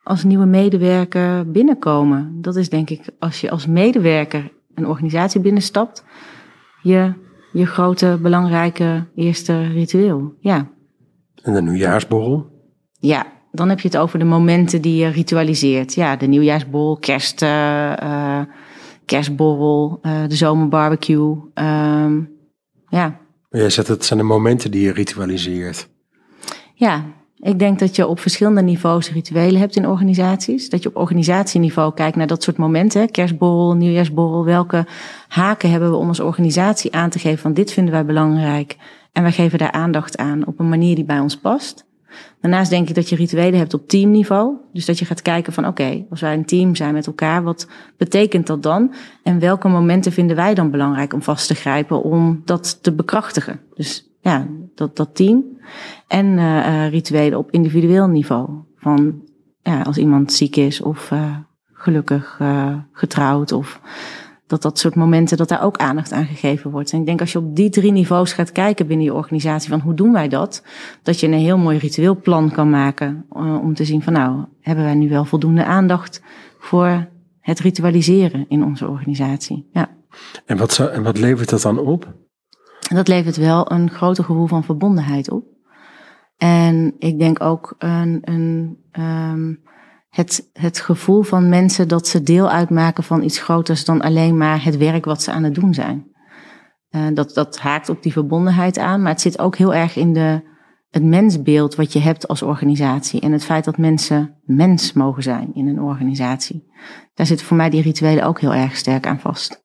als 0.03 0.23
nieuwe 0.23 0.45
medewerker 0.45 1.51
binnenkomen. 1.51 2.37
Dat 2.41 2.55
is 2.55 2.69
denk 2.69 2.89
ik, 2.89 3.01
als 3.19 3.41
je 3.41 3.49
als 3.49 3.67
medewerker 3.67 4.51
een 4.75 4.87
organisatie 4.87 5.41
binnenstapt, 5.41 6.03
je, 6.81 7.13
je 7.51 7.65
grote, 7.65 8.19
belangrijke 8.21 9.07
eerste 9.15 9.67
ritueel. 9.67 10.33
Ja. 10.39 10.67
En 11.41 11.53
de 11.53 11.61
nieuwjaarsborrel? 11.61 12.45
Ja, 12.99 13.25
dan 13.51 13.69
heb 13.69 13.79
je 13.79 13.87
het 13.87 13.97
over 13.97 14.19
de 14.19 14.25
momenten 14.25 14.81
die 14.81 14.95
je 14.95 15.07
ritualiseert. 15.07 15.93
Ja, 15.93 16.15
de 16.15 16.27
nieuwjaarsborrel, 16.27 16.97
kerst. 16.97 17.41
Uh, 17.41 17.93
uh, 18.03 18.41
kerstborrel, 19.05 19.99
uh, 20.01 20.27
de 20.27 20.35
zomerbarbecue. 20.35 21.35
Um, 21.53 22.29
ja. 22.89 23.19
Jij 23.49 23.69
zegt 23.69 23.87
het 23.87 24.05
zijn 24.05 24.19
de 24.19 24.25
momenten 24.25 24.71
die 24.71 24.81
je 24.81 24.91
ritualiseert. 24.91 25.89
Ja, 26.73 27.05
ik 27.37 27.59
denk 27.59 27.79
dat 27.79 27.95
je 27.95 28.07
op 28.07 28.19
verschillende 28.19 28.61
niveaus 28.61 29.11
rituelen 29.11 29.59
hebt 29.59 29.75
in 29.75 29.87
organisaties. 29.87 30.69
Dat 30.69 30.83
je 30.83 30.89
op 30.89 30.95
organisatieniveau 30.95 31.93
kijkt 31.93 32.15
naar 32.15 32.27
dat 32.27 32.43
soort 32.43 32.57
momenten. 32.57 33.11
Kerstborrel, 33.11 33.75
nieuwjaarsborrel. 33.75 34.45
Welke 34.45 34.85
haken 35.27 35.71
hebben 35.71 35.89
we 35.89 35.95
om 35.95 36.07
als 36.07 36.19
organisatie 36.19 36.93
aan 36.93 37.09
te 37.09 37.19
geven 37.19 37.39
van 37.39 37.53
dit 37.53 37.71
vinden 37.71 37.93
wij 37.93 38.05
belangrijk. 38.05 38.77
En 39.11 39.21
wij 39.21 39.31
geven 39.31 39.57
daar 39.57 39.71
aandacht 39.71 40.17
aan 40.17 40.47
op 40.47 40.59
een 40.59 40.69
manier 40.69 40.95
die 40.95 41.05
bij 41.05 41.19
ons 41.19 41.37
past. 41.37 41.85
Daarnaast 42.41 42.69
denk 42.69 42.89
ik 42.89 42.95
dat 42.95 43.09
je 43.09 43.15
rituelen 43.15 43.59
hebt 43.59 43.73
op 43.73 43.87
teamniveau. 43.87 44.55
Dus 44.73 44.85
dat 44.85 44.99
je 44.99 45.05
gaat 45.05 45.21
kijken 45.21 45.53
van 45.53 45.67
oké, 45.67 46.05
als 46.09 46.21
wij 46.21 46.33
een 46.33 46.45
team 46.45 46.75
zijn 46.75 46.93
met 46.93 47.07
elkaar, 47.07 47.43
wat 47.43 47.67
betekent 47.97 48.47
dat 48.47 48.63
dan? 48.63 48.93
En 49.23 49.39
welke 49.39 49.67
momenten 49.67 50.11
vinden 50.11 50.35
wij 50.35 50.53
dan 50.53 50.71
belangrijk 50.71 51.13
om 51.13 51.21
vast 51.21 51.47
te 51.47 51.55
grijpen 51.55 52.03
om 52.03 52.41
dat 52.45 52.83
te 52.83 52.93
bekrachtigen? 52.93 53.59
Dus 53.73 54.09
ja, 54.21 54.47
dat, 54.75 54.95
dat 54.95 55.15
team. 55.15 55.43
En 56.07 56.25
uh, 56.25 56.89
rituelen 56.89 57.37
op 57.37 57.51
individueel 57.51 58.07
niveau. 58.07 58.49
Van 58.77 59.21
ja, 59.61 59.81
als 59.81 59.97
iemand 59.97 60.33
ziek 60.33 60.55
is 60.55 60.81
of 60.81 61.11
uh, 61.11 61.37
gelukkig 61.73 62.39
getrouwd 62.91 63.51
of 63.51 63.81
dat 64.53 64.61
dat 64.61 64.79
soort 64.79 64.95
momenten, 64.95 65.37
dat 65.37 65.47
daar 65.47 65.63
ook 65.63 65.77
aandacht 65.77 66.11
aan 66.11 66.25
gegeven 66.25 66.71
wordt. 66.71 66.91
En 66.91 66.99
ik 66.99 67.05
denk 67.05 67.19
als 67.19 67.31
je 67.31 67.37
op 67.37 67.55
die 67.55 67.69
drie 67.69 67.91
niveaus 67.91 68.33
gaat 68.33 68.51
kijken 68.51 68.87
binnen 68.87 69.05
je 69.05 69.13
organisatie, 69.13 69.69
van 69.69 69.79
hoe 69.79 69.93
doen 69.93 70.13
wij 70.13 70.27
dat? 70.27 70.63
Dat 71.03 71.19
je 71.19 71.27
een 71.27 71.33
heel 71.33 71.57
mooi 71.57 71.77
ritueel 71.77 72.21
plan 72.21 72.51
kan 72.51 72.69
maken 72.69 73.25
uh, 73.37 73.59
om 73.61 73.73
te 73.73 73.85
zien 73.85 74.01
van 74.01 74.13
nou, 74.13 74.45
hebben 74.61 74.83
wij 74.83 74.95
nu 74.95 75.09
wel 75.09 75.25
voldoende 75.25 75.65
aandacht 75.65 76.21
voor 76.59 77.07
het 77.39 77.59
ritualiseren 77.59 78.45
in 78.47 78.63
onze 78.63 78.87
organisatie? 78.87 79.69
Ja. 79.71 79.89
En 80.45 80.57
wat, 80.57 80.73
zou, 80.73 80.89
en 80.89 81.03
wat 81.03 81.17
levert 81.17 81.49
dat 81.49 81.61
dan 81.61 81.79
op? 81.79 82.13
Dat 82.93 83.07
levert 83.07 83.37
wel 83.37 83.71
een 83.71 83.89
groter 83.89 84.23
gevoel 84.23 84.47
van 84.47 84.63
verbondenheid 84.63 85.31
op. 85.31 85.45
En 86.37 86.95
ik 86.99 87.19
denk 87.19 87.43
ook 87.43 87.75
een, 87.77 88.19
een 88.21 88.77
um, 88.91 89.61
het, 90.13 90.49
het 90.53 90.79
gevoel 90.79 91.21
van 91.21 91.49
mensen 91.49 91.87
dat 91.87 92.07
ze 92.07 92.23
deel 92.23 92.49
uitmaken 92.49 93.03
van 93.03 93.23
iets 93.23 93.39
groters 93.39 93.85
dan 93.85 94.01
alleen 94.01 94.37
maar 94.37 94.63
het 94.63 94.77
werk 94.77 95.05
wat 95.05 95.21
ze 95.21 95.31
aan 95.31 95.43
het 95.43 95.55
doen 95.55 95.73
zijn. 95.73 96.11
Uh, 96.91 97.01
dat, 97.13 97.33
dat 97.33 97.59
haakt 97.59 97.89
op 97.89 98.03
die 98.03 98.11
verbondenheid 98.11 98.77
aan, 98.77 99.01
maar 99.01 99.11
het 99.11 99.21
zit 99.21 99.39
ook 99.39 99.55
heel 99.55 99.73
erg 99.73 99.95
in 99.95 100.13
de, 100.13 100.41
het 100.89 101.03
mensbeeld 101.03 101.75
wat 101.75 101.93
je 101.93 101.99
hebt 101.99 102.27
als 102.27 102.41
organisatie. 102.41 103.21
En 103.21 103.31
het 103.31 103.43
feit 103.43 103.65
dat 103.65 103.77
mensen 103.77 104.37
mens 104.43 104.93
mogen 104.93 105.23
zijn 105.23 105.53
in 105.53 105.67
een 105.67 105.81
organisatie. 105.81 106.71
Daar 107.13 107.25
zitten 107.25 107.45
voor 107.45 107.57
mij 107.57 107.69
die 107.69 107.81
rituelen 107.81 108.23
ook 108.23 108.39
heel 108.39 108.53
erg 108.53 108.75
sterk 108.75 109.07
aan 109.07 109.19
vast. 109.19 109.63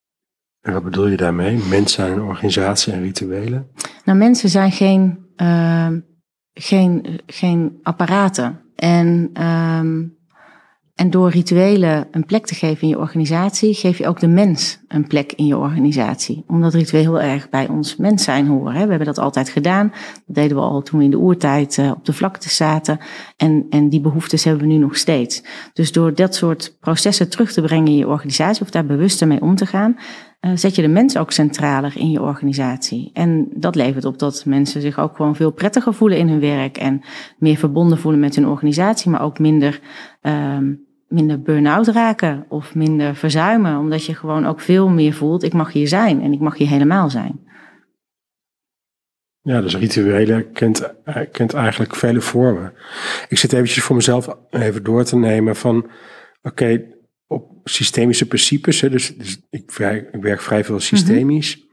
En 0.60 0.72
wat 0.72 0.84
bedoel 0.84 1.06
je 1.06 1.16
daarmee? 1.16 1.56
Mensen 1.56 2.02
zijn 2.02 2.12
een 2.12 2.26
organisatie 2.26 2.92
en 2.92 3.02
rituelen? 3.02 3.70
Nou, 4.04 4.18
mensen 4.18 4.48
zijn 4.48 4.72
geen, 4.72 5.18
uh, 5.36 5.88
geen, 6.52 7.20
geen 7.26 7.78
apparaten. 7.82 8.60
En 8.74 9.30
um, 9.42 10.17
en 10.98 11.10
door 11.10 11.30
rituelen 11.30 12.06
een 12.10 12.24
plek 12.24 12.46
te 12.46 12.54
geven 12.54 12.82
in 12.82 12.88
je 12.88 12.98
organisatie, 12.98 13.74
geef 13.74 13.98
je 13.98 14.06
ook 14.06 14.20
de 14.20 14.28
mens 14.28 14.78
een 14.88 15.06
plek 15.06 15.32
in 15.32 15.46
je 15.46 15.56
organisatie. 15.56 16.44
Omdat 16.46 16.74
rituelen 16.74 17.10
heel 17.10 17.30
erg 17.30 17.48
bij 17.48 17.68
ons 17.68 17.96
mens 17.96 18.24
zijn 18.24 18.46
horen. 18.46 18.72
We 18.72 18.78
hebben 18.78 19.04
dat 19.04 19.18
altijd 19.18 19.48
gedaan. 19.48 19.92
Dat 20.26 20.34
deden 20.34 20.56
we 20.56 20.62
al 20.62 20.82
toen 20.82 20.98
we 20.98 21.04
in 21.04 21.10
de 21.10 21.18
oertijd 21.18 21.78
eh, 21.78 21.90
op 21.90 22.04
de 22.04 22.12
vlakte 22.12 22.48
zaten. 22.48 22.98
En, 23.36 23.66
en 23.70 23.88
die 23.88 24.00
behoeftes 24.00 24.44
hebben 24.44 24.66
we 24.66 24.72
nu 24.72 24.78
nog 24.78 24.96
steeds. 24.96 25.42
Dus 25.72 25.92
door 25.92 26.14
dat 26.14 26.34
soort 26.34 26.76
processen 26.80 27.30
terug 27.30 27.52
te 27.52 27.62
brengen 27.62 27.86
in 27.86 27.96
je 27.96 28.08
organisatie, 28.08 28.62
of 28.62 28.70
daar 28.70 28.86
bewuster 28.86 29.26
mee 29.26 29.40
om 29.40 29.56
te 29.56 29.66
gaan, 29.66 29.96
uh, 30.40 30.50
zet 30.54 30.74
je 30.74 30.82
de 30.82 30.88
mens 30.88 31.16
ook 31.16 31.32
centraler 31.32 31.92
in 31.96 32.10
je 32.10 32.22
organisatie. 32.22 33.10
En 33.12 33.48
dat 33.54 33.74
levert 33.74 34.04
op 34.04 34.18
dat 34.18 34.44
mensen 34.46 34.80
zich 34.80 34.98
ook 34.98 35.16
gewoon 35.16 35.36
veel 35.36 35.50
prettiger 35.50 35.94
voelen 35.94 36.18
in 36.18 36.28
hun 36.28 36.40
werk 36.40 36.76
en 36.76 37.00
meer 37.38 37.56
verbonden 37.56 37.98
voelen 37.98 38.20
met 38.20 38.34
hun 38.34 38.46
organisatie, 38.46 39.10
maar 39.10 39.22
ook 39.22 39.38
minder 39.38 39.80
um, 40.22 40.86
minder 41.08 41.42
burn-out 41.42 41.86
raken 41.86 42.46
of 42.48 42.74
minder 42.74 43.14
verzuimen. 43.14 43.78
Omdat 43.78 44.04
je 44.04 44.14
gewoon 44.14 44.46
ook 44.46 44.60
veel 44.60 44.88
meer 44.88 45.12
voelt, 45.12 45.42
ik 45.42 45.52
mag 45.52 45.72
hier 45.72 45.88
zijn 45.88 46.22
en 46.22 46.32
ik 46.32 46.40
mag 46.40 46.56
hier 46.56 46.68
helemaal 46.68 47.10
zijn. 47.10 47.46
Ja, 49.40 49.60
dus 49.60 49.76
rituelen 49.76 50.52
kent, 50.52 50.94
kent 51.32 51.54
eigenlijk 51.54 51.96
vele 51.96 52.20
vormen. 52.20 52.72
Ik 53.28 53.38
zit 53.38 53.52
eventjes 53.52 53.84
voor 53.84 53.96
mezelf 53.96 54.36
even 54.50 54.82
door 54.82 55.04
te 55.04 55.16
nemen 55.16 55.56
van, 55.56 55.90
oké, 56.42 56.84
op 57.26 57.50
systemische 57.64 58.26
principes, 58.26 58.80
hè, 58.80 58.90
dus, 58.90 59.16
dus 59.16 59.40
ik, 59.50 59.70
werk, 59.70 60.14
ik, 60.14 60.22
werk, 60.22 60.40
vrij 60.40 60.64
veel 60.64 60.80
systemisch, 60.80 61.56
mm 61.56 61.66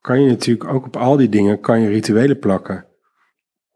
kan 0.00 0.20
je 0.22 0.28
natuurlijk 0.28 0.70
ook 0.70 0.86
op 0.86 0.96
al 0.96 1.16
die 1.16 1.28
dingen, 1.28 1.60
kan 1.60 1.80
je 1.80 1.88
rituelen 1.88 2.38
plakken. 2.38 2.86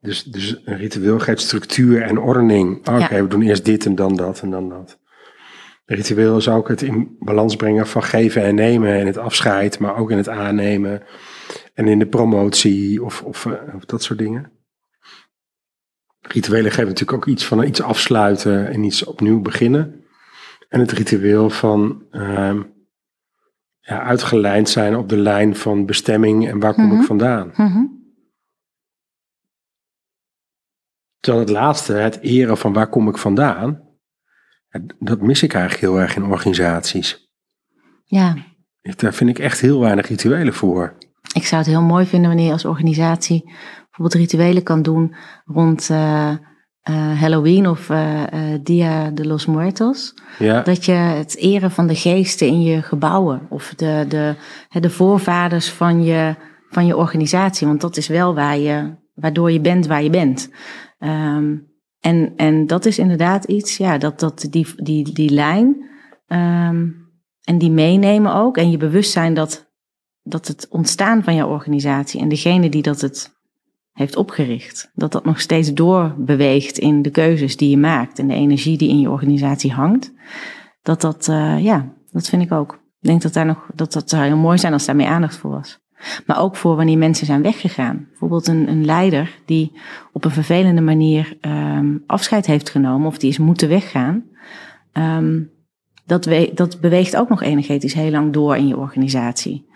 Dus, 0.03 0.25
dus 0.25 0.61
een 0.65 0.77
ritueel 0.77 1.19
geeft 1.19 1.41
structuur 1.41 2.03
en 2.03 2.19
ordening. 2.19 2.89
Oh, 2.89 3.01
oké, 3.01 3.23
we 3.23 3.29
doen 3.29 3.43
eerst 3.43 3.65
dit 3.65 3.87
en 3.87 3.95
dan 3.95 4.17
dat 4.17 4.41
en 4.41 4.51
dan 4.51 4.69
dat. 4.69 4.99
Ritueel 5.85 6.37
is 6.37 6.49
ook 6.49 6.69
het 6.69 6.83
in 6.83 7.17
balans 7.19 7.57
brengen 7.57 7.87
van 7.87 8.03
geven 8.03 8.43
en 8.43 8.55
nemen 8.55 8.93
en 8.93 9.07
het 9.07 9.17
afscheid, 9.17 9.79
maar 9.79 9.97
ook 9.97 10.11
in 10.11 10.17
het 10.17 10.29
aannemen 10.29 11.03
en 11.75 11.89
in 11.89 11.99
de 11.99 12.07
promotie 12.07 13.05
of, 13.05 13.23
of, 13.23 13.47
eh, 13.47 13.75
of 13.75 13.85
dat 13.85 14.03
soort 14.03 14.19
dingen. 14.19 14.53
Rituelen 16.21 16.71
geven 16.71 16.89
natuurlijk 16.89 17.19
ook 17.19 17.27
iets 17.27 17.45
van 17.45 17.65
iets 17.65 17.83
afsluiten 17.83 18.73
en 18.73 18.83
iets 18.83 19.05
opnieuw 19.05 19.41
beginnen. 19.41 20.05
En 20.69 20.81
het 20.81 20.93
ritueel 20.93 21.51
van 21.51 22.07
uh, 22.11 22.61
ja, 23.81 24.03
uitgelijnd 24.03 24.69
zijn 24.69 24.97
op 24.97 25.09
de 25.09 25.17
lijn 25.17 25.57
van 25.57 25.87
bestemming 25.87 26.49
en 26.49 26.59
waar 26.59 26.75
kom 26.75 26.87
ik 26.87 26.93
mhm. 26.93 27.03
vandaan. 27.03 27.53
Mm 27.57 28.02
Terwijl 31.23 31.45
het 31.45 31.55
laatste, 31.55 31.93
het 31.93 32.21
eren 32.21 32.57
van 32.57 32.73
waar 32.73 32.89
kom 32.89 33.09
ik 33.09 33.19
vandaan, 33.19 33.81
dat 34.99 35.21
mis 35.21 35.43
ik 35.43 35.55
eigenlijk 35.55 35.85
heel 35.85 36.01
erg 36.01 36.17
in 36.17 36.25
organisaties. 36.25 37.31
Ja. 38.05 38.37
Daar 38.97 39.15
vind 39.15 39.31
ik 39.31 39.39
echt 39.39 39.61
heel 39.61 39.81
weinig 39.81 40.09
rituelen 40.09 40.55
voor. 40.55 40.95
Ik 41.35 41.45
zou 41.45 41.63
het 41.63 41.71
heel 41.71 41.83
mooi 41.83 42.07
vinden 42.07 42.29
wanneer 42.29 42.47
je 42.47 42.53
als 42.53 42.65
organisatie 42.65 43.45
bijvoorbeeld 43.83 44.15
rituelen 44.15 44.63
kan 44.63 44.83
doen 44.83 45.15
rond 45.45 45.89
uh, 45.91 46.31
uh, 46.91 47.21
Halloween 47.21 47.69
of 47.69 47.89
uh, 47.89 48.23
Dia 48.63 49.11
de 49.11 49.27
los 49.27 49.47
Muertos. 49.47 50.15
Ja. 50.39 50.63
Dat 50.63 50.85
je 50.85 50.93
het 50.93 51.37
eren 51.37 51.71
van 51.71 51.87
de 51.87 51.95
geesten 51.95 52.47
in 52.47 52.63
je 52.63 52.83
gebouwen 52.83 53.47
of 53.49 53.75
de, 53.77 54.05
de, 54.09 54.35
de 54.81 54.91
voorvaders 54.91 55.71
van 55.71 56.05
je, 56.05 56.35
van 56.71 56.87
je 56.87 56.97
organisatie. 56.97 57.67
Want 57.67 57.81
dat 57.81 57.97
is 57.97 58.09
wel 58.09 58.35
waar 58.35 58.59
je, 58.59 58.95
waardoor 59.15 59.51
je 59.51 59.61
bent 59.61 59.87
waar 59.87 60.03
je 60.03 60.11
bent. 60.11 60.51
Um, 61.05 61.71
en, 62.01 62.33
en 62.37 62.67
dat 62.67 62.85
is 62.85 62.99
inderdaad 62.99 63.45
iets, 63.45 63.77
ja, 63.77 63.99
dat, 63.99 64.21
dat 64.21 64.47
die, 64.51 64.67
die, 64.77 65.13
die 65.13 65.31
lijn 65.31 65.91
um, 66.29 67.11
en 67.45 67.59
die 67.59 67.71
meenemen 67.71 68.35
ook. 68.35 68.57
En 68.57 68.71
je 68.71 68.77
bewustzijn 68.77 69.35
dat, 69.35 69.73
dat 70.23 70.49
het 70.49 70.67
ontstaan 70.71 71.23
van 71.23 71.35
jouw 71.35 71.49
organisatie 71.49 72.21
en 72.21 72.29
degene 72.29 72.69
die 72.69 72.83
dat 72.83 73.01
het 73.01 73.41
heeft 73.93 74.17
opgericht, 74.17 74.91
dat 74.95 75.13
dat 75.13 75.25
nog 75.25 75.41
steeds 75.41 75.73
doorbeweegt 75.73 76.79
in 76.79 77.03
de 77.03 77.11
keuzes 77.11 77.57
die 77.57 77.71
je 77.71 77.79
maakt 77.79 78.19
en 78.19 78.29
de 78.29 78.35
energie 78.35 78.79
die 78.79 78.89
in 78.89 79.01
je 79.01 79.11
organisatie 79.11 79.73
hangt. 79.73 80.13
Dat 80.83 81.01
dat, 81.01 81.29
uh, 81.29 81.65
ja, 81.65 81.93
dat 82.11 82.29
vind 82.29 82.43
ik 82.43 82.53
ook. 82.53 82.73
Ik 82.73 83.09
denk 83.09 83.23
dat 83.23 83.33
daar 83.33 83.47
nog, 83.47 83.71
dat 83.75 83.93
dat 83.93 84.11
zou 84.11 84.25
heel 84.25 84.37
mooi 84.37 84.59
zijn 84.59 84.73
als 84.73 84.85
daar 84.85 84.97
meer 84.97 85.07
aandacht 85.07 85.37
voor 85.37 85.51
was. 85.51 85.82
Maar 86.27 86.41
ook 86.41 86.57
voor 86.57 86.77
wanneer 86.77 86.99
mensen 86.99 87.27
zijn 87.27 87.43
weggegaan. 87.43 88.07
Bijvoorbeeld 88.09 88.47
een, 88.47 88.69
een 88.69 88.85
leider 88.85 89.39
die 89.45 89.73
op 90.13 90.25
een 90.25 90.31
vervelende 90.31 90.81
manier 90.81 91.37
um, 91.41 92.03
afscheid 92.07 92.47
heeft 92.47 92.71
genomen 92.71 93.07
of 93.07 93.19
die 93.19 93.31
is 93.31 93.39
moeten 93.39 93.69
weggaan. 93.69 94.25
Um, 94.93 95.51
dat, 96.07 96.25
we, 96.25 96.51
dat 96.55 96.81
beweegt 96.81 97.17
ook 97.17 97.29
nog 97.29 97.43
energetisch 97.43 97.95
heel 97.95 98.11
lang 98.11 98.33
door 98.33 98.57
in 98.57 98.67
je 98.67 98.77
organisatie. 98.77 99.67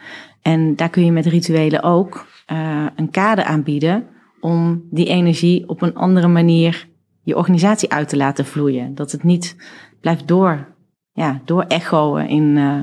En 0.43 0.77
daar 0.77 0.91
kun 0.91 1.05
je 1.05 1.13
met 1.13 1.27
rituelen 1.27 1.83
ook 1.83 2.27
uh, 2.53 2.87
een 2.97 3.11
kader 3.11 3.45
aanbieden 3.45 4.07
om 4.41 4.83
die 4.91 5.07
energie 5.07 5.69
op 5.69 5.83
een 5.83 5.95
andere 5.95 6.29
manier 6.29 6.89
je 7.23 7.37
organisatie 7.37 7.91
uit 7.91 8.09
te 8.09 8.17
laten 8.17 8.45
vloeien. 8.45 8.95
Dat 8.95 9.13
het 9.13 9.23
niet 9.23 9.57
blijft 10.01 10.29
door, 10.29 10.75
ja, 11.13 11.41
door 11.45 11.63
echoen 11.63 12.21
in, 12.21 12.57
uh, 12.57 12.79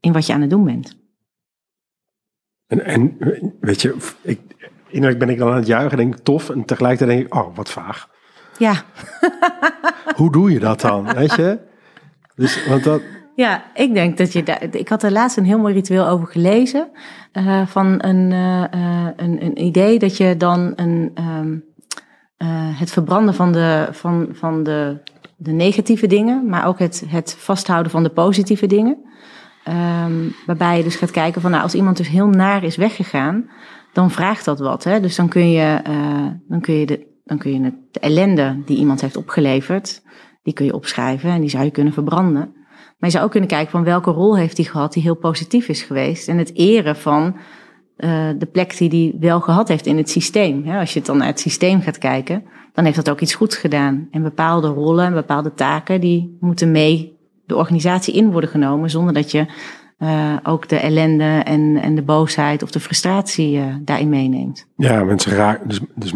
in 0.00 0.12
wat 0.12 0.26
je 0.26 0.32
aan 0.32 0.40
het 0.40 0.50
doen 0.50 0.64
bent. 0.64 1.01
En, 2.72 2.84
en 2.84 3.16
weet 3.60 3.82
je, 3.82 3.96
ik, 4.22 4.40
innerlijk 4.88 5.20
ben 5.20 5.28
ik 5.28 5.38
dan 5.38 5.50
aan 5.50 5.56
het 5.56 5.66
juichen 5.66 5.90
en 5.90 5.96
denk 5.96 6.18
tof. 6.18 6.50
En 6.50 6.64
tegelijkertijd 6.64 7.18
denk 7.18 7.26
ik, 7.26 7.34
oh, 7.34 7.56
wat 7.56 7.70
vaag. 7.70 8.08
Ja. 8.58 8.74
Hoe 10.16 10.32
doe 10.32 10.52
je 10.52 10.58
dat 10.58 10.80
dan, 10.80 11.14
weet 11.14 11.34
je? 11.34 11.58
Dus, 12.36 12.66
want 12.66 12.84
dat... 12.84 13.02
Ja, 13.34 13.64
ik 13.74 13.94
denk 13.94 14.18
dat 14.18 14.32
je 14.32 14.42
daar. 14.42 14.62
Ik 14.70 14.88
had 14.88 15.02
er 15.02 15.12
laatst 15.12 15.36
een 15.36 15.44
heel 15.44 15.58
mooi 15.58 15.74
ritueel 15.74 16.06
over 16.06 16.26
gelezen. 16.26 16.88
Uh, 17.32 17.66
van 17.66 18.04
een, 18.04 18.30
uh, 18.30 18.64
een, 19.16 19.44
een, 19.44 19.62
idee 19.62 19.98
dat 19.98 20.16
je 20.16 20.36
dan 20.36 20.72
een, 20.76 21.12
um, 21.18 21.64
het 22.78 22.90
verbranden 22.90 23.34
van, 23.34 23.52
de, 23.52 23.88
van, 23.90 24.28
van 24.32 24.62
de, 24.62 24.98
de 25.36 25.52
negatieve 25.52 26.06
dingen, 26.06 26.46
maar 26.46 26.66
ook 26.66 26.78
het, 26.78 27.04
het 27.06 27.34
vasthouden 27.38 27.92
van 27.92 28.02
de 28.02 28.10
positieve 28.10 28.66
dingen. 28.66 29.11
Um, 29.68 30.34
waarbij 30.46 30.76
je 30.76 30.82
dus 30.82 30.96
gaat 30.96 31.10
kijken 31.10 31.40
van 31.40 31.50
nou, 31.50 31.62
als 31.62 31.74
iemand 31.74 31.96
dus 31.96 32.08
heel 32.08 32.28
naar 32.28 32.64
is 32.64 32.76
weggegaan, 32.76 33.50
dan 33.92 34.10
vraagt 34.10 34.44
dat 34.44 34.58
wat. 34.58 34.84
Hè? 34.84 35.00
Dus 35.00 35.16
dan 35.16 35.28
kun 35.28 35.50
je, 35.50 35.80
uh, 35.88 36.26
dan 36.48 36.60
kun 36.60 36.74
je, 36.74 36.86
de, 36.86 37.06
dan 37.24 37.38
kun 37.38 37.52
je 37.52 37.72
de 37.90 38.00
ellende 38.00 38.62
die 38.64 38.76
iemand 38.76 39.00
heeft 39.00 39.16
opgeleverd, 39.16 40.02
die 40.42 40.54
kun 40.54 40.64
je 40.64 40.74
opschrijven 40.74 41.30
en 41.30 41.40
die 41.40 41.50
zou 41.50 41.64
je 41.64 41.70
kunnen 41.70 41.92
verbranden. 41.92 42.52
Maar 42.74 43.10
je 43.10 43.10
zou 43.10 43.24
ook 43.24 43.30
kunnen 43.30 43.48
kijken 43.48 43.70
van 43.70 43.84
welke 43.84 44.10
rol 44.10 44.36
heeft 44.36 44.56
hij 44.56 44.66
gehad 44.66 44.92
die 44.92 45.02
heel 45.02 45.16
positief 45.16 45.68
is 45.68 45.82
geweest. 45.82 46.28
En 46.28 46.38
het 46.38 46.54
eren 46.54 46.96
van 46.96 47.36
uh, 47.96 48.28
de 48.38 48.46
plek 48.46 48.78
die 48.78 48.88
hij 48.88 49.20
wel 49.20 49.40
gehad 49.40 49.68
heeft 49.68 49.86
in 49.86 49.96
het 49.96 50.10
systeem. 50.10 50.68
Als 50.68 50.92
je 50.92 50.98
het 50.98 51.06
dan 51.06 51.16
naar 51.16 51.26
het 51.26 51.40
systeem 51.40 51.80
gaat 51.80 51.98
kijken, 51.98 52.44
dan 52.72 52.84
heeft 52.84 52.96
dat 52.96 53.10
ook 53.10 53.20
iets 53.20 53.34
goeds 53.34 53.56
gedaan. 53.56 54.08
En 54.10 54.22
bepaalde 54.22 54.68
rollen 54.68 55.06
en 55.06 55.12
bepaalde 55.12 55.54
taken, 55.54 56.00
die 56.00 56.36
moeten 56.40 56.70
mee 56.70 57.11
de 57.52 57.58
organisatie 57.58 58.14
in 58.14 58.30
worden 58.30 58.50
genomen 58.50 58.90
zonder 58.90 59.14
dat 59.14 59.30
je 59.30 59.46
uh, 59.98 60.36
ook 60.42 60.68
de 60.68 60.76
ellende 60.76 61.42
en, 61.44 61.76
en 61.82 61.94
de 61.94 62.02
boosheid 62.02 62.62
of 62.62 62.70
de 62.70 62.80
frustratie 62.80 63.56
uh, 63.58 63.74
daarin 63.80 64.08
meeneemt. 64.08 64.66
Ja, 64.76 65.04
mensen 65.04 65.32
raken. 65.32 65.68
Dus, 65.68 65.80
dus 65.94 66.12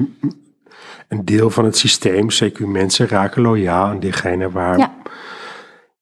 een 1.08 1.24
deel 1.24 1.50
van 1.50 1.64
het 1.64 1.76
systeem, 1.76 2.30
zeker 2.30 2.68
mensen, 2.68 3.08
raken 3.08 3.42
loyaal 3.42 3.86
aan 3.86 4.00
diegene 4.00 4.50
waar 4.50 4.78
ja. 4.78 4.94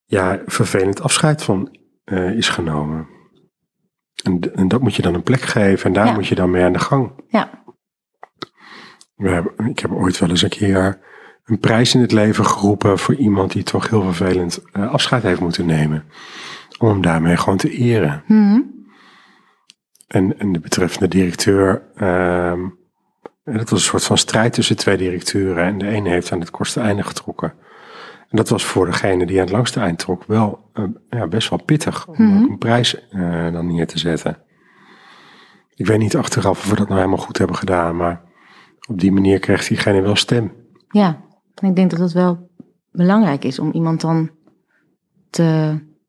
ja 0.04 0.40
vervelend 0.46 1.00
afscheid 1.02 1.42
van 1.42 1.76
uh, 2.04 2.30
is 2.36 2.48
genomen. 2.48 3.06
En, 4.22 4.54
en 4.54 4.68
dat 4.68 4.80
moet 4.80 4.94
je 4.94 5.02
dan 5.02 5.14
een 5.14 5.22
plek 5.22 5.40
geven 5.40 5.86
en 5.86 5.92
daar 5.92 6.06
Ja. 6.06 6.12
moet 6.12 6.26
je 6.26 6.34
dan 6.34 6.50
mee 6.50 6.64
aan 6.64 6.72
de 6.72 6.78
gang. 6.78 7.12
Ja, 7.28 7.62
We 9.14 9.28
hebben, 9.30 9.68
ik 9.68 9.78
heb 9.78 9.92
ooit 9.92 10.18
wel 10.18 10.28
eens 10.28 10.42
een 10.42 10.48
keer 10.48 11.00
een 11.44 11.58
prijs 11.58 11.94
in 11.94 12.00
het 12.00 12.12
leven 12.12 12.46
geroepen 12.46 12.98
voor 12.98 13.14
iemand 13.14 13.52
die 13.52 13.62
toch 13.62 13.90
heel 13.90 14.02
vervelend 14.02 14.62
eh, 14.72 14.92
afscheid 14.92 15.22
heeft 15.22 15.40
moeten 15.40 15.66
nemen. 15.66 16.04
Om 16.78 16.88
hem 16.88 17.00
daarmee 17.00 17.36
gewoon 17.36 17.58
te 17.58 17.70
eren. 17.70 18.22
Mhm. 18.26 18.60
En, 20.06 20.38
en 20.38 20.52
de 20.52 20.60
betreffende 20.60 21.08
directeur, 21.08 21.82
en 23.44 23.56
dat 23.56 23.70
was 23.70 23.80
een 23.80 23.86
soort 23.86 24.04
van 24.04 24.18
strijd 24.18 24.52
tussen 24.52 24.76
twee 24.76 24.96
directeuren. 24.96 25.64
En 25.64 25.78
de 25.78 25.88
ene 25.88 26.08
heeft 26.08 26.32
aan 26.32 26.40
het 26.40 26.50
kortste 26.50 26.80
einde 26.80 27.02
getrokken. 27.02 27.54
En 28.28 28.36
dat 28.36 28.48
was 28.48 28.64
voor 28.64 28.86
degene 28.86 29.26
die 29.26 29.36
aan 29.36 29.44
het 29.44 29.54
langste 29.54 29.80
eind 29.80 29.98
trok 29.98 30.24
wel 30.24 30.70
eh, 30.72 30.84
ja, 31.10 31.26
best 31.26 31.48
wel 31.48 31.62
pittig 31.64 32.08
om 32.08 32.42
ook 32.42 32.48
een 32.48 32.58
prijs 32.58 33.08
eh, 33.08 33.52
dan 33.52 33.66
neer 33.66 33.86
te 33.86 33.98
zetten. 33.98 34.38
Ik 35.74 35.86
weet 35.86 35.98
niet 35.98 36.16
achteraf 36.16 36.58
of 36.58 36.70
we 36.70 36.76
dat 36.76 36.88
nou 36.88 37.00
helemaal 37.00 37.24
goed 37.24 37.38
hebben 37.38 37.56
gedaan, 37.56 37.96
maar 37.96 38.22
op 38.88 39.00
die 39.00 39.12
manier 39.12 39.38
kreeg 39.38 39.66
diegene 39.66 40.00
wel 40.00 40.16
stem. 40.16 40.52
ja. 40.88 41.22
Ik 41.60 41.76
denk 41.76 41.90
dat 41.90 42.00
het 42.00 42.12
wel 42.12 42.50
belangrijk 42.90 43.44
is 43.44 43.58
om 43.58 43.70
iemand 43.72 44.00
dan 44.00 44.30
te, 45.30 45.42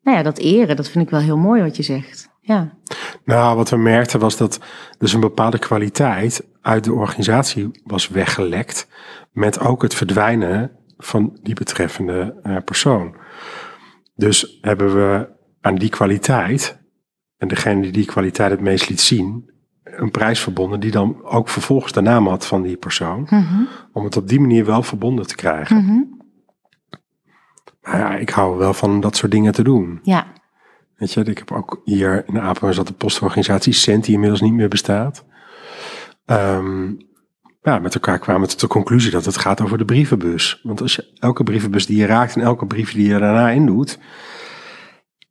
nou 0.02 0.18
ja, 0.18 0.24
dat 0.24 0.38
eren. 0.38 0.76
Dat 0.76 0.90
vind 0.90 1.06
ik 1.06 1.10
wel 1.10 1.20
heel 1.20 1.38
mooi 1.38 1.62
wat 1.62 1.76
je 1.76 1.84
zegt. 1.84 2.30
Ja, 2.42 2.78
Nou, 3.24 3.56
wat 3.56 3.70
we 3.70 3.78
merkten 3.78 4.20
was 4.20 4.38
dat 4.38 4.60
dus 4.98 5.14
een 5.14 5.20
bepaalde 5.20 5.60
kwaliteit 5.60 6.48
uit 6.62 6.84
de 6.84 6.94
organisatie 6.94 7.82
was 7.84 8.08
weggelekt. 8.08 8.88
Met 9.32 9.60
ook 9.60 9.82
het 9.82 9.94
verdwijnen 9.94 10.72
van 10.98 11.40
die 11.44 11.54
betreffende 11.54 12.40
eh, 12.44 12.58
persoon. 12.66 13.16
Dus 14.16 14.58
hebben 14.62 14.94
we 14.96 15.30
aan 15.62 15.76
die 15.76 15.90
kwaliteit, 15.90 16.80
en 17.38 17.48
degene 17.48 17.82
die 17.82 17.92
die 17.92 18.06
kwaliteit 18.06 18.52
het 18.52 18.62
meest 18.62 18.90
liet 18.90 19.02
zien, 19.02 19.52
een 19.86 20.12
prijs 20.12 20.40
verbonden 20.40 20.80
die 20.80 20.92
dan 20.92 21.24
ook 21.24 21.50
vervolgens 21.50 21.94
de 21.94 22.02
naam 22.02 22.28
had 22.28 22.46
van 22.46 22.62
die 22.62 22.78
persoon. 22.78 23.30
Om 23.94 24.04
het 24.04 24.18
op 24.18 24.28
die 24.28 24.40
manier 24.40 24.66
wel 24.66 24.84
verbonden 24.84 25.28
te 25.28 25.36
krijgen. 25.36 25.84
Mhm. 25.84 26.02
Maar 27.82 28.00
ja, 28.00 28.16
ik 28.16 28.30
hou 28.30 28.58
wel 28.58 28.74
van 28.74 29.00
dat 29.00 29.16
soort 29.16 29.32
dingen 29.32 29.54
te 29.54 29.64
doen. 29.64 30.00
ja, 30.04 30.28
Weet 30.96 31.14
je, 31.14 31.24
ik 31.24 31.38
heb 31.38 31.52
ook 31.52 31.82
hier 31.84 32.24
in 32.28 32.40
Apeldoorn 32.40 32.74
zat 32.74 32.88
de 32.88 32.94
postorganisatie 32.94 33.74
Cent, 33.74 34.04
die 34.04 34.14
inmiddels 34.14 34.42
niet 34.42 34.54
meer 34.54 34.70
bestaat. 34.70 35.26
Ehm, 36.26 36.94
ja, 37.62 37.80
met 37.80 37.94
elkaar 37.94 38.20
kwamen 38.20 38.42
we 38.42 38.48
tot 38.48 38.60
de 38.60 38.68
conclusie 38.68 39.12
dat 39.12 39.26
het 39.26 39.38
gaat 39.38 39.62
over 39.62 39.78
de 39.78 39.86
brievenbus. 39.86 40.60
Want 40.64 40.82
als 40.82 40.96
je 40.96 41.14
elke 41.20 41.44
brievenbus 41.44 41.86
die 41.86 41.98
je 41.98 42.06
raakt 42.06 42.36
en 42.36 42.42
elke 42.42 42.66
brief 42.66 42.94
die 42.94 43.08
je 43.08 43.20
daarna 43.20 43.50
indoet, 43.50 44.00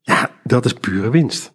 ja, 0.00 0.30
dat 0.42 0.64
is 0.64 0.72
pure 0.72 1.10
winst. 1.10 1.53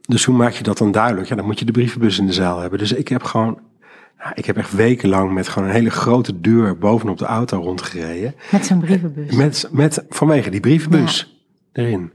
Dus 0.00 0.24
hoe 0.24 0.36
maak 0.36 0.52
je 0.52 0.62
dat 0.62 0.78
dan 0.78 0.92
duidelijk? 0.92 1.28
Ja, 1.28 1.36
dan 1.36 1.44
moet 1.44 1.58
je 1.58 1.64
de 1.64 1.72
brievenbus 1.72 2.18
in 2.18 2.26
de 2.26 2.32
zaal 2.32 2.58
hebben. 2.58 2.78
Dus 2.78 2.92
ik 2.92 3.08
heb 3.08 3.22
gewoon, 3.22 3.58
ik 4.34 4.44
heb 4.44 4.56
echt 4.56 4.72
wekenlang 4.72 5.32
met 5.32 5.48
gewoon 5.48 5.68
een 5.68 5.74
hele 5.74 5.90
grote 5.90 6.40
deur 6.40 6.78
bovenop 6.78 7.18
de 7.18 7.24
auto 7.24 7.58
rondgereden. 7.60 8.34
met 8.52 8.66
zo'n 8.66 8.80
brievenbus. 8.80 9.36
Met, 9.36 9.68
met 9.72 10.04
vanwege 10.08 10.50
die 10.50 10.60
brievenbus 10.60 11.42
erin. 11.72 12.12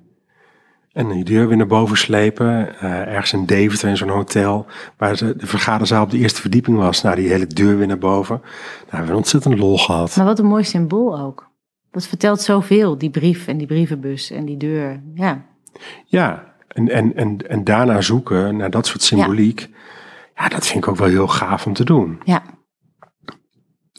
En 0.94 1.10
die 1.10 1.24
deur 1.24 1.48
weer 1.48 1.58
naar 1.58 1.68
boven 1.68 1.98
slepen. 1.98 2.80
eh, 2.80 2.92
ergens 2.92 3.34
in 3.34 3.46
Deventer 3.46 3.90
in 3.90 3.98
zo'n 3.98 4.10
hotel. 4.10 4.66
Waar 4.98 5.18
ze, 5.18 5.36
de 5.36 5.48
vergaderzaal 5.48 6.04
op 6.04 6.10
de 6.12 6.18
eerste 6.18 6.42
verdieping 6.42 6.78
was. 6.78 7.02
Nou, 7.02 7.16
die 7.16 7.30
hele 7.30 7.48
deur 7.48 7.78
weer 7.78 7.88
naar 7.88 7.98
boven. 7.98 8.36
Nou, 8.36 8.88
we 8.90 8.96
hebben 8.96 9.16
ontzettend 9.16 9.58
lol 9.58 9.78
gehad. 9.78 10.16
Maar 10.16 10.26
wat 10.26 10.40
een 10.40 10.46
mooi 10.46 10.64
symbool 10.64 11.20
ook. 11.20 11.48
Dat 11.92 12.08
vertelt 12.08 12.42
zoveel, 12.42 12.98
die 12.98 13.10
brief 13.10 13.48
en 13.48 13.58
die 13.58 13.68
brievenbus 13.68 14.32
en 14.32 14.46
die 14.46 14.58
deur. 14.58 15.02
Ja, 15.14 15.46
Ja, 16.06 16.49
en, 16.80 16.90
en, 16.90 17.16
en, 17.16 17.50
en 17.50 17.64
daarna 17.64 18.02
zoeken 18.02 18.58
naar 18.58 18.70
dat 18.70 18.88
soort 18.88 19.02
symboliek. 19.02 19.70
Ja. 20.36 20.48
dat 20.48 20.68
vind 20.68 20.84
ik 20.84 20.90
ook 20.90 20.98
wel 20.98 21.08
heel 21.08 21.28
gaaf 21.28 21.66
om 21.66 21.74
te 21.74 21.84
doen. 21.84 22.22
ja, 22.24 22.44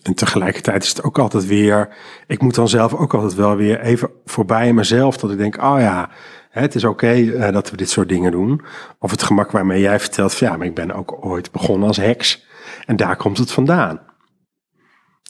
En 0.03 0.15
tegelijkertijd 0.15 0.83
is 0.83 0.89
het 0.89 1.03
ook 1.03 1.19
altijd 1.19 1.47
weer. 1.47 1.97
Ik 2.27 2.43
moet 2.43 2.55
dan 2.55 2.69
zelf 2.69 2.95
ook 2.95 3.15
altijd 3.15 3.35
wel 3.35 3.57
weer 3.57 3.81
even 3.81 4.11
voorbij 4.25 4.73
mezelf. 4.73 5.17
Dat 5.17 5.31
ik 5.31 5.39
denk, 5.39 5.63
oh 5.63 5.77
ja, 5.79 6.11
het 6.51 6.75
is 6.75 6.85
oké 6.85 7.13
eh, 7.13 7.53
dat 7.53 7.71
we 7.71 7.77
dit 7.77 7.91
soort 7.91 8.09
dingen 8.09 8.31
doen. 8.31 8.63
Of 8.99 9.11
het 9.11 9.23
gemak 9.23 9.51
waarmee 9.51 9.81
jij 9.81 10.01
vertelt, 10.01 10.35
van, 10.35 10.49
ja, 10.49 10.57
maar 10.57 10.67
ik 10.67 10.75
ben 10.75 10.93
ook 10.93 11.25
ooit 11.25 11.53
begonnen 11.53 11.89
als 11.89 11.97
heks. 11.97 12.47
En 12.87 12.97
daar 12.97 13.17
komt 13.17 13.39
het 13.39 13.53
vandaan. 13.53 14.01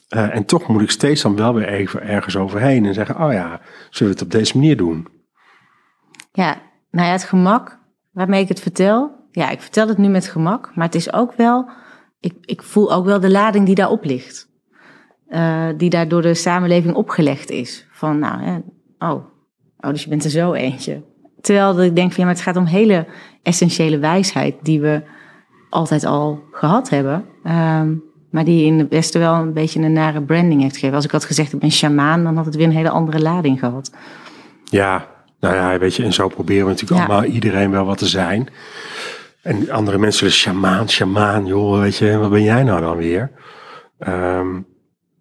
Eh, 0.09 0.35
en 0.35 0.45
toch 0.45 0.69
moet 0.69 0.83
ik 0.83 0.91
steeds 0.91 1.23
dan 1.23 1.37
wel 1.37 1.55
weer 1.55 1.69
even 1.69 2.03
ergens 2.03 2.37
overheen 2.37 2.87
en 2.87 2.95
zeggen, 2.95 3.25
oh 3.25 3.33
ja, 3.33 3.61
zullen 3.91 4.13
we 4.13 4.19
het 4.19 4.23
op 4.23 4.31
deze 4.31 4.57
manier 4.59 4.77
doen? 4.77 5.09
ja. 6.33 6.70
Nou 6.91 7.07
ja, 7.07 7.13
het 7.13 7.25
gemak 7.25 7.79
waarmee 8.11 8.43
ik 8.43 8.49
het 8.49 8.61
vertel. 8.61 9.11
Ja, 9.31 9.51
ik 9.51 9.61
vertel 9.61 9.89
het 9.89 9.99
nu 9.99 10.09
met 10.09 10.29
gemak. 10.29 10.71
Maar 10.75 10.87
het 10.87 10.95
is 10.95 11.13
ook 11.13 11.33
wel, 11.35 11.71
ik, 12.21 12.35
ik 12.41 12.63
voel 12.63 12.93
ook 12.93 13.05
wel 13.05 13.21
de 13.21 13.31
lading 13.31 13.67
die 13.67 13.75
daarop 13.75 14.05
ligt. 14.05 14.49
Eh, 15.29 15.69
die 15.77 15.91
daar 15.91 16.09
door 16.09 16.23
de 16.23 16.35
samenleving 16.35 16.95
opgelegd 16.95 17.51
is. 17.51 17.87
Van 17.91 18.19
nou, 18.19 18.43
hè, 18.43 18.59
oh, 18.99 19.25
oh, 19.79 19.91
dus 19.91 20.03
je 20.03 20.09
bent 20.09 20.25
er 20.25 20.31
zo 20.31 20.53
eentje. 20.53 21.03
Terwijl 21.41 21.75
dat 21.75 21.85
ik 21.85 21.97
denk 21.97 22.09
van 22.09 22.19
ja, 22.19 22.25
maar 22.25 22.35
het 22.35 22.45
gaat 22.45 22.57
om 22.57 22.65
hele 22.65 23.07
essentiële 23.43 23.99
wijsheid 23.99 24.55
die 24.63 24.81
we 24.81 25.03
altijd 25.71 26.05
al 26.05 26.43
gehad 26.53 26.89
hebben. 26.89 27.25
Ehm, 27.45 27.95
maar 28.31 28.45
die 28.45 28.65
in 28.65 28.79
het 28.79 28.89
Westen 28.89 29.21
wel 29.21 29.35
een 29.35 29.53
beetje 29.53 29.81
een 29.81 29.93
nare 29.93 30.23
branding 30.23 30.61
heeft 30.61 30.75
gegeven. 30.75 30.95
Als 30.95 31.05
ik 31.05 31.11
had 31.11 31.25
gezegd 31.25 31.53
ik 31.53 31.61
ben 31.61 31.71
shamaan, 31.71 32.25
dan 32.25 32.37
had 32.37 32.45
het 32.45 32.57
weer 32.57 32.67
een 32.67 32.73
hele 32.73 32.91
andere 32.91 33.21
lading 33.21 33.59
gehad. 33.59 33.91
Ja, 34.65 35.07
nou 35.41 35.55
ja, 35.55 35.79
weet 35.79 35.95
je, 35.95 36.03
en 36.05 36.13
zo 36.13 36.29
proberen 36.29 36.65
we 36.65 36.71
natuurlijk 36.71 37.01
Ja. 37.01 37.07
allemaal 37.07 37.31
iedereen 37.31 37.71
wel 37.71 37.85
wat 37.85 37.99
te 37.99 38.07
zijn. 38.09 38.49
En 39.43 39.71
andere 39.71 39.99
mensen 39.99 40.19
zullen 40.19 40.35
shamaan, 40.35 40.89
shamaan, 40.89 41.47
joh, 41.47 41.81
weet 41.81 41.97
je, 41.97 42.17
wat 42.19 42.31
ben 42.31 42.43
jij 42.43 42.63
nou 42.63 42.81
dan 42.81 42.97
weer? 42.97 43.31
Ehm, 43.99 44.61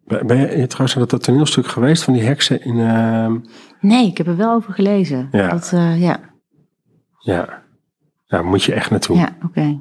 ben 0.05 0.37
je 0.37 0.67
trouwens 0.67 0.95
naar 0.95 1.07
dat 1.07 1.23
toneelstuk 1.23 1.67
geweest 1.67 2.03
van 2.03 2.13
die 2.13 2.23
heksen 2.23 2.63
in, 2.63 2.79
ehm, 2.79 3.37
Nee, 3.81 4.07
ik 4.07 4.17
heb 4.17 4.27
er 4.27 4.37
wel 4.37 4.53
over 4.53 4.73
gelezen. 4.73 5.27
Ja. 5.31 5.49
Dat, 5.49 5.71
eh, 5.73 6.01
ja, 6.01 6.19
ja, 7.19 7.63
ja, 8.25 8.41
moet 8.41 8.63
je 8.63 8.73
echt 8.73 8.89
naartoe. 8.89 9.17
ja 9.17 9.35
oké. 9.45 9.79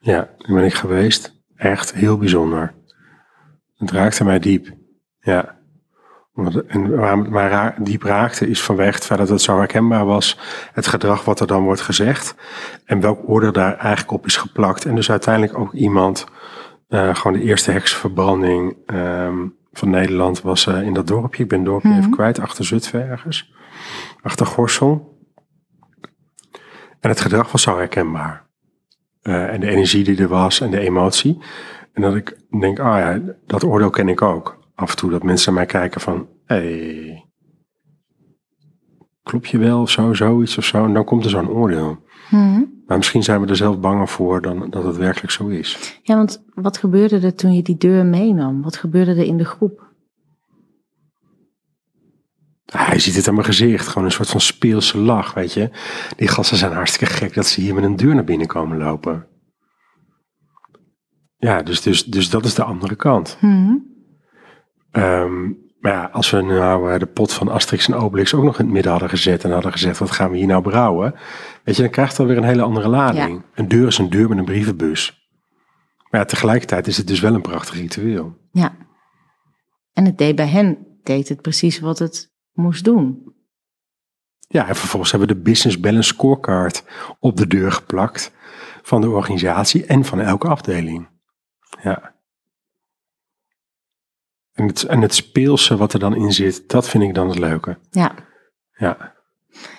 Ja, 0.00 0.28
daar 0.38 0.54
ben 0.56 0.64
ik 0.64 0.74
geweest. 0.74 1.36
Echt 1.56 1.94
heel 1.94 2.18
bijzonder. 2.18 2.74
Het 3.76 3.90
raakte 3.90 4.24
mij 4.24 4.38
diep. 4.38 4.72
Ja. 5.20 5.57
En 6.66 7.30
mij 7.30 7.48
ra- 7.48 7.74
diep 7.78 8.02
raakte 8.02 8.48
is 8.48 8.62
vanwege 8.62 8.94
het 8.94 9.06
feit 9.06 9.18
dat 9.18 9.28
het 9.28 9.40
zo 9.40 9.56
herkenbaar 9.56 10.04
was. 10.04 10.38
Het 10.72 10.86
gedrag 10.86 11.24
wat 11.24 11.40
er 11.40 11.46
dan 11.46 11.62
wordt 11.62 11.80
gezegd. 11.80 12.34
En 12.84 13.00
welk 13.00 13.28
oordeel 13.28 13.52
daar 13.52 13.76
eigenlijk 13.76 14.12
op 14.12 14.26
is 14.26 14.36
geplakt. 14.36 14.84
En 14.84 14.94
dus 14.94 15.10
uiteindelijk 15.10 15.58
ook 15.58 15.72
iemand, 15.72 16.26
eh, 16.88 17.14
gewoon 17.14 17.38
de 17.38 17.44
eerste 17.44 17.70
heksverbranding 17.70 18.76
ehm, 18.86 19.46
van 19.72 19.90
Nederland 19.90 20.42
was 20.42 20.66
eh, 20.66 20.82
in 20.82 20.94
dat 20.94 21.06
dorpje. 21.06 21.42
Ik 21.42 21.48
ben 21.48 21.58
het 21.58 21.68
dorpje 21.68 21.96
even 21.96 22.10
kwijt, 22.10 22.40
achter 22.40 22.64
Zutphen 22.64 23.08
ergens. 23.08 23.52
Achter 24.22 24.46
Gorsel. 24.46 25.16
En 27.00 27.08
het 27.08 27.20
gedrag 27.20 27.52
was 27.52 27.62
zo 27.62 27.76
herkenbaar. 27.76 28.46
Eh, 29.22 29.52
en 29.52 29.60
de 29.60 29.68
energie 29.68 30.04
die 30.04 30.18
er 30.22 30.28
was 30.28 30.60
en 30.60 30.70
de 30.70 30.80
emotie. 30.80 31.42
En 31.92 32.02
dat 32.02 32.14
ik 32.14 32.36
denk, 32.60 32.78
ah 32.78 32.98
ja, 32.98 33.20
dat 33.46 33.64
oordeel 33.64 33.90
ken 33.90 34.08
ik 34.08 34.22
ook. 34.22 34.57
Af 34.78 34.90
en 34.90 34.96
toe 34.96 35.10
dat 35.10 35.22
mensen 35.22 35.54
naar 35.54 35.62
mij 35.64 35.72
kijken 35.72 36.00
van, 36.00 36.28
hey, 36.44 37.24
klopt 39.22 39.48
je 39.48 39.58
wel 39.58 39.80
of 39.80 39.90
zo, 39.90 40.14
zoiets 40.14 40.58
of 40.58 40.64
zo. 40.64 40.84
En 40.84 40.92
dan 40.92 41.04
komt 41.04 41.24
er 41.24 41.30
zo'n 41.30 41.48
oordeel. 41.48 42.02
Mhm. 42.30 42.62
Maar 42.86 42.96
misschien 42.96 43.22
zijn 43.22 43.40
we 43.40 43.46
er 43.46 43.56
zelf 43.56 43.80
banger 43.80 44.08
voor 44.08 44.42
dan 44.42 44.70
dat 44.70 44.84
het 44.84 44.96
werkelijk 44.96 45.32
zo 45.32 45.46
is. 45.48 45.98
Ja, 46.02 46.16
want 46.16 46.44
wat 46.54 46.78
gebeurde 46.78 47.20
er 47.20 47.34
toen 47.34 47.52
je 47.54 47.62
die 47.62 47.76
deur 47.76 48.06
meenam? 48.06 48.62
Wat 48.62 48.76
gebeurde 48.76 49.10
er 49.10 49.26
in 49.26 49.36
de 49.36 49.44
groep? 49.44 49.86
Ah, 52.66 52.86
Hij 52.88 52.98
ziet 52.98 53.14
het 53.16 53.28
aan 53.28 53.34
mijn 53.34 53.46
gezicht, 53.46 53.86
gewoon 53.88 54.04
een 54.04 54.12
soort 54.12 54.28
van 54.30 54.40
speelse 54.40 54.98
lach, 54.98 55.34
weet 55.34 55.52
je. 55.52 55.70
Die 56.16 56.28
gasten 56.28 56.56
zijn 56.56 56.72
hartstikke 56.72 57.14
gek 57.14 57.34
dat 57.34 57.46
ze 57.46 57.60
hier 57.60 57.74
met 57.74 57.84
een 57.84 57.96
deur 57.96 58.14
naar 58.14 58.24
binnen 58.24 58.46
komen 58.46 58.78
lopen. 58.78 59.26
Ja, 61.36 61.62
dus, 61.62 61.82
dus, 61.82 62.04
dus 62.04 62.30
dat 62.30 62.44
is 62.44 62.54
de 62.54 62.64
andere 62.64 62.96
kant. 62.96 63.38
Mhm. 63.40 63.74
Ehm, 64.98 65.52
maar 65.80 65.92
ja, 65.92 66.08
als 66.12 66.30
we 66.30 66.40
nou 66.40 66.92
eh, 66.92 66.98
de 66.98 67.06
pot 67.06 67.32
van 67.32 67.48
Asterix 67.48 67.88
en 67.88 67.94
Obelix 67.94 68.34
ook 68.34 68.42
nog 68.42 68.58
in 68.58 68.64
het 68.64 68.74
midden 68.74 68.90
hadden 68.90 69.10
gezet 69.10 69.44
en 69.44 69.50
hadden 69.50 69.72
gezegd, 69.72 69.98
wat 69.98 70.10
gaan 70.10 70.30
we 70.30 70.36
hier 70.36 70.46
nou 70.46 70.62
brouwen? 70.62 71.14
Weet 71.64 71.76
je, 71.76 71.82
dan 71.82 71.90
krijgt 71.90 72.10
het 72.10 72.20
alweer 72.20 72.36
een 72.36 72.44
hele 72.44 72.62
andere 72.62 72.88
lading. 72.88 73.42
Een 73.54 73.68
deur 73.68 73.86
is 73.86 73.98
een 73.98 74.10
deur 74.10 74.28
met 74.28 74.38
een 74.38 74.44
brievenbus. 74.44 75.30
Maar 76.10 76.20
ja, 76.20 76.26
tegelijkertijd 76.26 76.86
is 76.86 76.96
het 76.96 77.06
dus 77.06 77.20
wel 77.20 77.34
een 77.34 77.40
prachtig 77.40 77.74
ritueel. 77.74 78.36
Ja. 78.52 78.76
En 79.92 80.04
het 80.04 80.18
deed 80.18 80.36
bij 80.36 80.48
hen, 80.48 80.86
deed 81.02 81.28
het 81.28 81.42
precies 81.42 81.80
wat 81.80 81.98
het 81.98 82.32
moest 82.52 82.84
doen. 82.84 83.32
Ja, 84.48 84.68
en 84.68 84.76
vervolgens 84.76 85.10
hebben 85.10 85.28
we 85.28 85.34
de 85.34 85.40
Business 85.40 85.80
Balance 85.80 86.08
Scorecard 86.08 86.84
op 87.18 87.36
de 87.36 87.46
deur 87.46 87.72
geplakt 87.72 88.32
van 88.82 89.00
de 89.00 89.10
organisatie 89.10 89.86
en 89.86 90.04
van 90.04 90.20
elke 90.20 90.48
afdeling. 90.48 91.08
Ja. 91.82 92.16
En 94.58 94.66
het, 94.66 94.82
en 94.82 95.00
het 95.00 95.14
speelse 95.14 95.76
wat 95.76 95.92
er 95.92 95.98
dan 95.98 96.14
in 96.16 96.32
zit, 96.32 96.68
dat 96.68 96.88
vind 96.88 97.04
ik 97.04 97.14
dan 97.14 97.28
het 97.28 97.38
leuke. 97.38 97.78
Ja. 97.90 98.14
Ja. 98.76 99.14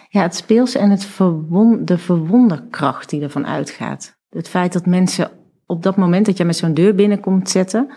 Ja, 0.10 0.22
het 0.22 0.36
speelse 0.36 0.80
en 0.80 0.90
het 0.90 1.06
verwon, 1.06 1.86
de 1.86 1.98
verwonderkracht 1.98 3.10
die 3.10 3.22
ervan 3.22 3.48
uitgaat. 3.48 4.18
Het 4.30 4.50
feit 4.50 4.74
dat 4.74 4.86
mensen 4.86 5.32
op 5.66 5.84
dat 5.84 5.98
moment 5.98 6.26
dat 6.26 6.38
je 6.38 6.44
met 6.44 6.58
zo'n 6.58 6.74
deur 6.74 6.96
binnenkomt 6.96 7.50
zetten, 7.50 7.92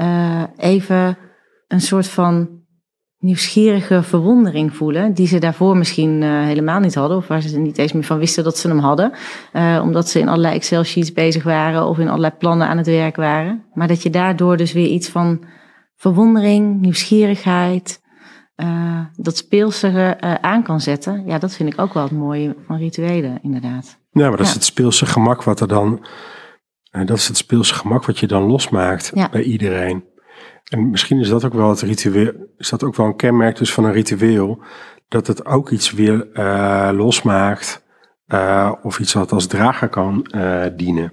uh, 0.00 0.42
even 0.56 1.18
een 1.68 1.80
soort 1.80 2.06
van 2.06 2.48
nieuwsgierige 3.18 4.02
verwondering 4.02 4.74
voelen, 4.76 5.14
die 5.14 5.26
ze 5.26 5.38
daarvoor 5.38 5.76
misschien 5.76 6.22
uh, 6.22 6.42
helemaal 6.42 6.80
niet 6.80 6.94
hadden, 6.94 7.16
of 7.16 7.26
waar 7.26 7.40
ze 7.40 7.58
niet 7.58 7.78
eens 7.78 7.92
meer 7.92 8.04
van 8.04 8.18
wisten 8.18 8.44
dat 8.44 8.58
ze 8.58 8.68
hem 8.68 8.78
hadden, 8.78 9.12
uh, 9.52 9.80
omdat 9.82 10.08
ze 10.08 10.20
in 10.20 10.28
allerlei 10.28 10.54
Excel-sheets 10.54 11.12
bezig 11.12 11.42
waren 11.42 11.86
of 11.86 11.98
in 11.98 12.08
allerlei 12.08 12.32
plannen 12.38 12.68
aan 12.68 12.76
het 12.76 12.86
werk 12.86 13.16
waren. 13.16 13.64
Maar 13.74 13.88
dat 13.88 14.02
je 14.02 14.10
daardoor 14.10 14.56
dus 14.56 14.72
weer 14.72 14.88
iets 14.88 15.08
van 15.08 15.44
verwondering, 15.98 16.80
nieuwsgierigheid, 16.80 18.00
uh, 18.56 19.00
dat 19.16 19.36
speelse 19.36 20.16
aan 20.40 20.62
kan 20.62 20.80
zetten. 20.80 21.26
Ja, 21.26 21.38
dat 21.38 21.54
vind 21.54 21.72
ik 21.72 21.80
ook 21.80 21.94
wel 21.94 22.02
het 22.02 22.12
mooie 22.12 22.56
van 22.66 22.76
rituelen, 22.76 23.38
inderdaad. 23.42 23.98
Ja, 24.10 24.28
maar 24.28 24.36
dat 24.36 24.46
is 24.46 24.54
het 24.54 24.64
speelse 24.64 25.06
gemak 25.06 25.42
wat 25.42 25.60
er 25.60 25.68
dan, 25.68 26.06
dat 26.90 27.16
is 27.16 27.28
het 27.28 27.36
speelse 27.36 27.74
gemak 27.74 28.04
wat 28.04 28.18
je 28.18 28.26
dan 28.26 28.42
losmaakt 28.42 29.10
ja. 29.14 29.28
bij 29.28 29.42
iedereen. 29.42 30.04
En 30.64 30.90
misschien 30.90 31.20
is 31.20 31.28
dat 31.28 31.44
ook 31.44 31.52
wel 31.52 31.68
het 31.68 31.80
ritueel, 31.80 32.32
is 32.56 32.68
dat 32.68 32.82
ook 32.82 32.96
wel 32.96 33.06
een 33.06 33.16
kenmerk 33.16 33.56
dus 33.56 33.72
van 33.72 33.84
een 33.84 33.92
ritueel, 33.92 34.62
dat 35.08 35.26
het 35.26 35.46
ook 35.46 35.70
iets 35.70 35.92
weer 35.92 36.28
losmaakt 36.94 37.86
of 38.82 38.98
iets 38.98 39.12
wat 39.12 39.32
als 39.32 39.46
drager 39.46 39.88
kan 39.88 40.26
dienen. 40.76 41.12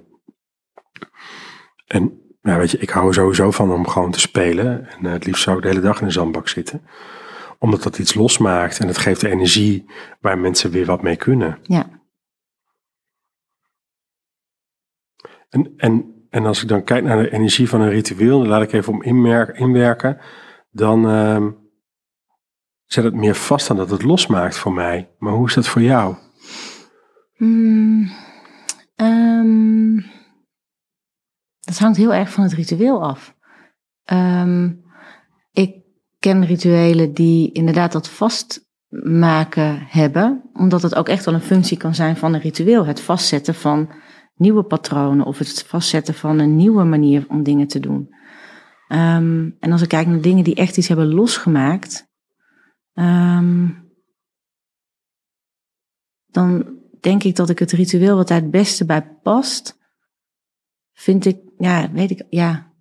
En 1.88 2.20
nou 2.46 2.60
weet 2.60 2.72
je, 2.72 2.78
ik 2.78 2.90
hou 2.90 3.08
er 3.08 3.14
sowieso 3.14 3.52
van 3.52 3.72
om 3.72 3.88
gewoon 3.88 4.12
te 4.12 4.20
spelen. 4.20 4.88
En 4.90 5.06
het 5.06 5.26
liefst 5.26 5.44
zou 5.44 5.56
ik 5.56 5.62
de 5.62 5.68
hele 5.68 5.82
dag 5.82 6.00
in 6.00 6.08
de 6.08 6.14
zandbak 6.14 6.48
zitten. 6.48 6.82
Omdat 7.60 7.84
dat 7.84 8.00
iets 8.00 8.14
losmaakt 8.14 8.80
en 8.80 8.88
het 8.88 8.98
geeft 8.98 9.22
de 9.22 9.30
energie 9.30 9.86
waar 10.20 10.38
mensen 10.38 10.72
weer 10.72 10.86
wat 10.86 11.02
mee 11.02 11.16
kunnen. 11.16 11.60
Ja. 11.64 11.90
En, 15.50 15.74
en 15.78 16.16
en 16.36 16.46
als 16.46 16.62
ik 16.62 16.68
dan 16.68 16.84
kijk 16.84 17.04
naar 17.04 17.24
de 17.24 17.32
energie 17.32 17.70
van 17.70 17.82
een 17.82 17.90
ritueel, 17.90 18.40
dan 18.40 18.48
laat 18.48 18.62
ik 18.62 18.74
even 18.74 18.94
om 18.94 19.04
inwerken, 19.58 20.18
dan 20.72 21.10
uh, 21.10 21.46
zet 22.86 23.04
het 23.04 23.14
meer 23.14 23.36
vast 23.36 23.68
dan 23.68 23.78
dat 23.78 23.90
het 23.90 24.04
losmaakt 24.04 24.58
voor 24.58 24.74
mij. 24.74 25.10
Maar 25.20 25.34
hoe 25.34 25.48
is 25.48 25.54
dat 25.54 25.68
voor 25.68 25.82
jou? 25.82 26.16
Mm, 27.38 28.12
um, 28.96 30.06
dat 31.66 31.78
hangt 31.78 31.98
heel 31.98 32.14
erg 32.14 32.32
van 32.32 32.44
het 32.44 32.54
ritueel 32.54 33.04
af. 33.04 33.36
Um, 34.12 34.84
ik 35.52 35.84
ken 36.20 36.46
rituelen 36.46 37.14
die 37.14 37.52
inderdaad 37.52 37.92
dat 37.92 38.10
vastmaken 38.10 39.86
hebben, 39.88 40.50
omdat 40.54 40.82
het 40.82 40.96
ook 40.96 41.10
echt 41.10 41.26
wel 41.26 41.34
een 41.34 41.42
functie 41.42 41.78
kan 41.78 41.96
zijn 41.96 42.18
van 42.18 42.34
een 42.34 42.40
ritueel. 42.40 42.86
Het 42.86 43.02
vastzetten 43.02 43.56
van 43.56 43.92
nieuwe 44.36 44.64
patronen 44.64 45.26
of 45.26 45.38
het 45.38 45.64
vastzetten 45.64 46.14
van 46.14 46.40
een 46.40 46.56
nieuwe 46.56 46.84
manier 46.84 47.26
om 47.30 47.44
dingen 47.44 47.68
te 47.68 47.80
doen. 47.80 48.14
Um, 48.88 49.56
en 49.60 49.72
als 49.72 49.82
ik 49.82 49.90
kijk 49.90 50.08
naar 50.08 50.22
dingen 50.22 50.44
die 50.44 50.56
echt 50.56 50.78
iets 50.78 50.88
hebben 50.88 51.14
losgemaakt, 51.14 52.08
um, 52.94 53.84
dan 56.26 56.80
denk 57.00 57.24
ik 57.24 57.36
dat 57.36 57.50
ik 57.50 57.60
het 57.60 57.72
ritueel 57.72 58.16
wat 58.16 58.28
daar 58.28 58.42
het 58.42 58.52
beste 58.52 58.86
bij 58.86 59.18
past, 59.24 59.78
vind 60.94 61.26
ik, 61.26 61.40
ja, 61.58 61.90
weet 61.92 62.12
ik, 62.12 62.26
ja, 62.30 62.72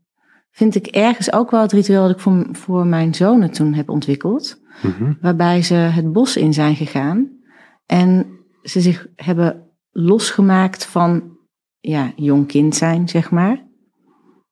vind 0.51 0.75
ik 0.75 0.87
ergens 0.87 1.33
ook 1.33 1.51
wel 1.51 1.61
het 1.61 1.73
ritueel 1.73 2.03
dat 2.03 2.11
ik 2.11 2.21
voor, 2.21 2.47
voor 2.53 2.87
mijn 2.87 3.15
zonen 3.15 3.51
toen 3.51 3.75
heb 3.75 3.89
ontwikkeld. 3.89 4.63
Mm-hmm. 4.83 5.19
Waarbij 5.21 5.63
ze 5.63 5.75
het 5.75 6.13
bos 6.13 6.37
in 6.37 6.53
zijn 6.53 6.77
gegaan 6.77 7.31
en 7.87 8.27
ze 8.63 8.81
zich 8.81 9.07
hebben 9.17 9.71
losgemaakt 9.91 10.87
van 10.87 11.37
ja, 11.81 12.13
jong 12.17 12.47
kind 12.47 12.75
zijn, 12.75 13.09
zeg 13.09 13.31
maar. 13.31 13.63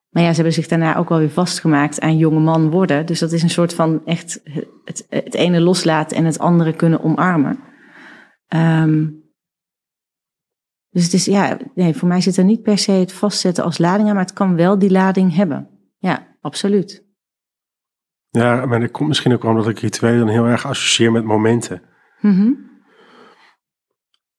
Maar 0.09 0.23
ja, 0.23 0.29
ze 0.29 0.35
hebben 0.35 0.53
zich 0.53 0.69
daarna 0.69 0.97
ook 0.97 1.09
wel 1.09 1.19
weer 1.19 1.31
vastgemaakt 1.31 2.01
aan 2.01 2.17
jonge 2.17 2.41
man 2.41 2.71
worden. 2.71 3.07
Dus 3.07 3.19
dat 3.19 3.33
is 3.33 3.43
een 3.43 3.51
soort 3.51 3.75
van 3.75 4.05
echt 4.05 4.41
het, 4.85 5.07
het 5.09 5.35
ene 5.35 5.61
loslaten 5.61 6.17
en 6.17 6.25
het 6.25 6.39
andere 6.39 6.73
kunnen 6.73 7.03
omarmen. 7.03 7.59
Um, 8.57 9.22
dus 10.93 11.05
het 11.05 11.13
is, 11.13 11.25
ja, 11.25 11.59
nee, 11.75 11.95
voor 11.95 12.09
mij 12.09 12.21
zit 12.21 12.37
er 12.37 12.45
niet 12.45 12.63
per 12.63 12.79
se 12.79 12.93
het 12.93 13.13
vastzetten 13.13 13.65
als 13.65 13.79
lading 13.79 14.09
aan, 14.09 14.15
maar 14.15 14.25
het 14.25 14.33
kan 14.33 14.57
wel 14.57 14.79
die 14.79 14.91
lading 14.91 15.35
hebben. 15.35 15.69
Ja, 15.99 16.37
absoluut. 16.41 17.05
Ja, 18.29 18.67
maar 18.67 18.81
dat 18.81 18.91
komt 18.91 19.09
misschien 19.09 19.33
ook 19.33 19.45
omdat 19.45 19.69
ik 19.69 19.79
rituelen 19.79 20.19
dan 20.19 20.29
heel 20.29 20.47
erg 20.47 20.67
associeer 20.67 21.13
met 21.13 21.25
momenten. 21.25 21.83
Mm 22.21 22.71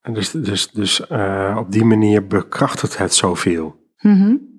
en 0.03 0.13
dus 0.13 0.31
dus, 0.31 0.71
dus 0.71 1.05
uh, 1.11 1.55
op 1.59 1.71
die 1.71 1.85
manier 1.85 2.27
bekrachtigt 2.27 2.97
het 2.97 3.13
zoveel. 3.13 3.75
Mm 3.99 4.51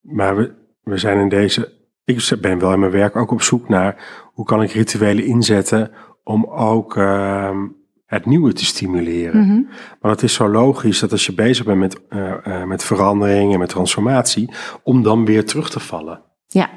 Maar 0.00 0.36
we, 0.36 0.54
we 0.82 0.98
zijn 0.98 1.18
in 1.18 1.28
deze. 1.28 1.74
Ik 2.04 2.40
ben 2.40 2.58
wel 2.58 2.72
in 2.72 2.78
mijn 2.78 2.92
werk 2.92 3.16
ook 3.16 3.30
op 3.30 3.42
zoek 3.42 3.68
naar 3.68 4.22
hoe 4.32 4.44
kan 4.44 4.62
ik 4.62 4.70
rituelen 4.70 5.24
inzetten 5.24 5.90
om 6.22 6.44
ook 6.44 6.96
uh, 6.96 7.58
het 8.06 8.26
nieuwe 8.26 8.52
te 8.52 8.64
stimuleren. 8.64 9.40
Mm 9.40 9.48
-hmm. 9.48 9.68
Maar 10.00 10.10
het 10.10 10.22
is 10.22 10.34
zo 10.34 10.48
logisch 10.48 10.98
dat 10.98 11.12
als 11.12 11.26
je 11.26 11.34
bezig 11.34 11.64
bent 11.64 11.78
met, 11.78 12.00
uh, 12.10 12.64
met 12.64 12.84
verandering 12.84 13.52
en 13.52 13.58
met 13.58 13.68
transformatie, 13.68 14.50
om 14.82 15.02
dan 15.02 15.24
weer 15.24 15.44
terug 15.44 15.70
te 15.70 15.80
vallen. 15.80 16.22
Ja. 16.46 16.70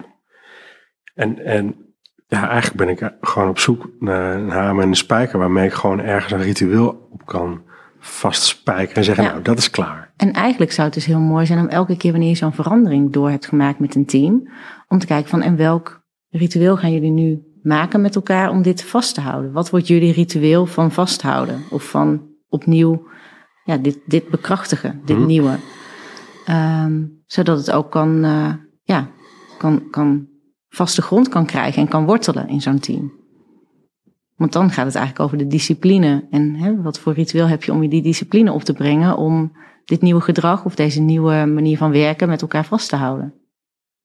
En, 1.13 1.45
en 1.45 1.75
ja, 2.27 2.49
eigenlijk 2.49 2.77
ben 2.77 2.89
ik 2.89 3.17
gewoon 3.21 3.49
op 3.49 3.59
zoek 3.59 3.89
naar 3.99 4.35
een 4.35 4.49
hamer 4.49 4.83
en 4.83 4.89
een 4.89 4.95
spijker 4.95 5.39
waarmee 5.39 5.65
ik 5.65 5.73
gewoon 5.73 5.99
ergens 5.99 6.31
een 6.33 6.41
ritueel 6.41 7.07
op 7.11 7.25
kan 7.25 7.61
vastspijkeren 7.99 8.95
en 8.95 9.03
zeggen, 9.03 9.23
nou, 9.23 9.41
dat 9.41 9.57
is 9.57 9.69
klaar. 9.69 10.13
En 10.17 10.33
eigenlijk 10.33 10.71
zou 10.71 10.85
het 10.87 10.95
dus 10.95 11.05
heel 11.05 11.19
mooi 11.19 11.45
zijn 11.45 11.59
om 11.59 11.67
elke 11.67 11.97
keer 11.97 12.11
wanneer 12.11 12.29
je 12.29 12.35
zo'n 12.35 12.53
verandering 12.53 13.11
door 13.11 13.29
hebt 13.29 13.45
gemaakt 13.45 13.79
met 13.79 13.95
een 13.95 14.05
team, 14.05 14.49
om 14.87 14.99
te 14.99 15.05
kijken 15.05 15.29
van, 15.29 15.41
en 15.41 15.55
welk 15.55 16.01
ritueel 16.29 16.77
gaan 16.77 16.91
jullie 16.91 17.11
nu 17.11 17.48
maken 17.63 18.01
met 18.01 18.15
elkaar 18.15 18.49
om 18.49 18.61
dit 18.61 18.83
vast 18.83 19.13
te 19.13 19.21
houden? 19.21 19.51
Wat 19.51 19.69
wordt 19.69 19.87
jullie 19.87 20.13
ritueel 20.13 20.65
van 20.65 20.91
vasthouden? 20.91 21.63
Of 21.69 21.89
van 21.89 22.27
opnieuw, 22.49 23.07
ja, 23.63 23.77
dit, 23.77 23.99
dit 24.05 24.29
bekrachtigen, 24.29 25.01
dit 25.05 25.17
hmm. 25.17 25.25
nieuwe. 25.25 25.57
Um, 26.49 27.23
zodat 27.25 27.57
het 27.57 27.71
ook 27.71 27.91
kan, 27.91 28.25
uh, 28.25 28.53
ja, 28.83 29.09
kan, 29.57 29.89
kan 29.89 30.27
vaste 30.69 31.01
grond 31.01 31.29
kan 31.29 31.45
krijgen 31.45 31.81
en 31.81 31.87
kan 31.87 32.05
wortelen 32.05 32.47
in 32.47 32.61
zo'n 32.61 32.79
team. 32.79 33.17
Want 34.35 34.53
dan 34.53 34.71
gaat 34.71 34.85
het 34.85 34.95
eigenlijk 34.95 35.25
over 35.25 35.37
de 35.37 35.47
discipline. 35.47 36.27
En 36.29 36.55
hè, 36.55 36.81
wat 36.81 36.99
voor 36.99 37.13
ritueel 37.13 37.47
heb 37.47 37.63
je 37.63 37.71
om 37.71 37.83
je 37.83 37.89
die 37.89 38.01
discipline 38.01 38.51
op 38.51 38.63
te 38.63 38.73
brengen 38.73 39.17
om 39.17 39.51
dit 39.85 40.01
nieuwe 40.01 40.21
gedrag 40.21 40.65
of 40.65 40.75
deze 40.75 41.01
nieuwe 41.01 41.45
manier 41.45 41.77
van 41.77 41.91
werken 41.91 42.27
met 42.27 42.41
elkaar 42.41 42.65
vast 42.65 42.89
te 42.89 42.95
houden? 42.95 43.33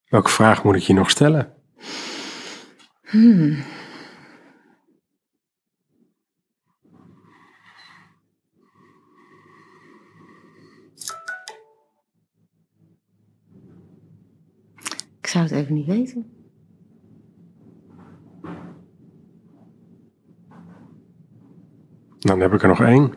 Welke 0.04 0.30
vraag 0.30 0.64
moet 0.64 0.74
ik 0.74 0.82
je 0.82 0.94
nog 0.94 1.10
stellen? 1.10 1.52
Hmm. 3.04 3.56
Ik 15.20 15.26
zou 15.30 15.44
het 15.44 15.52
even 15.52 15.74
niet 15.74 15.86
weten. 15.86 16.26
Dan 22.18 22.40
heb 22.40 22.52
ik 22.52 22.62
er 22.62 22.68
nog 22.68 22.80
één. 22.80 23.14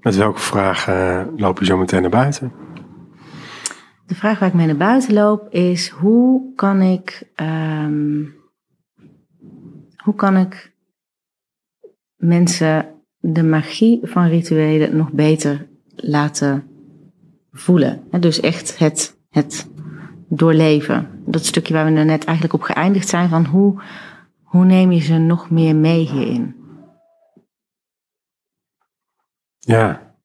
Met 0.00 0.16
welke 0.16 0.40
vraag 0.40 0.88
uh, 0.88 1.24
loop 1.36 1.58
je 1.58 1.64
zo 1.64 1.76
meteen 1.76 2.00
naar 2.00 2.10
buiten? 2.10 2.52
De 4.06 4.14
vraag 4.14 4.38
waar 4.38 4.48
ik 4.48 4.54
mee 4.54 4.66
naar 4.66 4.76
buiten 4.76 5.14
loop 5.14 5.48
is: 5.48 5.88
hoe 5.88 6.54
kan 6.54 6.80
ik, 6.80 7.28
um, 7.36 8.34
hoe 10.02 10.14
kan 10.14 10.36
ik 10.36 10.72
mensen 12.16 13.02
de 13.18 13.42
magie 13.42 14.00
van 14.02 14.28
rituelen 14.28 14.96
nog 14.96 15.12
beter 15.12 15.68
laten 15.94 16.66
voelen? 17.52 18.08
Dus 18.20 18.40
echt 18.40 18.78
het, 18.78 19.18
het 19.30 19.70
doorleven. 20.28 21.22
Dat 21.26 21.44
stukje 21.44 21.74
waar 21.74 21.92
we 21.92 21.98
er 21.98 22.04
net 22.04 22.24
eigenlijk 22.24 22.54
op 22.54 22.62
geëindigd 22.62 23.08
zijn: 23.08 23.28
van 23.28 23.46
hoe, 23.46 23.82
hoe 24.42 24.64
neem 24.64 24.92
je 24.92 25.00
ze 25.00 25.18
nog 25.18 25.50
meer 25.50 25.76
mee 25.76 26.08
hierin? 26.08 26.56
Ja. 29.58 30.16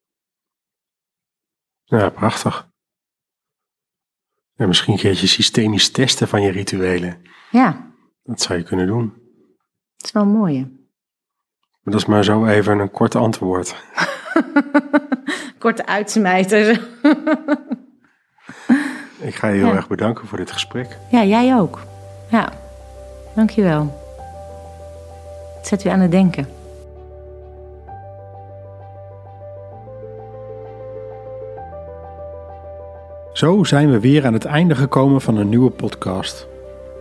Ja, 1.84 2.10
prachtig. 2.10 2.70
Ja, 4.54 4.68
misschien 4.68 4.94
een 4.94 5.00
keertje 5.00 5.28
systemisch 5.28 5.92
testen 5.92 6.28
van 6.28 6.42
je 6.42 6.52
rituelen. 6.52 7.22
Ja. 7.52 7.92
Dat 8.24 8.42
zou 8.42 8.60
je 8.60 8.66
kunnen 8.66 8.88
doen 8.88 9.27
wel 10.12 10.26
mooi. 10.26 10.76
Dat 11.84 11.94
is 11.94 12.06
maar 12.06 12.24
zo 12.24 12.46
even 12.46 12.80
een 12.80 12.92
kort 12.92 13.16
antwoord. 13.16 13.76
Korte 15.60 15.86
uitsmijter. 15.86 16.70
Ik 19.20 19.36
ga 19.36 19.48
je 19.48 19.64
heel 19.64 19.74
erg 19.74 19.88
bedanken 19.88 20.28
voor 20.28 20.38
dit 20.38 20.52
gesprek. 20.52 20.98
Ja, 21.12 21.24
jij 21.24 21.56
ook. 21.56 21.80
Ja, 22.30 22.52
dankjewel. 23.36 24.06
Zet 25.62 25.84
u 25.84 25.90
aan 25.90 26.00
het 26.00 26.12
denken. 26.12 26.48
Zo 33.34 33.64
zijn 33.64 33.92
we 33.92 34.00
weer 34.00 34.26
aan 34.26 34.34
het 34.34 34.46
einde 34.46 34.76
gekomen 34.76 35.22
van 35.22 35.38
een 35.38 35.50
nieuwe 35.50 35.70
podcast. 35.70 36.48